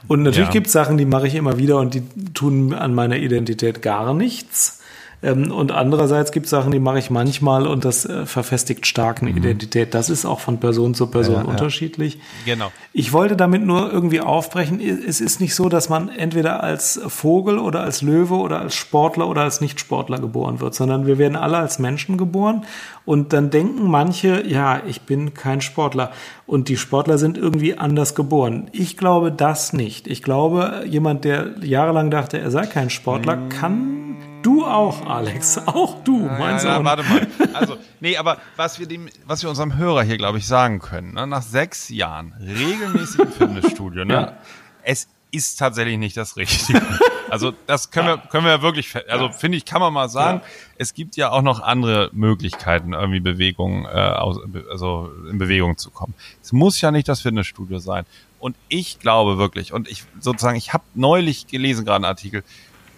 Und 0.07 0.23
natürlich 0.23 0.49
ja. 0.49 0.53
gibt 0.53 0.67
es 0.67 0.73
Sachen, 0.73 0.97
die 0.97 1.05
mache 1.05 1.27
ich 1.27 1.35
immer 1.35 1.57
wieder 1.57 1.79
und 1.79 1.93
die 1.93 2.03
tun 2.33 2.73
an 2.73 2.93
meiner 2.93 3.17
Identität 3.17 3.81
gar 3.81 4.13
nichts. 4.13 4.82
Ähm, 5.23 5.51
und 5.51 5.71
andererseits 5.71 6.31
gibt 6.31 6.45
es 6.45 6.49
Sachen, 6.49 6.71
die 6.71 6.79
mache 6.79 6.99
ich 6.99 7.09
manchmal 7.09 7.65
und 7.65 7.85
das 7.85 8.05
äh, 8.05 8.25
verfestigt 8.25 8.85
stark 8.85 9.21
eine 9.21 9.31
mhm. 9.31 9.37
Identität. 9.37 9.93
Das 9.93 10.09
ist 10.09 10.25
auch 10.25 10.41
von 10.41 10.59
Person 10.59 10.93
zu 10.93 11.07
Person 11.07 11.35
ja, 11.35 11.41
unterschiedlich. 11.43 12.15
Ja. 12.45 12.53
Genau. 12.53 12.71
Ich 12.91 13.13
wollte 13.13 13.35
damit 13.35 13.65
nur 13.65 13.91
irgendwie 13.91 14.19
aufbrechen. 14.19 14.79
Es 14.79 15.21
ist 15.21 15.39
nicht 15.39 15.55
so, 15.55 15.69
dass 15.69 15.89
man 15.89 16.09
entweder 16.09 16.61
als 16.61 16.99
Vogel 17.07 17.57
oder 17.57 17.81
als 17.81 18.01
Löwe 18.01 18.35
oder 18.35 18.59
als 18.59 18.75
Sportler 18.75 19.27
oder 19.27 19.41
als 19.41 19.61
Nichtsportler 19.61 20.19
geboren 20.19 20.59
wird, 20.59 20.75
sondern 20.75 21.07
wir 21.07 21.17
werden 21.17 21.37
alle 21.37 21.57
als 21.57 21.79
Menschen 21.79 22.17
geboren 22.17 22.65
und 23.05 23.33
dann 23.33 23.49
denken 23.49 23.89
manche, 23.89 24.45
ja, 24.45 24.81
ich 24.85 25.01
bin 25.01 25.33
kein 25.33 25.61
Sportler 25.61 26.11
und 26.45 26.67
die 26.67 26.77
Sportler 26.77 27.17
sind 27.17 27.37
irgendwie 27.37 27.77
anders 27.77 28.15
geboren. 28.15 28.69
Ich 28.73 28.97
glaube 28.97 29.31
das 29.31 29.73
nicht. 29.73 30.07
Ich 30.07 30.21
glaube, 30.21 30.83
jemand, 30.85 31.23
der 31.23 31.63
jahrelang 31.63 32.11
dachte, 32.11 32.39
er 32.39 32.51
sei 32.51 32.65
kein 32.65 32.89
Sportler, 32.89 33.37
mhm. 33.37 33.49
kann 33.49 34.15
Du 34.43 34.65
auch, 34.65 35.05
Alex. 35.05 35.57
Auch 35.67 36.03
du, 36.03 36.17
mein 36.19 36.55
ja, 36.55 36.59
Sohn. 36.59 36.71
Ja, 36.71 36.83
warte 36.83 37.03
mal. 37.03 37.27
Also, 37.53 37.77
nee, 38.01 38.17
aber 38.17 38.37
was 38.57 38.77
wir 38.77 38.87
dem, 38.87 39.07
was 39.25 39.41
wir 39.41 39.49
unserem 39.49 39.77
Hörer 39.77 40.03
hier, 40.03 40.17
glaube 40.17 40.37
ich, 40.37 40.45
sagen 40.45 40.79
können, 40.79 41.13
ne, 41.13 41.25
nach 41.25 41.41
sechs 41.41 41.87
Jahren 41.87 42.33
regelmäßig 42.39 43.21
im 43.21 43.31
Fitnessstudio, 43.31 44.03
ne, 44.03 44.13
ja. 44.13 44.37
es 44.83 45.07
ist 45.31 45.55
tatsächlich 45.57 45.97
nicht 45.97 46.17
das 46.17 46.35
Richtige. 46.35 46.81
Also, 47.29 47.53
das 47.67 47.89
können 47.89 48.07
wir, 48.07 48.17
können 48.17 48.45
wir 48.45 48.61
wirklich, 48.61 48.93
also 49.09 49.29
finde 49.31 49.57
ich, 49.57 49.65
kann 49.65 49.79
man 49.79 49.93
mal 49.93 50.09
sagen, 50.09 50.41
es 50.77 50.93
gibt 50.93 51.15
ja 51.15 51.31
auch 51.31 51.41
noch 51.41 51.61
andere 51.61 52.09
Möglichkeiten, 52.11 52.93
irgendwie 52.93 53.21
Bewegung, 53.21 53.85
äh, 53.85 53.89
also 53.89 55.09
in 55.29 55.37
Bewegung 55.37 55.77
zu 55.77 55.89
kommen. 55.89 56.13
Es 56.43 56.51
muss 56.51 56.81
ja 56.81 56.91
nicht 56.91 57.07
das 57.07 57.21
Fitnessstudio 57.21 57.79
sein. 57.79 58.05
Und 58.39 58.57
ich 58.67 58.99
glaube 58.99 59.37
wirklich, 59.37 59.71
und 59.71 59.87
ich 59.87 60.03
sozusagen, 60.19 60.57
ich 60.57 60.73
habe 60.73 60.83
neulich 60.95 61.47
gelesen, 61.47 61.85
gerade 61.85 61.95
einen 61.95 62.05
Artikel, 62.05 62.43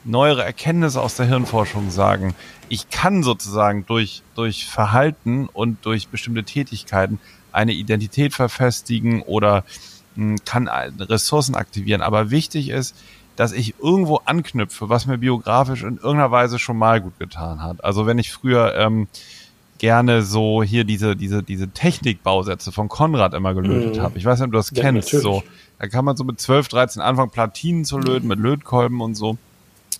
neuere 0.05 0.43
Erkenntnisse 0.43 1.01
aus 1.01 1.15
der 1.15 1.25
Hirnforschung 1.25 1.89
sagen, 1.89 2.35
ich 2.69 2.89
kann 2.89 3.23
sozusagen 3.23 3.85
durch, 3.85 4.21
durch 4.35 4.65
Verhalten 4.65 5.47
und 5.51 5.85
durch 5.85 6.07
bestimmte 6.07 6.43
Tätigkeiten 6.43 7.19
eine 7.51 7.73
Identität 7.73 8.33
verfestigen 8.33 9.21
oder 9.21 9.63
mh, 10.15 10.23
hm, 10.23 10.35
kann 10.45 10.67
Ressourcen 10.67 11.55
aktivieren. 11.55 12.01
Aber 12.01 12.31
wichtig 12.31 12.69
ist, 12.69 12.95
dass 13.35 13.51
ich 13.51 13.75
irgendwo 13.81 14.21
anknüpfe, 14.25 14.89
was 14.89 15.07
mir 15.07 15.17
biografisch 15.17 15.83
in 15.83 15.97
irgendeiner 15.97 16.31
Weise 16.31 16.57
schon 16.57 16.77
mal 16.77 17.01
gut 17.01 17.19
getan 17.19 17.61
hat. 17.61 17.83
Also 17.83 18.05
wenn 18.05 18.17
ich 18.17 18.31
früher 18.31 18.75
ähm, 18.75 19.07
gerne 19.77 20.21
so 20.21 20.63
hier 20.63 20.85
diese, 20.85 21.15
diese, 21.15 21.43
diese 21.43 21.69
Technikbausätze 21.69 22.71
von 22.71 22.87
Konrad 22.87 23.33
immer 23.33 23.53
gelötet 23.53 23.97
mhm. 23.97 24.01
habe. 24.01 24.17
Ich 24.17 24.25
weiß 24.25 24.39
nicht, 24.39 24.45
ob 24.45 24.51
du 24.53 24.57
das 24.57 24.71
ja, 24.71 24.83
kennst. 24.83 25.13
Natürlich. 25.13 25.23
So, 25.23 25.43
da 25.79 25.87
kann 25.87 26.05
man 26.05 26.15
so 26.15 26.23
mit 26.23 26.39
12, 26.39 26.69
13 26.69 27.01
anfangen, 27.01 27.31
Platinen 27.31 27.83
zu 27.83 27.97
löten, 27.97 28.27
mit 28.27 28.39
Lötkolben 28.39 29.01
und 29.01 29.15
so 29.15 29.37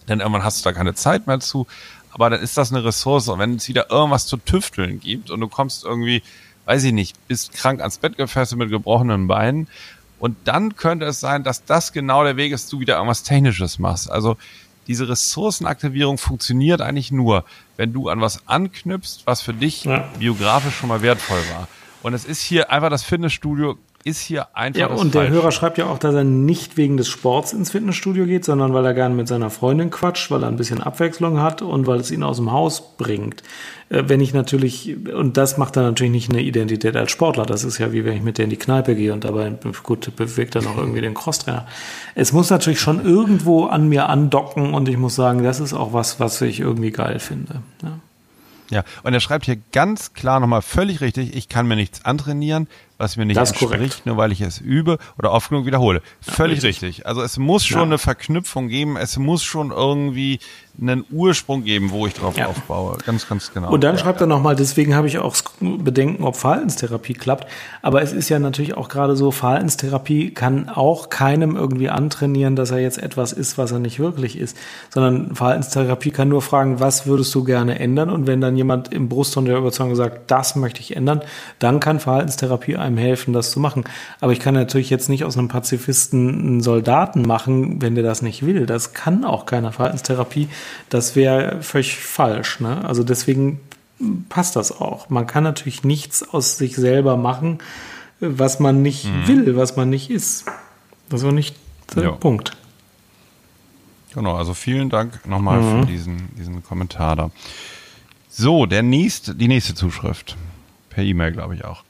denn 0.08 0.20
irgendwann 0.20 0.44
hast 0.44 0.60
du 0.60 0.70
da 0.70 0.74
keine 0.74 0.94
Zeit 0.94 1.28
mehr 1.28 1.40
zu. 1.40 1.68
Aber 2.12 2.30
dann 2.30 2.40
ist 2.40 2.58
das 2.58 2.72
eine 2.72 2.84
Ressource. 2.84 3.28
Und 3.28 3.40
wenn 3.40 3.56
es 3.56 3.68
wieder 3.68 3.92
irgendwas 3.92 4.26
zu 4.26 4.38
tüfteln 4.38 5.00
gibt 5.00 5.30
und 5.30 5.42
du 5.42 5.48
kommst 5.48 5.84
irgendwie, 5.84 6.24
weiß 6.66 6.84
ich 6.86 6.94
nicht, 6.94 7.16
bist 7.28 7.54
krank 7.54 7.82
ans 7.82 7.98
Bett 7.98 8.18
gefesselt 8.18 8.60
mit 8.60 8.70
gebrochenen 8.70 9.28
Beinen. 9.28 9.68
Und 10.20 10.38
dann 10.46 10.76
könnte 10.76 11.06
es 11.06 11.20
sein, 11.20 11.44
dass 11.44 11.66
das 11.66 11.92
genau 11.92 12.24
der 12.24 12.38
Weg 12.38 12.54
ist, 12.54 12.72
du 12.72 12.80
wieder 12.80 12.96
irgendwas 12.96 13.24
Technisches 13.24 13.80
machst. 13.80 14.10
Also 14.10 14.38
diese 14.88 15.10
Ressourcenaktivierung 15.10 16.18
funktioniert 16.18 16.82
eigentlich 16.82 17.12
nur, 17.12 17.44
wenn 17.76 17.92
du 17.92 18.10
an 18.10 18.22
was 18.22 18.48
anknüpfst, 18.48 19.24
was 19.26 19.42
für 19.42 19.54
dich 19.54 19.84
ja. 19.84 20.10
biografisch 20.20 20.76
schon 20.76 20.90
mal 20.90 21.02
wertvoll 21.02 21.42
war. 21.54 21.68
Und 22.02 22.14
es 22.14 22.24
ist 22.24 22.42
hier 22.42 22.72
einfach 22.72 22.90
das 22.90 23.04
Fitnessstudio 23.04 23.78
ist 24.06 24.22
hier 24.22 24.56
einfach. 24.56 24.80
Ja, 24.80 24.88
und 24.88 25.16
der 25.16 25.30
Hörer 25.30 25.52
schreibt 25.52 25.80
ja 25.80 25.88
auch, 25.88 25.98
dass 25.98 26.14
er 26.14 26.24
nicht 26.24 26.78
wegen 26.78 26.96
des 26.96 27.08
Sports 27.08 27.54
ins 27.54 27.72
Fitnessstudio 27.72 28.26
geht, 28.26 28.46
sondern 28.46 28.72
weil 28.72 28.86
er 28.86 28.94
gerne 28.94 29.16
mit 29.16 29.28
seiner 29.28 29.50
Freundin 29.50 29.90
quatscht, 29.90 30.30
weil 30.30 30.44
er 30.44 30.48
ein 30.48 30.58
bisschen 30.58 30.80
Abwechslung 30.80 31.42
hat 31.42 31.64
und 31.64 31.88
weil 31.88 32.00
es 32.00 32.12
ihn 32.12 32.22
aus 32.22 32.38
dem 32.38 32.52
Haus 32.52 32.96
bringt. 32.98 33.42
Äh, 33.90 34.04
wenn 34.06 34.22
ich 34.22 34.32
natürlich, 34.32 34.96
und 35.12 35.38
das 35.38 35.58
macht 35.58 35.76
dann 35.76 35.86
natürlich 35.86 36.12
nicht 36.12 36.30
eine 36.30 36.44
Identität 36.44 36.96
als 36.96 37.12
Sportler, 37.12 37.48
das 37.48 37.64
ist 37.64 37.80
ja 37.80 37.94
wie 37.94 38.06
wenn 38.06 38.16
ich 38.16 38.22
mit 38.22 38.38
der 38.38 38.46
in 38.46 38.52
die 38.52 38.58
Kneipe 38.58 38.96
gehe 38.96 39.12
und 39.12 39.24
dabei, 39.24 39.52
gut, 39.82 40.16
bewegt 40.16 40.54
er 40.54 40.62
noch 40.62 40.78
irgendwie 40.78 41.02
den 41.02 41.16
Crosstrainer. 41.16 41.66
Es 42.14 42.32
muss 42.32 42.52
natürlich 42.52 42.80
schon 42.80 43.04
irgendwo 43.04 43.66
an 43.66 43.90
mir 43.90 44.08
andocken 44.08 44.76
und 44.76 44.88
ich 44.88 44.98
muss 44.98 45.16
sagen, 45.16 45.44
das 45.44 45.60
ist 45.60 45.74
auch 45.74 45.94
was, 45.94 46.20
was 46.20 46.40
ich 46.42 46.60
irgendwie 46.60 46.92
geil 46.92 47.18
finde. 47.18 47.62
Ja. 47.82 48.00
Ja, 48.72 48.84
und 49.04 49.14
er 49.14 49.20
schreibt 49.20 49.46
hier 49.46 49.58
ganz 49.72 50.14
klar 50.14 50.40
nochmal 50.40 50.62
völlig 50.62 51.02
richtig, 51.02 51.36
ich 51.36 51.50
kann 51.50 51.68
mir 51.68 51.76
nichts 51.76 52.04
antrainieren, 52.04 52.68
was 52.98 53.18
mir 53.18 53.26
nicht 53.26 53.38
das 53.38 53.52
entspricht, 53.52 54.06
nur 54.06 54.18
weil 54.18 54.32
ich 54.32 54.42
es 54.42 54.60
übe 54.60 54.98
oder 55.18 55.32
oft 55.32 55.50
genug 55.50 55.66
wiederhole. 55.66 56.02
Völlig 56.22 56.62
ja, 56.62 56.68
richtig. 56.68 56.90
richtig. 56.90 57.06
Also 57.06 57.22
es 57.22 57.38
muss 57.38 57.66
schon 57.66 57.80
ja. 57.80 57.86
eine 57.86 57.98
Verknüpfung 57.98 58.68
geben, 58.68 58.98
es 58.98 59.18
muss 59.18 59.44
schon 59.44 59.72
irgendwie 59.72 60.40
einen 60.82 61.06
Ursprung 61.12 61.64
geben, 61.64 61.92
wo 61.92 62.06
ich 62.08 62.14
drauf 62.14 62.38
ja. 62.38 62.48
aufbaue. 62.48 62.98
Ganz, 63.06 63.28
ganz 63.28 63.54
genau. 63.54 63.72
Und 63.72 63.84
dann 63.84 63.98
schreibt 63.98 64.22
er 64.22 64.28
nochmal, 64.28 64.56
deswegen 64.56 64.96
habe 64.96 65.08
ich 65.08 65.18
auch 65.18 65.36
Bedenken, 65.60 66.24
ob 66.24 66.36
Verhaltenstherapie 66.36 67.14
klappt. 67.14 67.48
Aber 67.82 68.02
es 68.02 68.12
ist 68.12 68.30
ja 68.30 68.40
natürlich 68.40 68.76
auch 68.76 68.90
gerade 68.90 69.16
so, 69.16 69.32
Verhaltenstherapie 69.32 70.34
kann 70.34 70.70
auch 70.70 71.10
keinem 71.10 71.56
irgendwie 71.56 71.90
antrainieren, 71.90 72.56
dass 72.56 72.72
er 72.72 72.80
jetzt 72.80 73.02
etwas 73.02 73.32
ist, 73.32 73.58
was 73.58 73.72
er 73.72 73.80
nicht 73.80 74.00
wirklich 74.00 74.38
ist. 74.38 74.58
Sondern 74.90 75.36
Verhaltenstherapie 75.36 76.12
kann 76.12 76.30
nur 76.30 76.42
fragen, 76.42 76.80
was 76.80 77.06
würdest 77.06 77.34
du 77.36 77.44
gerne 77.44 77.80
ändern? 77.80 78.10
Und 78.10 78.28
wenn 78.28 78.42
dann 78.42 78.58
jemand 78.58 78.94
im 78.94 79.08
Brustton 79.08 79.46
der 79.46 79.58
Überzeugung 79.58 79.96
sagt, 79.96 80.30
das 80.32 80.56
möchte 80.56 80.82
ich 80.82 80.96
ändern, 80.96 81.22
dann 81.60 81.80
kann 81.80 82.00
Verhaltenstherapie 82.00 82.76
einem 82.86 82.98
helfen, 82.98 83.34
das 83.34 83.52
zu 83.52 83.60
machen. 83.60 83.84
Aber 84.22 84.32
ich 84.32 84.40
kann 84.40 84.54
natürlich 84.54 84.90
jetzt 84.90 85.10
nicht 85.10 85.26
aus 85.26 85.38
einem 85.38 85.48
Pazifisten 85.48 86.30
einen 86.30 86.62
Soldaten 86.62 87.24
machen, 87.24 87.82
wenn 87.82 87.96
der 87.96 88.04
das 88.04 88.22
nicht 88.22 88.46
will. 88.46 88.66
Das 88.66 88.94
kann 88.94 89.26
auch 89.26 89.46
keiner 89.46 89.72
Verhaltenstherapie. 89.72 90.48
Das 90.90 91.16
wäre 91.16 91.62
völlig 91.62 91.96
falsch. 91.98 92.60
Ne? 92.60 92.86
Also 92.86 93.04
deswegen 93.04 93.60
passt 94.30 94.56
das 94.56 94.72
auch. 94.72 95.10
Man 95.10 95.28
kann 95.28 95.44
natürlich 95.44 95.84
nichts 95.84 96.28
aus 96.28 96.58
sich 96.58 96.76
selber 96.76 97.18
machen, 97.18 97.60
was 98.20 98.60
man 98.60 98.82
nicht 98.82 99.06
mhm. 99.06 99.28
will, 99.28 99.58
was 99.58 99.76
man 99.76 99.90
nicht 99.90 100.10
ist. 100.10 100.46
Das 101.10 101.22
ist 101.22 101.28
auch 101.28 101.32
nicht 101.32 101.56
der 101.96 102.04
ja. 102.04 102.12
Punkt. 102.12 102.52
Genau, 104.14 104.36
also 104.36 104.54
vielen 104.54 104.90
Dank 104.90 105.28
nochmal 105.28 105.62
mhm. 105.62 105.82
für 105.82 105.88
diesen, 105.88 106.30
diesen 106.38 106.64
Kommentar 106.64 107.16
da. 107.16 107.32
So, 108.30 108.66
der 108.66 108.82
nächste, 108.82 109.36
die 109.36 109.48
nächste 109.48 109.76
Zuschrift. 109.76 110.38
Per 110.90 111.04
E-Mail, 111.04 111.34
glaube 111.34 111.56
ich 111.56 111.66
auch. 111.66 111.84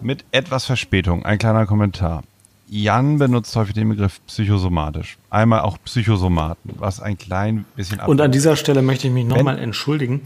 Mit 0.00 0.24
etwas 0.30 0.66
Verspätung, 0.66 1.24
ein 1.24 1.38
kleiner 1.38 1.66
Kommentar. 1.66 2.22
Jan 2.68 3.18
benutzt 3.18 3.54
häufig 3.54 3.74
den 3.74 3.88
Begriff 3.88 4.20
psychosomatisch. 4.26 5.18
Einmal 5.30 5.60
auch 5.60 5.78
Psychosomaten, 5.84 6.72
was 6.78 7.00
ein 7.00 7.16
klein 7.16 7.64
bisschen 7.76 8.00
Und 8.00 8.20
an 8.20 8.32
dieser 8.32 8.56
Stelle 8.56 8.82
möchte 8.82 9.06
ich 9.06 9.12
mich 9.12 9.24
nochmal 9.24 9.58
entschuldigen. 9.58 10.22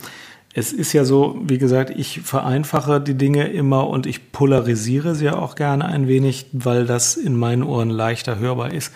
Es 0.52 0.72
ist 0.72 0.92
ja 0.92 1.04
so, 1.04 1.38
wie 1.44 1.58
gesagt, 1.58 1.90
ich 1.90 2.22
vereinfache 2.22 3.00
die 3.00 3.14
Dinge 3.14 3.48
immer 3.48 3.86
und 3.86 4.06
ich 4.06 4.32
polarisiere 4.32 5.14
sie 5.14 5.30
auch 5.30 5.54
gerne 5.54 5.84
ein 5.84 6.08
wenig, 6.08 6.46
weil 6.52 6.86
das 6.86 7.16
in 7.16 7.36
meinen 7.36 7.62
Ohren 7.62 7.90
leichter 7.90 8.38
hörbar 8.38 8.72
ist. 8.72 8.92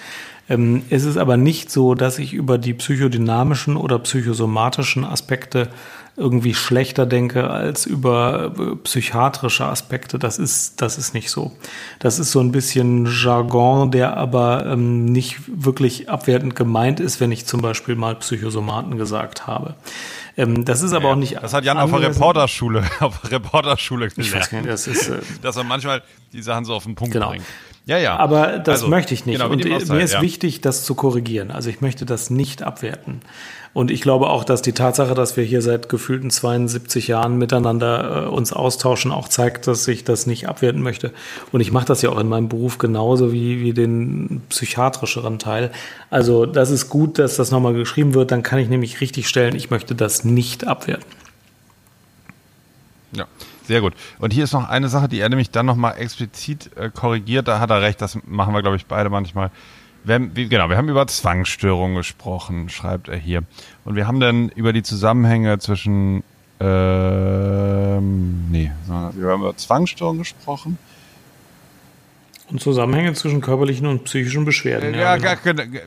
Ähm, 0.48 0.82
es 0.90 1.04
ist 1.04 1.16
aber 1.16 1.36
nicht 1.36 1.70
so, 1.70 1.94
dass 1.94 2.18
ich 2.18 2.32
über 2.32 2.58
die 2.58 2.74
psychodynamischen 2.74 3.76
oder 3.76 3.98
psychosomatischen 3.98 5.04
Aspekte 5.04 5.68
irgendwie 6.16 6.54
schlechter 6.54 7.06
denke 7.06 7.50
als 7.50 7.86
über 7.86 8.52
äh, 8.56 8.76
psychiatrische 8.76 9.64
Aspekte. 9.64 10.18
Das 10.18 10.38
ist, 10.38 10.80
das 10.80 10.96
ist 10.96 11.12
nicht 11.12 11.30
so. 11.30 11.52
Das 11.98 12.18
ist 12.18 12.30
so 12.30 12.40
ein 12.40 12.52
bisschen 12.52 13.06
Jargon, 13.06 13.90
der 13.90 14.16
aber 14.16 14.66
ähm, 14.66 15.06
nicht 15.06 15.40
wirklich 15.46 16.08
abwertend 16.08 16.54
gemeint 16.54 17.00
ist, 17.00 17.20
wenn 17.20 17.32
ich 17.32 17.46
zum 17.46 17.62
Beispiel 17.62 17.96
mal 17.96 18.14
Psychosomaten 18.14 18.96
gesagt 18.96 19.48
habe. 19.48 19.74
Ähm, 20.36 20.64
das 20.64 20.82
ist 20.82 20.92
aber 20.92 21.06
ja, 21.06 21.12
auch 21.12 21.16
nicht. 21.16 21.36
Das 21.42 21.52
hat 21.52 21.64
Jan 21.64 21.78
auf 21.78 21.90
der 21.90 22.10
Reporterschule, 22.10 22.84
auf 23.00 23.20
der 23.20 23.32
Reporterschule 23.32 24.08
gelernt. 24.08 24.26
Ich 24.26 24.34
weiß 24.34 24.52
nicht, 24.52 24.68
das 24.68 24.86
ist, 24.86 25.08
äh, 25.08 25.18
dass 25.42 25.56
er 25.56 25.64
manchmal 25.64 26.02
die 26.32 26.42
Sachen 26.42 26.64
so 26.64 26.74
auf 26.74 26.84
den 26.84 26.94
Punkt 26.94 27.12
genau. 27.12 27.30
bringt. 27.30 27.44
Ja, 27.86 27.98
ja. 27.98 28.16
Aber 28.16 28.58
das 28.58 28.80
Also, 28.80 28.88
möchte 28.88 29.12
ich 29.12 29.26
nicht. 29.26 29.38
genau, 29.38 29.50
und 29.50 29.60
auch 29.70 29.88
mir 29.88 30.00
ist 30.02 30.14
ja. 30.14 30.22
wichtig, 30.22 30.62
das 30.62 30.84
zu 30.84 30.94
korrigieren. 30.94 31.50
Also 31.50 31.68
ich 31.68 31.80
möchte 31.82 32.06
das 32.06 32.30
nicht 32.30 32.62
abwerten. 32.62 33.20
Und 33.74 33.90
ich 33.90 34.00
glaube 34.00 34.30
auch, 34.30 34.44
dass 34.44 34.62
die 34.62 34.72
Tatsache, 34.72 35.14
dass 35.14 35.36
wir 35.36 35.42
hier 35.44 35.60
seit 35.60 35.88
gefühlten 35.88 36.30
72 36.30 37.08
Jahren 37.08 37.36
miteinander 37.36 38.26
äh, 38.26 38.28
uns 38.28 38.52
austauschen, 38.52 39.10
auch 39.10 39.28
zeigt, 39.28 39.66
dass 39.66 39.86
ich 39.88 40.04
das 40.04 40.26
nicht 40.26 40.48
abwerten 40.48 40.80
möchte. 40.80 41.12
Und 41.52 41.60
ich 41.60 41.72
mache 41.72 41.84
das 41.84 42.00
ja 42.00 42.10
auch 42.10 42.18
in 42.18 42.28
meinem 42.28 42.48
Beruf 42.48 42.78
genauso 42.78 43.32
wie, 43.32 43.60
wie 43.60 43.74
den 43.74 44.42
psychiatrischeren 44.48 45.38
Teil. 45.38 45.70
Also 46.08 46.46
das 46.46 46.70
ist 46.70 46.88
gut, 46.88 47.18
dass 47.18 47.36
das 47.36 47.50
nochmal 47.50 47.74
geschrieben 47.74 48.14
wird. 48.14 48.30
Dann 48.30 48.42
kann 48.44 48.60
ich 48.60 48.68
nämlich 48.68 49.00
richtig 49.00 49.28
stellen, 49.28 49.56
ich 49.56 49.70
möchte 49.70 49.94
das 49.94 50.24
nicht 50.24 50.66
abwerten. 50.66 51.04
Ja, 53.12 53.26
sehr 53.66 53.80
gut. 53.80 53.94
Und 54.18 54.32
hier 54.32 54.44
ist 54.44 54.52
noch 54.52 54.68
eine 54.68 54.88
Sache, 54.88 55.08
die 55.08 55.20
er 55.20 55.28
nämlich 55.28 55.50
dann 55.50 55.66
nochmal 55.66 55.96
explizit 55.98 56.70
äh, 56.76 56.90
korrigiert. 56.90 57.48
Da 57.48 57.60
hat 57.60 57.70
er 57.70 57.82
recht, 57.82 58.00
das 58.00 58.18
machen 58.26 58.54
wir, 58.54 58.62
glaube 58.62 58.76
ich, 58.76 58.86
beide 58.86 59.10
manchmal. 59.10 59.50
Wenn, 60.04 60.36
wie, 60.36 60.48
genau, 60.48 60.68
wir 60.68 60.76
haben 60.76 60.88
über 60.90 61.06
Zwangsstörungen 61.06 61.96
gesprochen, 61.96 62.68
schreibt 62.68 63.08
er 63.08 63.16
hier. 63.16 63.42
Und 63.86 63.96
wir 63.96 64.06
haben 64.06 64.20
dann 64.20 64.50
über 64.50 64.72
die 64.74 64.82
Zusammenhänge 64.82 65.58
zwischen, 65.58 66.22
ähm, 66.60 68.50
nee, 68.50 68.70
wir 68.86 69.28
haben 69.30 69.40
über 69.40 69.56
Zwangsstörungen 69.56 70.18
gesprochen. 70.20 70.78
Und 72.50 72.60
Zusammenhänge 72.60 73.14
zwischen 73.14 73.40
körperlichen 73.40 73.86
und 73.86 74.04
psychischen 74.04 74.44
Beschwerden. 74.44 74.92
Ja, 74.94 75.16
genau. 75.16 75.34
ga- 75.42 75.52
ge- 75.64 75.80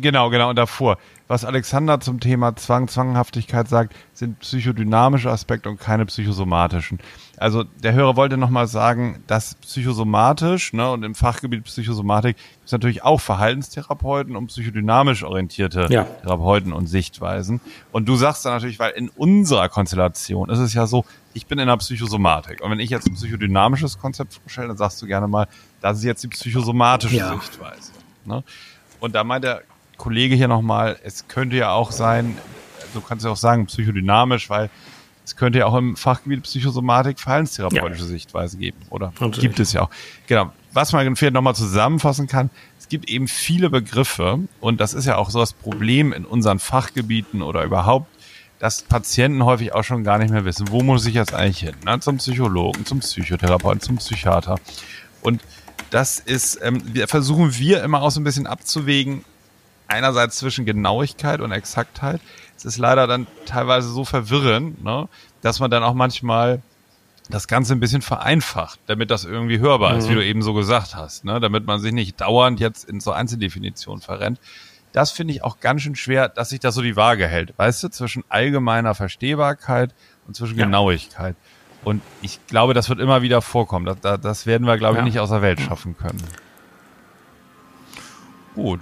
genau, 0.00 0.30
genau. 0.30 0.50
Und 0.50 0.56
davor, 0.56 0.98
was 1.32 1.46
Alexander 1.46 1.98
zum 1.98 2.20
Thema 2.20 2.54
Zwang, 2.56 2.88
Zwanghaftigkeit 2.88 3.66
sagt, 3.66 3.94
sind 4.12 4.38
psychodynamische 4.40 5.30
Aspekte 5.30 5.70
und 5.70 5.80
keine 5.80 6.04
psychosomatischen. 6.04 6.98
Also 7.38 7.64
der 7.64 7.94
Hörer 7.94 8.16
wollte 8.16 8.36
nochmal 8.36 8.66
sagen, 8.66 9.24
dass 9.28 9.54
psychosomatisch 9.54 10.74
ne, 10.74 10.90
und 10.90 11.04
im 11.04 11.14
Fachgebiet 11.14 11.64
Psychosomatik 11.64 12.36
gibt 12.36 12.66
es 12.66 12.72
natürlich 12.72 13.02
auch 13.02 13.18
Verhaltenstherapeuten 13.18 14.36
und 14.36 14.48
psychodynamisch 14.48 15.24
orientierte 15.24 15.86
Ja. 15.88 16.04
Therapeuten 16.04 16.74
und 16.74 16.86
Sichtweisen. 16.86 17.62
Und 17.92 18.10
du 18.10 18.16
sagst 18.16 18.44
dann 18.44 18.52
natürlich, 18.52 18.78
weil 18.78 18.92
in 18.92 19.08
unserer 19.08 19.70
Konstellation 19.70 20.50
ist 20.50 20.58
es 20.58 20.74
ja 20.74 20.86
so, 20.86 21.06
ich 21.32 21.46
bin 21.46 21.58
in 21.58 21.66
der 21.66 21.78
Psychosomatik. 21.78 22.62
Und 22.62 22.70
wenn 22.70 22.78
ich 22.78 22.90
jetzt 22.90 23.06
ein 23.08 23.14
psychodynamisches 23.14 23.98
Konzept 23.98 24.34
vorstelle, 24.34 24.68
dann 24.68 24.76
sagst 24.76 25.00
du 25.00 25.06
gerne 25.06 25.28
mal, 25.28 25.48
das 25.80 25.96
ist 25.96 26.04
jetzt 26.04 26.22
die 26.24 26.28
psychosomatische 26.28 27.16
Ja. 27.16 27.32
Sichtweise. 27.32 27.92
Ne? 28.26 28.44
Und 29.00 29.14
da 29.14 29.24
meint 29.24 29.44
der 29.44 29.62
Kollege 30.02 30.34
hier 30.34 30.48
nochmal, 30.48 30.98
es 31.04 31.28
könnte 31.28 31.54
ja 31.54 31.70
auch 31.70 31.92
sein, 31.92 32.36
du 32.92 33.00
kannst 33.00 33.24
ja 33.24 33.30
auch 33.30 33.36
sagen, 33.36 33.66
psychodynamisch, 33.66 34.50
weil 34.50 34.68
es 35.24 35.36
könnte 35.36 35.60
ja 35.60 35.66
auch 35.66 35.76
im 35.76 35.96
Fachgebiet 35.96 36.42
Psychosomatik 36.42 37.20
verhaltenstherapeutische 37.20 38.02
Sichtweise 38.02 38.56
geben, 38.56 38.78
oder? 38.90 39.12
Natürlich. 39.20 39.38
Gibt 39.38 39.60
es 39.60 39.72
ja 39.72 39.82
auch. 39.82 39.90
Genau. 40.26 40.50
Was 40.72 40.92
man 40.92 41.14
vielleicht 41.14 41.34
nochmal 41.34 41.54
zusammenfassen 41.54 42.26
kann, 42.26 42.50
es 42.80 42.88
gibt 42.88 43.08
eben 43.08 43.28
viele 43.28 43.70
Begriffe 43.70 44.40
und 44.60 44.80
das 44.80 44.92
ist 44.92 45.06
ja 45.06 45.18
auch 45.18 45.30
so 45.30 45.38
das 45.38 45.52
Problem 45.52 46.12
in 46.12 46.24
unseren 46.24 46.58
Fachgebieten 46.58 47.40
oder 47.40 47.62
überhaupt, 47.62 48.08
dass 48.58 48.82
Patienten 48.82 49.44
häufig 49.44 49.72
auch 49.72 49.84
schon 49.84 50.02
gar 50.02 50.18
nicht 50.18 50.32
mehr 50.32 50.44
wissen, 50.44 50.68
wo 50.72 50.82
muss 50.82 51.06
ich 51.06 51.14
jetzt 51.14 51.32
eigentlich 51.32 51.60
hin? 51.60 51.76
Ne? 51.86 52.00
Zum 52.00 52.16
Psychologen, 52.16 52.84
zum 52.86 52.98
Psychotherapeuten, 52.98 53.80
zum 53.80 53.98
Psychiater. 53.98 54.56
Und 55.20 55.42
das 55.90 56.18
ist, 56.18 56.58
ähm, 56.60 56.82
wir 56.92 57.06
versuchen 57.06 57.56
wir 57.56 57.84
immer 57.84 58.02
auch 58.02 58.10
so 58.10 58.20
ein 58.20 58.24
bisschen 58.24 58.48
abzuwägen, 58.48 59.24
einerseits 59.88 60.36
zwischen 60.38 60.64
Genauigkeit 60.64 61.40
und 61.40 61.52
Exaktheit. 61.52 62.20
Es 62.56 62.64
ist 62.64 62.78
leider 62.78 63.06
dann 63.06 63.26
teilweise 63.46 63.88
so 63.88 64.04
verwirrend, 64.04 64.82
ne, 64.84 65.08
dass 65.40 65.60
man 65.60 65.70
dann 65.70 65.82
auch 65.82 65.94
manchmal 65.94 66.62
das 67.30 67.48
Ganze 67.48 67.72
ein 67.72 67.80
bisschen 67.80 68.02
vereinfacht, 68.02 68.80
damit 68.86 69.10
das 69.10 69.24
irgendwie 69.24 69.58
hörbar 69.58 69.96
ist, 69.96 70.08
wie 70.08 70.14
du 70.14 70.24
eben 70.24 70.42
so 70.42 70.54
gesagt 70.54 70.94
hast, 70.96 71.24
ne, 71.24 71.40
damit 71.40 71.66
man 71.66 71.80
sich 71.80 71.92
nicht 71.92 72.20
dauernd 72.20 72.60
jetzt 72.60 72.88
in 72.88 73.00
so 73.00 73.12
Einzeldefinitionen 73.12 74.02
verrennt. 74.02 74.38
Das 74.92 75.10
finde 75.10 75.32
ich 75.32 75.42
auch 75.42 75.60
ganz 75.60 75.82
schön 75.82 75.94
schwer, 75.96 76.28
dass 76.28 76.50
sich 76.50 76.60
das 76.60 76.74
so 76.74 76.82
die 76.82 76.96
Waage 76.96 77.26
hält, 77.26 77.56
weißt 77.58 77.82
du, 77.84 77.88
zwischen 77.88 78.24
allgemeiner 78.28 78.94
Verstehbarkeit 78.94 79.94
und 80.26 80.36
zwischen 80.36 80.58
Ja. 80.58 80.66
Genauigkeit. 80.66 81.34
Und 81.84 82.02
ich 82.20 82.38
glaube, 82.46 82.74
das 82.74 82.88
wird 82.88 83.00
immer 83.00 83.22
wieder 83.22 83.40
vorkommen. 83.42 83.86
Das, 83.86 83.98
das, 84.00 84.20
das 84.20 84.46
werden 84.46 84.66
wir, 84.66 84.76
glaube 84.76 84.94
ich, 84.94 84.98
Ja. 84.98 85.04
nicht 85.04 85.18
aus 85.18 85.30
der 85.30 85.42
Welt 85.42 85.60
schaffen 85.60 85.96
können. 85.96 86.22
Gut. 88.54 88.80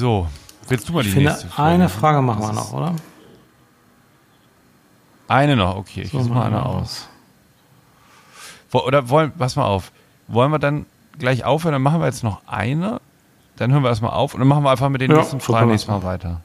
So, 0.00 0.26
willst 0.68 0.88
du 0.88 0.94
mal 0.94 1.02
die 1.02 1.08
Ich 1.10 1.14
finde, 1.14 1.28
nächste 1.30 1.48
Frage? 1.48 1.68
eine 1.74 1.88
Frage 1.90 2.22
machen 2.22 2.40
wir 2.40 2.52
noch, 2.54 2.72
oder? 2.72 2.94
Eine 5.28 5.56
noch, 5.56 5.76
okay. 5.76 6.00
Ich 6.02 6.10
So, 6.10 6.20
mal 6.22 6.46
eine 6.46 6.64
aus. 6.64 7.06
Wo- 8.70 8.78
Oder 8.80 9.10
wollen, 9.10 9.30
pass 9.32 9.56
mal 9.56 9.66
auf. 9.66 9.92
Wollen 10.26 10.50
wir 10.52 10.58
dann 10.58 10.86
gleich 11.18 11.44
aufhören? 11.44 11.72
Dann 11.74 11.82
machen 11.82 12.00
wir 12.00 12.06
jetzt 12.06 12.24
noch 12.24 12.40
eine. 12.46 13.02
Dann 13.56 13.72
hören 13.72 13.82
wir 13.82 13.90
erstmal 13.90 14.12
auf 14.12 14.32
und 14.32 14.40
dann 14.40 14.48
machen 14.48 14.62
wir 14.64 14.70
einfach 14.70 14.88
mit 14.88 15.02
den 15.02 15.10
Ja, 15.10 15.18
nächsten 15.18 15.38
Fragen 15.38 15.68
nächstes 15.68 15.88
Mal 15.90 16.02
weiter. 16.02 16.40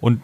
Und 0.00 0.20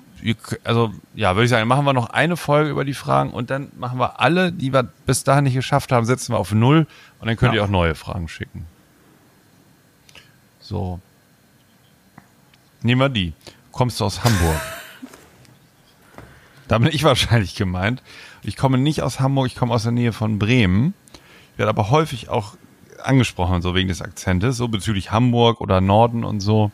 also, 0.64 0.92
ja, 1.14 1.36
würde 1.36 1.44
ich 1.44 1.50
sagen, 1.50 1.68
machen 1.68 1.84
wir 1.84 1.92
noch 1.92 2.10
eine 2.10 2.36
Folge 2.36 2.70
über 2.70 2.84
die 2.84 2.94
Fragen 2.94 3.30
und 3.30 3.50
dann 3.50 3.70
machen 3.78 4.00
wir 4.00 4.18
alle, 4.20 4.50
die 4.50 4.72
wir 4.72 4.82
bis 5.06 5.22
dahin 5.22 5.44
nicht 5.44 5.54
geschafft 5.54 5.92
haben, 5.92 6.06
setzen 6.06 6.32
wir 6.34 6.38
auf 6.40 6.50
Null 6.52 6.88
und 7.20 7.28
dann 7.28 7.36
könnt 7.36 7.54
Ja. 7.54 7.60
ihr 7.60 7.64
auch 7.64 7.70
neue 7.70 7.94
Fragen 7.94 8.26
schicken. 8.26 8.66
So. 10.60 10.98
Nehmen 12.82 13.00
wir 13.00 13.08
die. 13.08 13.32
Kommst 13.70 14.00
du 14.00 14.04
aus 14.04 14.24
Hamburg? 14.24 14.60
Da 16.68 16.78
bin 16.78 16.88
ich 16.92 17.04
wahrscheinlich 17.04 17.54
gemeint. 17.54 18.02
Ich 18.42 18.56
komme 18.56 18.78
nicht 18.78 19.02
aus 19.02 19.20
Hamburg, 19.20 19.46
ich 19.46 19.56
komme 19.56 19.74
aus 19.74 19.82
der 19.84 19.92
Nähe 19.92 20.12
von 20.12 20.38
Bremen. 20.38 20.94
Ich 21.52 21.58
werde 21.58 21.70
aber 21.70 21.90
häufig 21.90 22.28
auch 22.28 22.56
angesprochen, 23.02 23.62
so 23.62 23.74
wegen 23.74 23.88
des 23.88 24.02
Akzentes, 24.02 24.56
so 24.56 24.68
bezüglich 24.68 25.10
Hamburg 25.10 25.60
oder 25.60 25.80
Norden 25.80 26.24
und 26.24 26.40
so. 26.40 26.70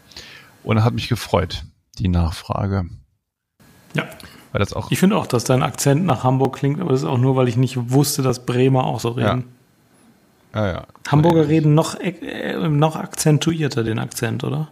Und 0.62 0.82
hat 0.84 0.94
mich 0.94 1.08
gefreut, 1.08 1.64
die 1.98 2.08
Nachfrage. 2.08 2.86
Ja. 3.94 4.04
Weil 4.52 4.60
das 4.60 4.72
auch, 4.72 4.90
Ich 4.90 4.98
finde 4.98 5.16
auch, 5.16 5.26
dass 5.26 5.44
dein 5.44 5.62
Akzent 5.62 6.04
nach 6.04 6.24
Hamburg 6.24 6.56
klingt, 6.56 6.80
aber 6.80 6.90
das 6.92 7.00
ist 7.02 7.06
auch 7.06 7.18
nur, 7.18 7.36
weil 7.36 7.48
ich 7.48 7.56
nicht 7.56 7.90
wusste, 7.90 8.22
dass 8.22 8.44
Bremer 8.46 8.84
auch 8.84 9.00
so 9.00 9.10
reden. 9.10 9.44
ja, 10.54 10.66
ja. 10.66 10.86
Hamburger 11.08 11.48
reden 11.48 11.74
noch, 11.74 11.98
äh, 12.00 12.68
noch 12.68 12.96
akzentuierter 12.96 13.84
den 13.84 13.98
Akzent, 13.98 14.44
oder? 14.44 14.68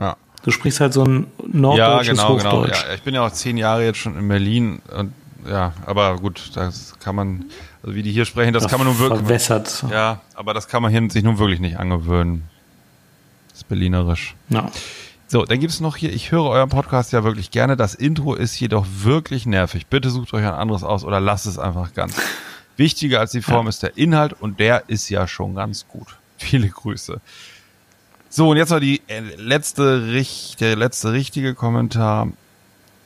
Ja, 0.00 0.16
Du 0.44 0.50
sprichst 0.50 0.80
halt 0.80 0.92
so 0.92 1.02
ein 1.04 1.26
ja 1.38 1.48
norddeutsches 1.52 2.18
genau, 2.18 2.36
genau. 2.36 2.52
Hochdeutsch. 2.52 2.84
Ja, 2.86 2.94
ich 2.94 3.02
bin 3.02 3.14
ja 3.14 3.26
auch 3.26 3.32
zehn 3.32 3.56
Jahre 3.56 3.84
jetzt 3.84 3.98
schon 3.98 4.16
in 4.16 4.28
Berlin 4.28 4.82
und 4.96 5.12
ja, 5.48 5.72
aber 5.86 6.16
gut, 6.16 6.50
das 6.54 6.98
kann 7.00 7.14
man, 7.14 7.46
also 7.82 7.94
wie 7.94 8.02
die 8.02 8.12
hier 8.12 8.24
sprechen, 8.24 8.52
das 8.52 8.68
kann 8.68 8.78
man 8.78 8.88
nun 8.88 8.98
wirklich, 8.98 9.20
Verwässert. 9.20 9.84
ja, 9.90 10.20
aber 10.34 10.54
das 10.54 10.68
kann 10.68 10.82
man 10.82 10.90
hier 10.90 11.10
sich 11.10 11.22
nun 11.22 11.38
wirklich 11.38 11.60
nicht 11.60 11.78
angewöhnen. 11.78 12.44
Das 13.48 13.58
ist 13.58 13.68
berlinerisch. 13.68 14.34
Ja. 14.48 14.70
So, 15.26 15.44
dann 15.44 15.60
gibt's 15.60 15.80
noch 15.80 15.96
hier, 15.96 16.12
ich 16.12 16.30
höre 16.30 16.44
euren 16.44 16.68
Podcast 16.68 17.12
ja 17.12 17.24
wirklich 17.24 17.50
gerne. 17.50 17.76
Das 17.76 17.94
Intro 17.94 18.34
ist 18.34 18.58
jedoch 18.60 18.86
wirklich 19.02 19.46
nervig. 19.46 19.86
Bitte 19.86 20.10
sucht 20.10 20.34
euch 20.34 20.44
ein 20.44 20.52
anderes 20.52 20.84
aus 20.84 21.04
oder 21.04 21.20
lasst 21.20 21.46
es 21.46 21.58
einfach 21.58 21.94
ganz. 21.94 22.16
Wichtiger 22.76 23.20
als 23.20 23.32
die 23.32 23.42
Form 23.42 23.66
ist 23.66 23.82
der 23.82 23.96
Inhalt 23.96 24.34
und 24.38 24.60
der 24.60 24.84
ist 24.88 25.08
ja 25.08 25.26
schon 25.26 25.54
ganz 25.54 25.86
gut. 25.88 26.16
Viele 26.36 26.68
Grüße. 26.68 27.20
So, 28.36 28.50
und 28.50 28.56
jetzt 28.56 28.70
noch 28.70 28.80
die 28.80 29.00
äh, 29.06 29.20
letzte, 29.36 30.00
der 30.58 30.74
letzte 30.74 31.12
richtige 31.12 31.54
Kommentar. 31.54 32.32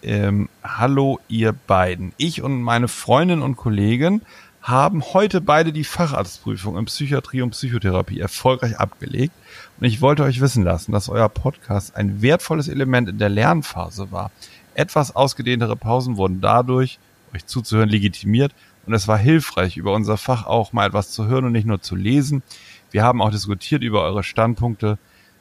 Ähm, 0.02 0.48
hallo 0.64 1.20
ihr 1.28 1.52
beiden. 1.52 2.14
Ich 2.16 2.40
und 2.40 2.62
meine 2.62 2.88
Freundin 2.88 3.42
und 3.42 3.56
Kollegen 3.56 4.22
haben 4.62 5.04
heute 5.12 5.42
beide 5.42 5.74
die 5.74 5.84
Facharztprüfung 5.84 6.78
in 6.78 6.86
Psychiatrie 6.86 7.42
und 7.42 7.50
Psychotherapie 7.50 8.20
erfolgreich 8.20 8.78
abgelegt. 8.78 9.34
Und 9.78 9.86
ich 9.86 10.00
wollte 10.00 10.22
euch 10.22 10.40
wissen 10.40 10.64
lassen, 10.64 10.92
dass 10.92 11.10
euer 11.10 11.28
Podcast 11.28 11.94
ein 11.94 12.22
wertvolles 12.22 12.68
Element 12.68 13.10
in 13.10 13.18
der 13.18 13.28
Lernphase 13.28 14.10
war. 14.10 14.30
Etwas 14.72 15.14
ausgedehntere 15.14 15.76
Pausen 15.76 16.16
wurden 16.16 16.40
dadurch, 16.40 16.98
euch 17.34 17.44
zuzuhören, 17.44 17.90
legitimiert. 17.90 18.54
Und 18.86 18.94
es 18.94 19.06
war 19.06 19.18
hilfreich, 19.18 19.76
über 19.76 19.92
unser 19.92 20.16
Fach 20.16 20.46
auch 20.46 20.72
mal 20.72 20.86
etwas 20.86 21.10
zu 21.10 21.26
hören 21.26 21.44
und 21.44 21.52
nicht 21.52 21.66
nur 21.66 21.82
zu 21.82 21.96
lesen. 21.96 22.42
Wir 22.90 23.02
haben 23.02 23.20
auch 23.20 23.30
diskutiert 23.30 23.82
über 23.82 24.04
eure 24.04 24.24
Standpunkte. 24.24 24.96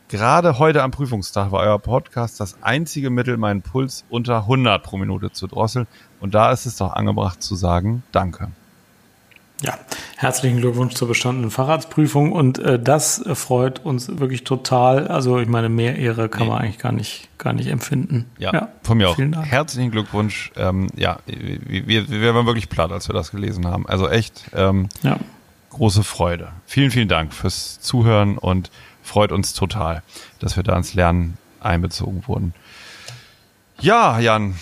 Gerade 0.09 0.57
heute 0.57 0.83
am 0.83 0.91
Prüfungstag 0.91 1.51
war 1.51 1.61
euer 1.61 1.79
Podcast 1.79 2.39
das 2.39 2.57
einzige 2.61 3.09
Mittel, 3.09 3.35
meinen 3.35 3.61
Puls 3.61 4.05
unter 4.09 4.37
100 4.39 4.81
pro 4.81 4.97
Minute 4.97 5.31
zu 5.33 5.47
drosseln. 5.47 5.85
Und 6.21 6.33
da 6.33 6.51
ist 6.51 6.65
es 6.65 6.77
doch 6.77 6.93
angebracht 6.93 7.43
zu 7.43 7.55
sagen, 7.55 8.03
danke. 8.13 8.49
Ja, 9.61 9.73
herzlichen 10.15 10.57
Glückwunsch 10.61 10.93
zur 10.93 11.07
bestandenen 11.09 11.49
Fahrradsprüfung 11.51 12.31
und 12.31 12.59
äh, 12.59 12.79
das 12.79 13.23
freut 13.33 13.83
uns 13.83 14.19
wirklich 14.19 14.43
total. 14.43 15.07
Also 15.07 15.39
ich 15.39 15.47
meine, 15.47 15.67
mehr 15.67 15.97
Ehre 15.97 16.29
kann 16.29 16.43
Nee. 16.43 16.49
man 16.53 16.61
eigentlich 16.61 16.77
gar 16.77 16.91
nicht, 16.91 17.27
gar 17.39 17.53
nicht 17.53 17.67
empfinden. 17.67 18.25
Ja, 18.37 18.69
von 18.83 18.99
mir 18.99 19.09
auch. 19.09 19.15
Vielen 19.15 19.31
Dank. 19.31 19.47
Herzlichen 19.47 19.89
Glückwunsch. 19.91 20.51
Ähm, 20.55 20.87
ja, 20.95 21.17
wir, 21.25 21.87
wir, 21.87 22.07
wir 22.09 22.35
waren 22.35 22.45
wirklich 22.45 22.69
platt, 22.69 22.91
als 22.91 23.09
wir 23.09 23.13
das 23.13 23.31
gelesen 23.31 23.65
haben. 23.65 23.87
Also 23.87 24.07
echt 24.07 24.43
ähm, 24.53 24.89
Ja, 25.01 25.17
große 25.71 26.03
Freude. 26.03 26.49
Vielen, 26.67 26.91
vielen 26.91 27.07
Dank 27.09 27.33
fürs 27.33 27.81
Zuhören 27.81 28.37
und 28.37 28.69
freut 29.07 29.31
uns 29.31 29.53
total, 29.53 30.03
dass 30.39 30.55
wir 30.55 30.63
da 30.63 30.75
ins 30.75 30.93
Lernen 30.93 31.37
einbezogen 31.59 32.27
wurden. 32.27 32.53
Ja, 33.79 34.19
Jan, 34.19 34.55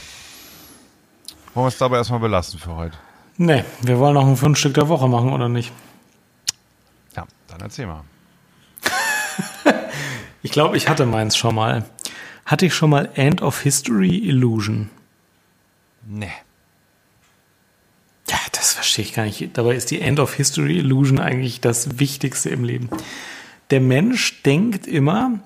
wollen 1.53 1.65
wir 1.65 1.69
es 1.69 1.77
dabei 1.77 1.97
erstmal 1.97 2.19
belassen 2.19 2.59
für 2.59 2.75
heute? 2.75 2.97
Nee, 3.37 3.63
wir 3.81 3.99
wollen 3.99 4.13
noch 4.13 4.27
ein 4.27 4.37
Fundstück 4.37 4.73
der 4.75 4.87
Woche 4.87 5.07
machen, 5.07 5.33
oder 5.33 5.49
nicht? 5.49 5.71
Ja, 7.15 7.25
dann 7.47 7.61
erzähl 7.61 7.87
mal. 7.87 8.03
ich 10.43 10.51
glaube, 10.51 10.77
ich 10.77 10.87
hatte 10.87 11.05
meins 11.05 11.35
schon 11.35 11.55
mal. 11.55 11.85
Hatte 12.45 12.67
ich 12.67 12.75
schon 12.75 12.91
mal 12.91 13.09
End 13.15 13.41
of 13.41 13.61
History 13.61 14.17
Illusion? 14.17 14.89
Nee. 16.05 16.31
Ja, 18.29 18.37
das 18.51 18.73
verstehe 18.73 19.03
ich 19.05 19.13
gar 19.13 19.23
nicht. 19.23 19.57
Dabei 19.57 19.75
ist 19.75 19.91
die 19.91 20.01
End 20.01 20.19
of 20.19 20.33
History 20.33 20.77
Illusion 20.77 21.19
eigentlich 21.19 21.61
das 21.61 21.99
Wichtigste 21.99 22.49
im 22.49 22.63
Leben. 22.63 22.89
Der 23.71 23.81
Mensch 23.81 24.43
denkt 24.43 24.87
immer, 24.87 25.39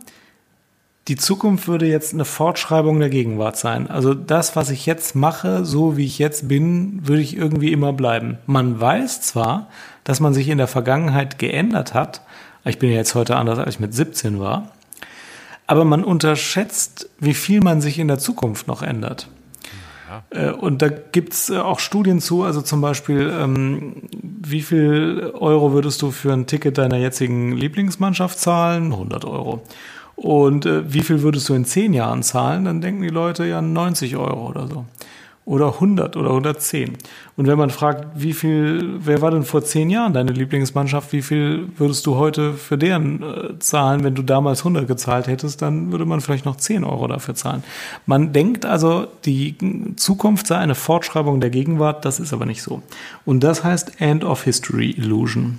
die 1.07 1.15
Zukunft 1.15 1.67
würde 1.67 1.87
jetzt 1.87 2.13
eine 2.13 2.25
Fortschreibung 2.25 2.99
der 2.99 3.09
Gegenwart 3.09 3.57
sein. 3.57 3.89
Also 3.89 4.13
das, 4.13 4.55
was 4.55 4.69
ich 4.69 4.85
jetzt 4.85 5.15
mache, 5.15 5.65
so 5.65 5.97
wie 5.97 6.05
ich 6.05 6.19
jetzt 6.19 6.47
bin, 6.47 7.07
würde 7.07 7.23
ich 7.23 7.35
irgendwie 7.35 7.71
immer 7.71 7.93
bleiben. 7.93 8.37
Man 8.45 8.79
weiß 8.79 9.21
zwar, 9.21 9.69
dass 10.03 10.19
man 10.19 10.35
sich 10.35 10.49
in 10.49 10.59
der 10.59 10.67
Vergangenheit 10.67 11.39
geändert 11.39 11.95
hat. 11.95 12.21
Ich 12.63 12.77
bin 12.77 12.91
ja 12.91 12.97
jetzt 12.97 13.15
heute 13.15 13.37
anders, 13.37 13.57
als 13.57 13.75
ich 13.75 13.79
mit 13.79 13.93
17 13.93 14.39
war. 14.39 14.71
Aber 15.65 15.83
man 15.83 16.03
unterschätzt, 16.03 17.09
wie 17.19 17.33
viel 17.33 17.61
man 17.61 17.81
sich 17.81 17.97
in 17.97 18.07
der 18.07 18.19
Zukunft 18.19 18.67
noch 18.67 18.83
ändert. 18.83 19.29
Äh, 20.29 20.51
und 20.51 20.81
da 20.81 20.89
gibt's 20.89 21.49
äh, 21.49 21.57
auch 21.57 21.79
Studien 21.79 22.19
zu, 22.19 22.43
also 22.43 22.61
zum 22.61 22.81
Beispiel, 22.81 23.31
ähm, 23.39 24.03
wie 24.21 24.61
viel 24.61 25.31
Euro 25.33 25.73
würdest 25.73 26.01
du 26.01 26.11
für 26.11 26.33
ein 26.33 26.47
Ticket 26.47 26.77
deiner 26.77 26.97
jetzigen 26.97 27.55
Lieblingsmannschaft 27.55 28.39
zahlen? 28.39 28.91
100 28.91 29.25
Euro. 29.25 29.61
Und 30.15 30.65
äh, 30.65 30.91
wie 30.91 31.01
viel 31.01 31.21
würdest 31.21 31.47
du 31.47 31.53
in 31.53 31.65
zehn 31.65 31.93
Jahren 31.93 32.23
zahlen? 32.23 32.65
Dann 32.65 32.81
denken 32.81 33.01
die 33.01 33.09
Leute 33.09 33.45
ja 33.45 33.61
90 33.61 34.17
Euro 34.17 34.49
oder 34.49 34.67
so. 34.67 34.85
Oder 35.49 35.73
100 35.73 36.15
oder 36.15 36.29
110. 36.29 36.95
Und 37.35 37.47
wenn 37.47 37.57
man 37.57 37.71
fragt, 37.71 38.21
wie 38.21 38.33
viel, 38.33 38.99
wer 38.99 39.23
war 39.23 39.31
denn 39.31 39.43
vor 39.43 39.63
zehn 39.63 39.89
Jahren 39.89 40.13
deine 40.13 40.31
Lieblingsmannschaft? 40.31 41.11
Wie 41.11 41.23
viel 41.23 41.69
würdest 41.75 42.05
du 42.05 42.17
heute 42.17 42.53
für 42.53 42.77
deren 42.77 43.23
äh, 43.23 43.57
zahlen? 43.57 44.03
Wenn 44.03 44.13
du 44.13 44.21
damals 44.21 44.59
100 44.59 44.87
gezahlt 44.87 45.25
hättest, 45.25 45.63
dann 45.63 45.91
würde 45.91 46.05
man 46.05 46.21
vielleicht 46.21 46.45
noch 46.45 46.57
10 46.57 46.83
Euro 46.83 47.07
dafür 47.07 47.33
zahlen. 47.33 47.63
Man 48.05 48.31
denkt 48.31 48.67
also, 48.67 49.07
die 49.25 49.55
Zukunft 49.95 50.45
sei 50.45 50.57
eine 50.57 50.75
Fortschreibung 50.75 51.41
der 51.41 51.49
Gegenwart. 51.49 52.05
Das 52.05 52.19
ist 52.19 52.31
aber 52.31 52.45
nicht 52.45 52.61
so. 52.61 52.83
Und 53.25 53.43
das 53.43 53.63
heißt 53.63 53.99
End 53.99 54.23
of 54.23 54.43
History 54.43 54.91
Illusion. 54.91 55.57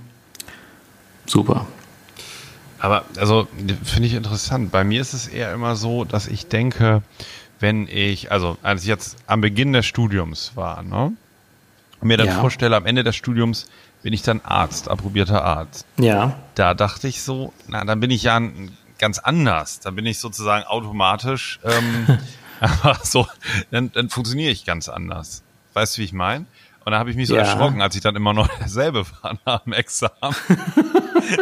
Super. 1.26 1.66
Aber 2.78 3.04
also 3.18 3.48
finde 3.82 4.06
ich 4.06 4.14
interessant. 4.14 4.70
Bei 4.70 4.84
mir 4.84 5.00
ist 5.00 5.14
es 5.14 5.26
eher 5.26 5.52
immer 5.52 5.74
so, 5.74 6.04
dass 6.04 6.28
ich 6.28 6.46
denke, 6.46 7.02
wenn 7.60 7.86
ich, 7.86 8.32
also 8.32 8.56
als 8.62 8.82
ich 8.82 8.88
jetzt 8.88 9.16
am 9.26 9.40
Beginn 9.40 9.72
des 9.72 9.86
Studiums 9.86 10.52
war, 10.56 10.82
ne, 10.82 11.12
und 12.00 12.08
mir 12.08 12.16
dann 12.16 12.28
ja. 12.28 12.40
vorstelle, 12.40 12.76
am 12.76 12.86
Ende 12.86 13.04
des 13.04 13.14
Studiums 13.14 13.66
bin 14.02 14.12
ich 14.12 14.22
dann 14.22 14.40
Arzt, 14.42 14.88
approbierter 14.88 15.44
Arzt. 15.44 15.86
Ja. 15.98 16.36
Da 16.54 16.72
dachte 16.74 17.06
ich 17.08 17.22
so, 17.22 17.52
na, 17.68 17.84
dann 17.84 18.00
bin 18.00 18.10
ich 18.10 18.22
ja 18.22 18.40
ganz 18.98 19.18
anders. 19.18 19.80
Dann 19.80 19.96
bin 19.96 20.06
ich 20.06 20.18
sozusagen 20.18 20.64
automatisch 20.64 21.60
ähm, 21.64 22.18
einfach 22.60 23.04
so, 23.04 23.26
dann, 23.70 23.92
dann 23.92 24.08
funktioniere 24.08 24.50
ich 24.50 24.64
ganz 24.64 24.88
anders. 24.88 25.42
Weißt 25.74 25.96
du, 25.96 26.00
wie 26.00 26.06
ich 26.06 26.12
meine? 26.12 26.46
Und 26.84 26.92
da 26.92 26.98
habe 26.98 27.10
ich 27.10 27.16
mich 27.16 27.28
so 27.28 27.34
ja. 27.34 27.42
erschrocken, 27.42 27.82
als 27.82 27.94
ich 27.94 28.00
dann 28.00 28.16
immer 28.16 28.32
noch 28.32 28.48
derselbe 28.58 29.04
war 29.22 29.38
nach 29.44 29.64
dem 29.64 29.74
Examen. 29.74 30.12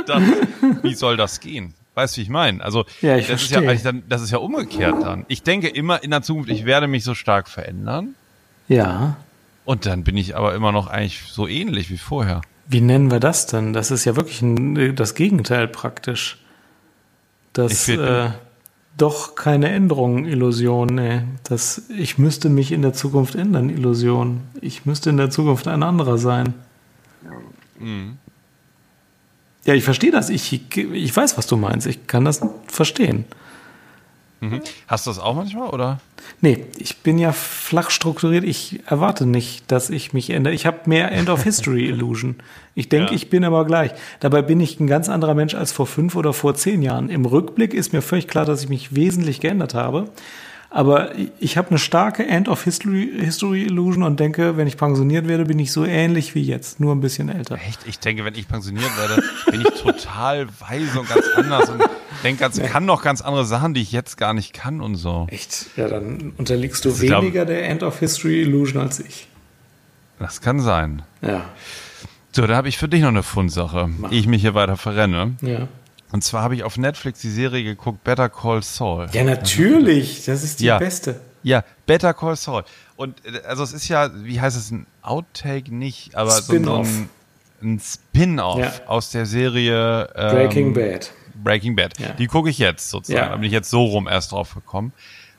dann, 0.07 0.35
wie 0.83 0.95
soll 0.95 1.17
das 1.17 1.39
gehen? 1.39 1.75
Weißt 1.99 2.17
du, 2.17 2.19
wie 2.21 2.23
ich 2.23 2.29
meine? 2.29 2.63
Also, 2.63 2.85
ja, 3.03 3.17
ich 3.17 3.27
das, 3.27 3.43
verstehe. 3.43 3.73
ist 3.73 3.85
ja, 3.85 3.91
dann, 3.91 4.05
das 4.09 4.23
ist 4.23 4.31
ja 4.31 4.39
umgekehrt 4.39 5.03
dann. 5.03 5.25
Ich 5.27 5.43
denke 5.43 5.67
immer 5.67 6.01
in 6.05 6.13
der 6.13 6.23
Zukunft, 6.23 6.49
ich 6.49 6.65
werde 6.65 6.87
mich 6.87 7.03
so 7.03 7.15
stark 7.15 7.49
verändern. 7.49 8.15
Ja. 8.69 9.17
Und 9.65 9.85
dann 9.85 10.05
bin 10.05 10.17
ich 10.17 10.37
aber 10.37 10.55
immer 10.55 10.71
noch 10.71 10.87
eigentlich 10.87 11.25
so 11.27 11.49
ähnlich 11.49 11.91
wie 11.91 11.99
vorher. 11.99 12.43
Wie 12.69 12.81
nennen 12.81 13.11
wir 13.11 13.19
das 13.19 13.47
denn? 13.47 13.73
Das 13.73 13.91
ist 13.91 14.05
ja 14.05 14.15
wirklich 14.15 14.43
ein, 14.43 14.95
das 14.95 15.17
Gegenteil 15.17 15.67
praktisch. 15.67 16.39
Das 17.53 17.89
äh, 17.89 18.31
doch 18.97 19.35
keine 19.35 19.69
Änderung, 19.69 20.25
Illusion. 20.25 20.87
Nee. 20.87 21.23
Das, 21.43 21.83
ich 21.89 22.17
müsste 22.17 22.49
mich 22.49 22.71
in 22.71 22.83
der 22.83 22.93
Zukunft 22.93 23.35
ändern, 23.35 23.71
Illusion. 23.71 24.43
Ich 24.61 24.87
müsste 24.87 25.11
in 25.11 25.17
der 25.17 25.31
Zukunft 25.31 25.67
ein 25.67 25.83
anderer 25.83 26.17
sein. 26.17 26.55
Mhm. 27.81 28.19
Ja, 29.69 29.75
ich 29.75 29.85
verstehe 29.85 30.11
das. 30.11 30.31
Ich, 30.31 30.63
ich 30.79 31.15
weiß, 31.15 31.37
was 31.37 31.47
du 31.47 31.59
meinst. 31.59 31.87
Ich 31.87 32.07
kann 32.07 32.25
das 32.25 32.41
verstehen. 32.69 33.27
Mhm. 34.41 34.63
Hast 34.87 35.05
du 35.05 35.11
das 35.11 35.19
auch 35.19 35.35
manchmal, 35.35 35.69
oder? 35.69 36.01
Nee, 36.41 36.65
ich 36.79 36.97
bin 37.01 37.19
ja 37.19 37.33
flach 37.33 37.91
strukturiert. 37.91 38.45
Ich 38.45 38.81
erwarte 38.87 39.27
nicht, 39.27 39.71
dass 39.71 39.91
ich 39.91 40.15
mich 40.15 40.31
ändere. 40.31 40.55
Ich 40.55 40.65
habe 40.65 40.79
mehr 40.87 41.13
End 41.13 41.29
of 41.29 41.43
History 41.43 41.85
Illusion. 41.85 42.37
Ich 42.75 42.89
denke, 42.89 43.11
ja. 43.11 43.17
ich 43.17 43.29
bin 43.29 43.45
aber 43.45 43.67
gleich. 43.67 43.91
Dabei 44.21 44.41
bin 44.41 44.59
ich 44.59 44.81
ein 44.81 44.87
ganz 44.87 45.11
anderer 45.11 45.35
Mensch 45.35 45.55
als 45.55 45.71
vor 45.71 45.87
fünf 45.87 46.17
oder 46.17 46.33
vor 46.33 46.55
zehn 46.55 46.81
Jahren. 46.81 47.11
Im 47.11 47.27
Rückblick 47.27 47.75
ist 47.75 47.93
mir 47.93 48.01
völlig 48.01 48.27
klar, 48.27 48.47
dass 48.47 48.63
ich 48.63 48.71
mich 48.71 48.97
wesentlich 48.97 49.39
geändert 49.39 49.75
habe. 49.75 50.09
Aber 50.71 51.13
ich 51.41 51.57
habe 51.57 51.71
eine 51.71 51.79
starke 51.79 52.27
End 52.27 52.47
of 52.49 52.63
History, 52.63 53.11
History 53.19 53.63
Illusion 53.63 54.03
und 54.03 54.21
denke, 54.21 54.59
wenn 54.59 54.67
ich 54.67 54.77
pensioniert 54.77 55.27
werde, 55.27 55.47
bin 55.47 55.59
ich 55.59 55.73
so 55.73 55.85
ähnlich 55.87 56.35
wie 56.35 56.43
jetzt, 56.43 56.79
nur 56.79 56.95
ein 56.95 57.01
bisschen 57.01 57.31
älter. 57.31 57.55
Echt? 57.67 57.81
Ich 57.87 57.99
denke, 57.99 58.25
wenn 58.27 58.35
ich 58.35 58.49
pensioniert 58.49 58.91
werde, 58.99 59.23
bin 59.51 59.63
ich 59.63 59.81
total 59.81 60.47
weise 60.61 61.01
und 61.01 61.09
ganz 61.09 61.25
anders 61.35 61.71
und 61.71 61.83
denke, 62.23 62.41
ganz, 62.41 62.61
kann 62.61 62.85
noch 62.85 63.03
ganz 63.03 63.23
andere 63.23 63.47
Sachen, 63.47 63.73
die 63.73 63.81
ich 63.81 63.93
jetzt 63.93 64.19
gar 64.19 64.35
nicht 64.35 64.53
kann 64.53 64.83
und 64.83 64.97
so. 64.97 65.27
Echt? 65.31 65.67
Ja, 65.77 65.89
dann 65.89 66.35
unterliegst 66.37 66.85
du 66.85 66.91
ich 66.91 67.01
weniger 67.01 67.47
glaub, 67.47 67.47
der 67.47 67.67
End 67.67 67.83
of 67.83 67.99
History 67.99 68.43
Illusion 68.43 68.83
als 68.83 69.01
ich. 69.01 69.27
Das 70.19 70.43
kann 70.43 70.61
sein. 70.61 71.03
Ja. 71.23 71.47
So, 72.33 72.47
da 72.47 72.57
habe 72.57 72.69
ich 72.69 72.77
für 72.77 72.89
dich 72.89 73.01
noch 73.01 73.09
eine 73.09 73.23
Fundsache, 73.23 73.89
Mach. 73.99 74.13
ehe 74.13 74.19
ich 74.19 74.27
mich 74.27 74.43
hier 74.43 74.55
weiter 74.55 74.77
verrenne. 74.77 75.37
Ja. 75.41 75.69
Und 76.11 76.25
zwar 76.25 76.43
habe 76.43 76.55
ich 76.55 76.63
auf 76.63 76.79
Netflix 76.79 77.21
die 77.21 77.31
Serie 77.31 77.65
geguckt, 77.65 78.03
Better 78.05 78.29
Call 78.29 78.63
Saul. 78.63 79.09
Ja, 79.13 79.25
natürlich. 79.25 80.25
Das 80.25 80.43
ist 80.43 80.61
die 80.61 80.67
ja. 80.67 80.79
beste. 80.79 81.21
Ja, 81.43 81.65
Better 81.87 82.15
Call 82.15 82.37
Saul. 82.37 82.65
Und 82.97 83.25
äh, 83.25 83.43
also 83.47 83.63
es 83.63 83.73
ist 83.73 83.89
ja, 83.89 84.11
wie 84.25 84.41
heißt 84.41 84.57
es, 84.57 84.71
ein 84.71 84.87
Outtake 85.03 85.75
nicht, 85.75 86.15
aber 86.15 86.31
so 86.31 86.53
ein, 86.55 87.09
ein 87.63 87.81
Spin-off 87.81 88.59
ja. 88.59 88.73
aus 88.87 89.11
der 89.11 89.27
Serie 89.27 90.11
ähm, 90.15 90.31
Breaking 90.31 90.75
Bad. 90.75 91.13
Breaking 91.35 91.77
Bad. 91.77 91.99
Ja. 91.99 92.13
Die 92.13 92.27
gucke 92.27 92.51
ich 92.51 92.59
jetzt 92.59 92.91
sozusagen. 92.91 93.31
Da 93.31 93.37
bin 93.37 93.45
ich 93.45 93.53
jetzt 93.53 93.71
so 93.71 93.85
rum 93.85 94.09
erst 94.09 94.33
drauf 94.33 94.55
gekommen. 94.55 94.93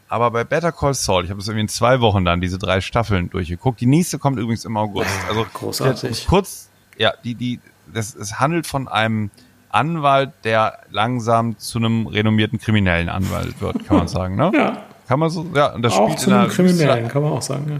Aber 0.07 0.31
bei 0.31 0.43
Better 0.43 0.71
Call 0.71 0.93
Saul, 0.93 1.23
ich 1.23 1.29
habe 1.29 1.39
es 1.39 1.47
irgendwie 1.47 1.61
in 1.61 1.67
zwei 1.67 2.01
Wochen 2.01 2.25
dann 2.25 2.41
diese 2.41 2.57
drei 2.57 2.81
Staffeln 2.81 3.29
durchgeguckt. 3.29 3.79
Die 3.79 3.85
nächste 3.85 4.17
kommt 4.17 4.39
übrigens 4.39 4.65
im 4.65 4.75
August. 4.77 5.11
Also 5.27 5.45
großartig. 5.53 6.25
Kurz, 6.27 6.69
ja, 6.97 7.13
die 7.23 7.35
die 7.35 7.59
das 7.93 8.15
es 8.15 8.39
handelt 8.39 8.65
von 8.67 8.87
einem 8.87 9.29
Anwalt, 9.69 10.31
der 10.43 10.79
langsam 10.91 11.57
zu 11.57 11.77
einem 11.79 12.07
renommierten 12.07 12.59
kriminellen 12.59 13.09
Anwalt 13.09 13.61
wird, 13.61 13.85
kann 13.85 13.97
man 13.97 14.07
sagen, 14.09 14.35
ne? 14.35 14.51
Ja. 14.53 14.83
Kann 15.07 15.19
man 15.19 15.29
so, 15.29 15.45
ja, 15.55 15.73
und 15.73 15.81
das 15.81 15.93
auch 15.93 16.05
spielt 16.05 16.19
zu 16.19 16.31
einem 16.31 16.49
Kriminellen, 16.49 17.07
kann 17.07 17.23
man 17.23 17.31
auch 17.31 17.41
sagen, 17.41 17.71
ja. 17.71 17.79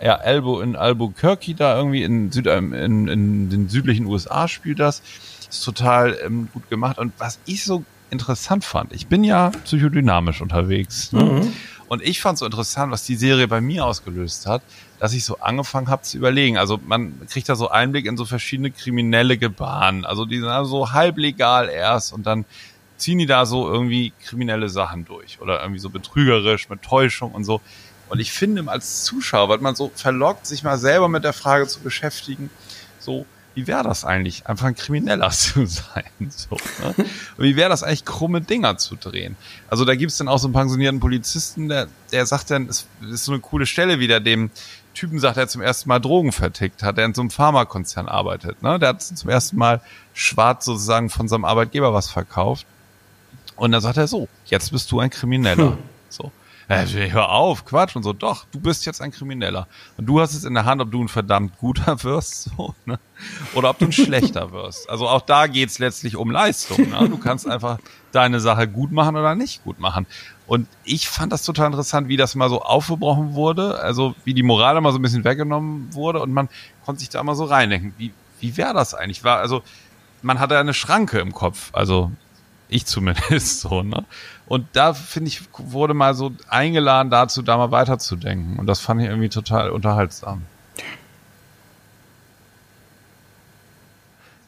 Ja, 0.00 0.16
Albo 0.16 0.60
in 0.60 0.76
Albuquerque 0.76 1.54
da 1.54 1.76
irgendwie 1.76 2.02
in, 2.02 2.30
Süd, 2.32 2.46
ähm, 2.46 2.72
in, 2.72 3.08
in 3.08 3.48
den 3.48 3.68
südlichen 3.68 4.06
USA 4.06 4.48
spielt 4.48 4.80
das. 4.80 5.02
Ist 5.48 5.64
total 5.64 6.18
ähm, 6.24 6.48
gut 6.52 6.68
gemacht. 6.68 6.98
Und 6.98 7.12
was 7.18 7.38
ich 7.46 7.64
so 7.64 7.84
interessant 8.10 8.64
fand, 8.64 8.92
ich 8.92 9.06
bin 9.06 9.24
ja 9.24 9.50
psychodynamisch 9.64 10.42
unterwegs. 10.42 11.12
Ne? 11.12 11.22
Mhm. 11.22 11.52
Und 11.88 12.02
ich 12.02 12.20
fand 12.20 12.38
so 12.38 12.44
interessant, 12.44 12.92
was 12.92 13.04
die 13.04 13.14
Serie 13.14 13.46
bei 13.46 13.60
mir 13.60 13.84
ausgelöst 13.86 14.46
hat, 14.46 14.62
dass 15.04 15.12
ich 15.12 15.26
so 15.26 15.36
angefangen 15.40 15.88
habe 15.88 16.00
zu 16.00 16.16
überlegen. 16.16 16.56
Also 16.56 16.80
man 16.82 17.20
kriegt 17.28 17.46
da 17.50 17.56
so 17.56 17.68
Einblick 17.68 18.06
in 18.06 18.16
so 18.16 18.24
verschiedene 18.24 18.70
kriminelle 18.70 19.36
Gebaren. 19.36 20.06
Also 20.06 20.24
die 20.24 20.38
sind 20.38 20.48
also 20.48 20.70
so 20.70 20.92
halblegal 20.92 21.68
erst 21.68 22.14
und 22.14 22.24
dann 22.24 22.46
ziehen 22.96 23.18
die 23.18 23.26
da 23.26 23.44
so 23.44 23.70
irgendwie 23.70 24.14
kriminelle 24.24 24.70
Sachen 24.70 25.04
durch 25.04 25.42
oder 25.42 25.60
irgendwie 25.60 25.78
so 25.78 25.90
betrügerisch 25.90 26.70
mit 26.70 26.80
Täuschung 26.80 27.32
und 27.32 27.44
so. 27.44 27.60
Und 28.08 28.18
ich 28.18 28.32
finde, 28.32 28.64
als 28.66 29.04
Zuschauer 29.04 29.50
wird 29.50 29.60
man 29.60 29.74
so 29.74 29.92
verlockt, 29.94 30.46
sich 30.46 30.62
mal 30.62 30.78
selber 30.78 31.10
mit 31.10 31.22
der 31.22 31.34
Frage 31.34 31.66
zu 31.66 31.80
beschäftigen, 31.80 32.48
so, 32.98 33.26
wie 33.54 33.66
wäre 33.66 33.84
das 33.84 34.04
eigentlich, 34.04 34.46
einfach 34.46 34.66
ein 34.66 34.74
Krimineller 34.74 35.30
zu 35.32 35.66
sein? 35.66 36.04
So, 36.30 36.56
ne? 36.82 36.94
Und 37.36 37.44
wie 37.44 37.56
wäre 37.56 37.68
das 37.68 37.82
eigentlich, 37.82 38.04
krumme 38.04 38.40
Dinger 38.40 38.78
zu 38.78 38.96
drehen? 38.96 39.36
Also 39.68 39.84
da 39.84 39.94
gibt's 39.94 40.18
dann 40.18 40.28
auch 40.28 40.38
so 40.38 40.48
einen 40.48 40.54
pensionierten 40.54 41.00
Polizisten, 41.00 41.68
der, 41.68 41.88
der 42.10 42.26
sagt 42.26 42.50
dann, 42.50 42.68
es 42.68 42.86
ist 43.08 43.24
so 43.24 43.32
eine 43.32 43.40
coole 43.40 43.66
Stelle, 43.66 44.00
wie 44.00 44.08
der 44.08 44.20
dem 44.20 44.50
Typen 44.94 45.18
sagt, 45.18 45.36
der 45.36 45.48
zum 45.48 45.60
ersten 45.60 45.88
Mal 45.88 45.98
Drogen 45.98 46.32
vertickt 46.32 46.82
hat, 46.82 46.96
der 46.96 47.04
in 47.04 47.14
so 47.14 47.20
einem 47.20 47.30
Pharmakonzern 47.30 48.08
arbeitet. 48.08 48.62
Ne? 48.62 48.78
Der 48.78 48.90
hat 48.90 49.02
zum 49.02 49.28
ersten 49.28 49.56
Mal 49.56 49.80
schwarz 50.12 50.64
sozusagen 50.64 51.10
von 51.10 51.28
seinem 51.28 51.44
Arbeitgeber 51.44 51.92
was 51.92 52.10
verkauft. 52.10 52.66
Und 53.56 53.72
dann 53.72 53.80
sagt 53.80 53.96
er 53.96 54.08
so, 54.08 54.28
jetzt 54.46 54.72
bist 54.72 54.90
du 54.90 55.00
ein 55.00 55.10
Krimineller. 55.10 55.72
Hm. 55.72 55.78
So. 56.08 56.32
Äh, 56.66 56.86
hör 57.10 57.30
auf, 57.30 57.66
Quatsch 57.66 57.94
und 57.94 58.02
so. 58.04 58.12
Doch, 58.12 58.46
du 58.50 58.58
bist 58.58 58.86
jetzt 58.86 59.02
ein 59.02 59.10
Krimineller. 59.10 59.68
Und 59.98 60.06
du 60.06 60.20
hast 60.20 60.34
es 60.34 60.44
in 60.44 60.54
der 60.54 60.64
Hand, 60.64 60.80
ob 60.80 60.90
du 60.90 61.02
ein 61.02 61.08
verdammt 61.08 61.58
guter 61.58 62.02
wirst, 62.04 62.50
so, 62.56 62.74
ne? 62.86 62.98
Oder 63.54 63.70
ob 63.70 63.78
du 63.78 63.86
ein 63.86 63.92
schlechter 63.92 64.50
wirst. 64.52 64.88
Also 64.88 65.06
auch 65.08 65.20
da 65.20 65.46
geht's 65.46 65.78
letztlich 65.78 66.16
um 66.16 66.30
Leistung. 66.30 66.90
Ne? 66.90 67.08
Du 67.08 67.18
kannst 67.18 67.46
einfach 67.46 67.78
deine 68.12 68.40
Sache 68.40 68.66
gut 68.66 68.92
machen 68.92 69.16
oder 69.16 69.34
nicht 69.34 69.62
gut 69.62 69.78
machen. 69.78 70.06
Und 70.46 70.68
ich 70.84 71.08
fand 71.08 71.32
das 71.32 71.42
total 71.42 71.68
interessant, 71.68 72.08
wie 72.08 72.16
das 72.16 72.34
mal 72.34 72.50
so 72.50 72.60
aufgebrochen 72.62 73.34
wurde, 73.34 73.80
also 73.80 74.14
wie 74.24 74.34
die 74.34 74.42
Moral 74.42 74.78
mal 74.80 74.92
so 74.92 74.98
ein 74.98 75.02
bisschen 75.02 75.24
weggenommen 75.24 75.94
wurde 75.94 76.20
und 76.20 76.32
man 76.32 76.48
konnte 76.84 77.00
sich 77.00 77.08
da 77.08 77.22
mal 77.22 77.34
so 77.34 77.44
reindenken. 77.44 77.94
Wie, 77.96 78.12
wie 78.40 78.56
wäre 78.56 78.74
das 78.74 78.94
eigentlich? 78.94 79.24
War, 79.24 79.38
also, 79.38 79.62
man 80.20 80.40
hatte 80.40 80.58
eine 80.58 80.74
Schranke 80.74 81.18
im 81.18 81.32
Kopf, 81.32 81.70
also 81.72 82.10
ich 82.68 82.86
zumindest 82.86 83.60
so, 83.60 83.82
ne? 83.82 84.04
Und 84.46 84.66
da, 84.74 84.92
finde 84.92 85.28
ich, 85.28 85.42
wurde 85.56 85.94
mal 85.94 86.14
so 86.14 86.32
eingeladen 86.48 87.08
dazu, 87.08 87.40
da 87.40 87.56
mal 87.56 87.70
weiterzudenken. 87.70 88.58
Und 88.58 88.66
das 88.66 88.80
fand 88.80 89.00
ich 89.00 89.08
irgendwie 89.08 89.30
total 89.30 89.70
unterhaltsam. 89.70 90.42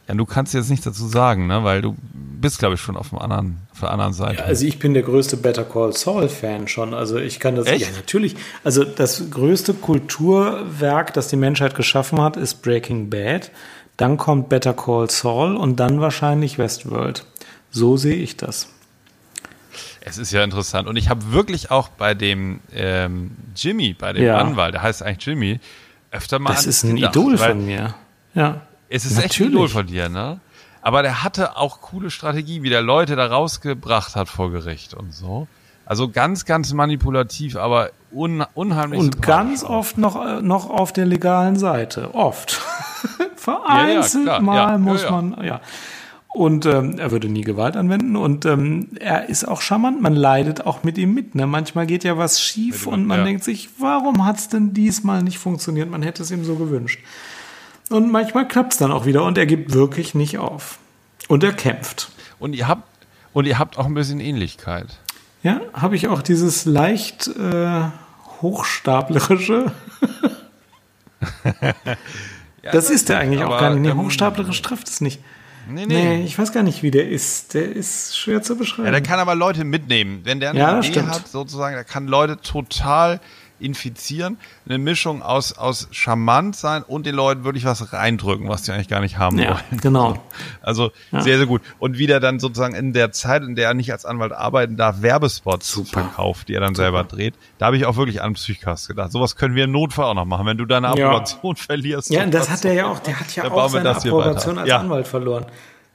Ja, 0.08 0.14
du 0.14 0.24
kannst 0.24 0.54
jetzt 0.54 0.70
nichts 0.70 0.84
dazu 0.84 1.06
sagen, 1.06 1.46
ne? 1.46 1.64
Weil 1.64 1.82
du 1.82 1.96
bist, 2.14 2.58
glaube 2.58 2.74
ich, 2.74 2.80
schon 2.80 2.96
auf, 2.96 3.08
dem 3.08 3.18
anderen, 3.18 3.58
auf 3.72 3.80
der 3.80 3.90
anderen 3.90 4.12
Seite. 4.12 4.38
Ja, 4.38 4.44
also 4.44 4.64
ich 4.66 4.78
bin 4.78 4.94
der 4.94 5.02
größte 5.02 5.36
Better 5.36 5.64
Call 5.64 5.92
Saul-Fan 5.92 6.68
schon. 6.68 6.94
Also 6.94 7.18
ich 7.18 7.40
kann 7.40 7.56
das. 7.56 7.66
Echt? 7.66 7.82
Ja, 7.82 7.96
natürlich. 7.96 8.36
Also 8.62 8.84
das 8.84 9.30
größte 9.30 9.74
Kulturwerk, 9.74 11.12
das 11.14 11.28
die 11.28 11.36
Menschheit 11.36 11.74
geschaffen 11.74 12.20
hat, 12.20 12.36
ist 12.36 12.62
Breaking 12.62 13.10
Bad. 13.10 13.50
Dann 13.96 14.16
kommt 14.16 14.48
Better 14.48 14.74
Call 14.74 15.10
Saul 15.10 15.56
und 15.56 15.80
dann 15.80 16.00
wahrscheinlich 16.00 16.58
Westworld. 16.58 17.24
So 17.70 17.96
sehe 17.96 18.16
ich 18.16 18.36
das. 18.36 18.68
Es 20.00 20.18
ist 20.18 20.30
ja 20.30 20.44
interessant. 20.44 20.86
Und 20.86 20.96
ich 20.96 21.08
habe 21.08 21.32
wirklich 21.32 21.72
auch 21.72 21.88
bei 21.88 22.14
dem 22.14 22.60
ähm, 22.72 23.32
Jimmy, 23.56 23.92
bei 23.92 24.12
dem 24.12 24.24
ja. 24.24 24.38
Anwalt, 24.38 24.74
der 24.74 24.82
heißt 24.82 25.02
eigentlich 25.02 25.26
Jimmy, 25.26 25.58
öfter 26.12 26.38
mal. 26.38 26.50
Das 26.50 26.64
ist 26.64 26.84
ein 26.84 26.94
gedacht, 26.94 27.16
Idol 27.16 27.36
von 27.36 27.66
mir. 27.66 27.94
Ja. 28.34 28.60
Es 28.88 29.04
ist 29.04 29.16
Natürlich. 29.16 29.40
echt 29.40 29.40
Idol 29.40 29.68
von 29.68 29.86
dir, 29.86 30.08
ne? 30.08 30.40
Aber 30.82 31.02
der 31.02 31.24
hatte 31.24 31.56
auch 31.56 31.80
coole 31.80 32.10
Strategie, 32.10 32.62
wie 32.62 32.70
der 32.70 32.82
Leute 32.82 33.16
da 33.16 33.26
rausgebracht 33.26 34.14
hat 34.14 34.28
vor 34.28 34.52
Gericht 34.52 34.94
und 34.94 35.12
so. 35.12 35.48
Also 35.84 36.08
ganz, 36.08 36.44
ganz 36.44 36.72
manipulativ, 36.72 37.56
aber 37.56 37.90
un, 38.12 38.44
unheimlich. 38.54 39.00
Und 39.00 39.22
ganz 39.22 39.64
oft 39.64 39.98
noch, 39.98 40.24
äh, 40.24 40.42
noch 40.42 40.68
auf 40.70 40.92
der 40.92 41.06
legalen 41.06 41.56
Seite. 41.56 42.14
Oft. 42.14 42.60
Vereinzelt 43.36 44.26
ja, 44.26 44.34
ja, 44.34 44.40
mal 44.40 44.56
ja, 44.72 44.78
muss 44.78 45.08
man, 45.08 45.44
ja. 45.44 45.60
Und 46.28 46.66
ähm, 46.66 46.98
er 46.98 47.12
würde 47.12 47.28
nie 47.28 47.40
Gewalt 47.40 47.76
anwenden 47.76 48.14
und 48.14 48.44
ähm, 48.44 48.90
er 49.00 49.28
ist 49.28 49.48
auch 49.48 49.62
charmant. 49.62 50.02
Man 50.02 50.14
leidet 50.14 50.66
auch 50.66 50.82
mit 50.82 50.98
ihm 50.98 51.14
mit. 51.14 51.34
Ne? 51.34 51.46
Manchmal 51.46 51.86
geht 51.86 52.04
ja 52.04 52.18
was 52.18 52.42
schief 52.42 52.86
und 52.86 53.06
man 53.06 53.24
denkt 53.24 53.42
sich, 53.42 53.70
warum 53.78 54.26
hat 54.26 54.36
es 54.36 54.48
denn 54.48 54.74
diesmal 54.74 55.22
nicht 55.22 55.38
funktioniert? 55.38 55.88
Man 55.88 56.02
hätte 56.02 56.22
es 56.22 56.30
ihm 56.30 56.44
so 56.44 56.56
gewünscht. 56.56 57.00
Und 57.88 58.10
manchmal 58.10 58.48
klappt 58.48 58.72
es 58.72 58.78
dann 58.78 58.90
auch 58.90 59.06
wieder 59.06 59.24
und 59.24 59.38
er 59.38 59.46
gibt 59.46 59.72
wirklich 59.72 60.14
nicht 60.14 60.38
auf. 60.38 60.78
Und 61.28 61.44
er 61.44 61.52
kämpft. 61.52 62.10
Und 62.38 62.54
ihr 62.54 62.68
habt, 62.68 62.82
und 63.32 63.46
ihr 63.46 63.58
habt 63.58 63.78
auch 63.78 63.86
ein 63.86 63.94
bisschen 63.94 64.20
Ähnlichkeit. 64.20 64.98
Ja, 65.42 65.60
habe 65.72 65.94
ich 65.94 66.08
auch 66.08 66.22
dieses 66.22 66.64
leicht 66.64 67.28
äh, 67.28 67.82
hochstaplerische. 68.42 69.72
ja, 71.62 71.74
das, 72.72 72.90
ist 72.90 73.10
er 73.10 73.18
eigentlich 73.18 73.44
auch 73.44 73.58
gar 73.60 73.70
nicht. 73.70 73.82
Nee, 73.82 73.90
ähm, 73.90 73.98
hochstaplerisch 73.98 74.60
trifft 74.62 74.88
es 74.88 75.00
nicht. 75.00 75.20
Nee, 75.68 75.86
nee. 75.86 76.16
nee, 76.18 76.24
ich 76.24 76.38
weiß 76.38 76.52
gar 76.52 76.62
nicht, 76.62 76.82
wie 76.82 76.90
der 76.90 77.08
ist. 77.08 77.54
Der 77.54 77.70
ist 77.70 78.16
schwer 78.16 78.42
zu 78.42 78.56
beschreiben. 78.56 78.86
Ja, 78.86 78.92
der 78.92 79.02
kann 79.02 79.18
aber 79.18 79.34
Leute 79.34 79.64
mitnehmen. 79.64 80.20
Wenn 80.24 80.40
der 80.40 80.50
eine 80.50 80.58
ja, 80.58 80.78
Idee 80.78 80.88
stimmt. 80.88 81.10
hat, 81.10 81.28
sozusagen, 81.28 81.74
der 81.74 81.84
kann 81.84 82.06
Leute 82.06 82.40
total 82.40 83.20
infizieren. 83.58 84.38
Eine 84.66 84.78
Mischung 84.78 85.22
aus, 85.22 85.56
aus 85.56 85.88
charmant 85.90 86.56
sein 86.56 86.82
und 86.82 87.06
den 87.06 87.14
Leuten 87.14 87.44
wirklich 87.44 87.64
was 87.64 87.92
reindrücken, 87.92 88.48
was 88.48 88.62
die 88.62 88.72
eigentlich 88.72 88.88
gar 88.88 89.00
nicht 89.00 89.18
haben 89.18 89.38
ja, 89.38 89.50
wollen. 89.50 89.80
Genau. 89.80 90.22
Also 90.62 90.90
ja. 91.12 91.20
sehr, 91.22 91.38
sehr 91.38 91.46
gut. 91.46 91.62
Und 91.78 91.98
wieder 91.98 92.20
dann 92.20 92.38
sozusagen 92.40 92.74
in 92.74 92.92
der 92.92 93.12
Zeit, 93.12 93.42
in 93.42 93.54
der 93.54 93.68
er 93.68 93.74
nicht 93.74 93.92
als 93.92 94.04
Anwalt 94.04 94.32
arbeiten 94.32 94.76
darf, 94.76 95.02
Werbespots 95.02 95.70
Super. 95.70 96.02
verkauft, 96.02 96.48
die 96.48 96.54
er 96.54 96.60
dann 96.60 96.74
Super. 96.74 96.84
selber 96.84 97.04
dreht. 97.04 97.34
Da 97.58 97.66
habe 97.66 97.76
ich 97.76 97.86
auch 97.86 97.96
wirklich 97.96 98.22
an 98.22 98.34
Psychcast 98.34 98.88
gedacht. 98.88 99.12
Sowas 99.12 99.36
können 99.36 99.54
wir 99.54 99.64
im 99.64 99.72
Notfall 99.72 100.06
auch 100.06 100.14
noch 100.14 100.24
machen, 100.24 100.46
wenn 100.46 100.58
du 100.58 100.66
deine 100.66 100.88
Approbation 100.88 101.54
ja. 101.56 101.62
verlierst. 101.66 102.10
Ja, 102.10 102.26
das 102.26 102.50
hat 102.50 102.64
er 102.64 102.72
ja 102.72 102.86
auch, 102.86 102.98
der 102.98 103.18
hat 103.18 103.34
ja 103.34 103.50
auch 103.50 103.68
seine 103.68 103.90
Approbation 103.90 104.58
als 104.58 104.70
Anwalt 104.70 105.08
verloren. 105.08 105.46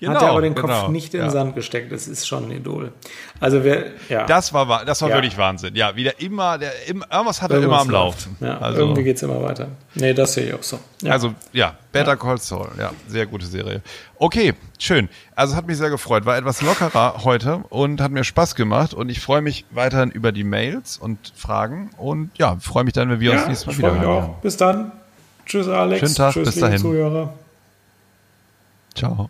Genau, 0.02 0.16
hat 0.16 0.24
er 0.24 0.30
aber 0.32 0.42
den 0.42 0.56
Kopf 0.56 0.64
genau, 0.64 0.88
nicht 0.88 1.14
in 1.14 1.20
den 1.20 1.28
ja. 1.28 1.32
Sand 1.32 1.54
gesteckt. 1.54 1.92
Das 1.92 2.08
ist 2.08 2.28
schon 2.28 2.46
ein 2.46 2.52
Idol. 2.52 2.92
Also 3.40 3.64
wer, 3.64 3.86
ja. 4.10 4.26
Das 4.26 4.52
war, 4.52 4.84
das 4.84 5.00
war 5.04 5.10
ja. 5.10 5.16
wirklich 5.16 5.38
Wahnsinn. 5.38 5.76
Ja, 5.76 5.96
wieder 5.96 6.20
immer, 6.20 6.58
der, 6.58 6.72
immer, 6.88 7.06
irgendwas 7.12 7.40
hat 7.40 7.52
er 7.52 7.62
immer 7.62 7.82
am 7.82 7.90
Laufen. 7.92 8.36
Ja, 8.40 8.58
also, 8.58 8.80
irgendwie 8.80 9.04
geht's 9.04 9.22
immer 9.22 9.44
weiter. 9.44 9.68
Nee, 9.94 10.16
das 10.16 10.34
sehe 10.34 10.48
ich 10.48 10.54
auch 10.56 10.64
so. 10.64 10.80
Also, 11.08 11.36
ja, 11.54 11.76
Better 11.92 12.18
Call 12.18 12.40
Saul. 12.40 12.70
Ja, 12.80 12.90
sehr 13.08 13.28
gute 13.28 13.46
Serie. 13.46 13.84
Okay, 14.18 14.56
schön. 14.80 15.08
Also, 15.36 15.56
hat 15.56 15.68
mich 15.68 15.78
sehr 15.78 15.92
gefreut. 15.92 16.26
War 16.26 16.36
etwas 16.36 16.64
lockerer 16.64 17.24
heute 17.24 17.58
und 17.70 18.02
hat 18.02 18.10
mir 18.10 18.24
Spaß 18.24 18.56
gemacht 18.56 18.96
und 18.96 19.10
ich 19.10 19.20
freue 19.20 19.44
mich 19.44 19.66
weiterhin 19.70 20.10
über 20.10 20.32
die 20.32 20.44
Mails 20.44 20.98
und 20.98 21.32
Fragen 21.36 21.92
und 21.98 22.32
ja, 22.40 22.58
freue 22.60 22.86
mich 22.86 22.94
dann, 22.94 23.12
wenn 23.12 23.20
wir 23.20 23.34
uns 23.34 23.46
nächstes 23.46 23.68
Mal 23.68 23.78
wieder 23.78 24.02
hören. 24.02 24.30
Bis 24.42 24.58
dann. 24.58 24.94
Tschüss, 25.46 25.68
Alex. 25.68 26.00
Schönen 26.00 26.16
Tag, 26.16 26.34
Tschüss, 26.34 26.46
bis 26.46 26.56
dahin. 26.56 26.80
Zuhörer. 26.80 27.34
Ciao. 28.96 29.30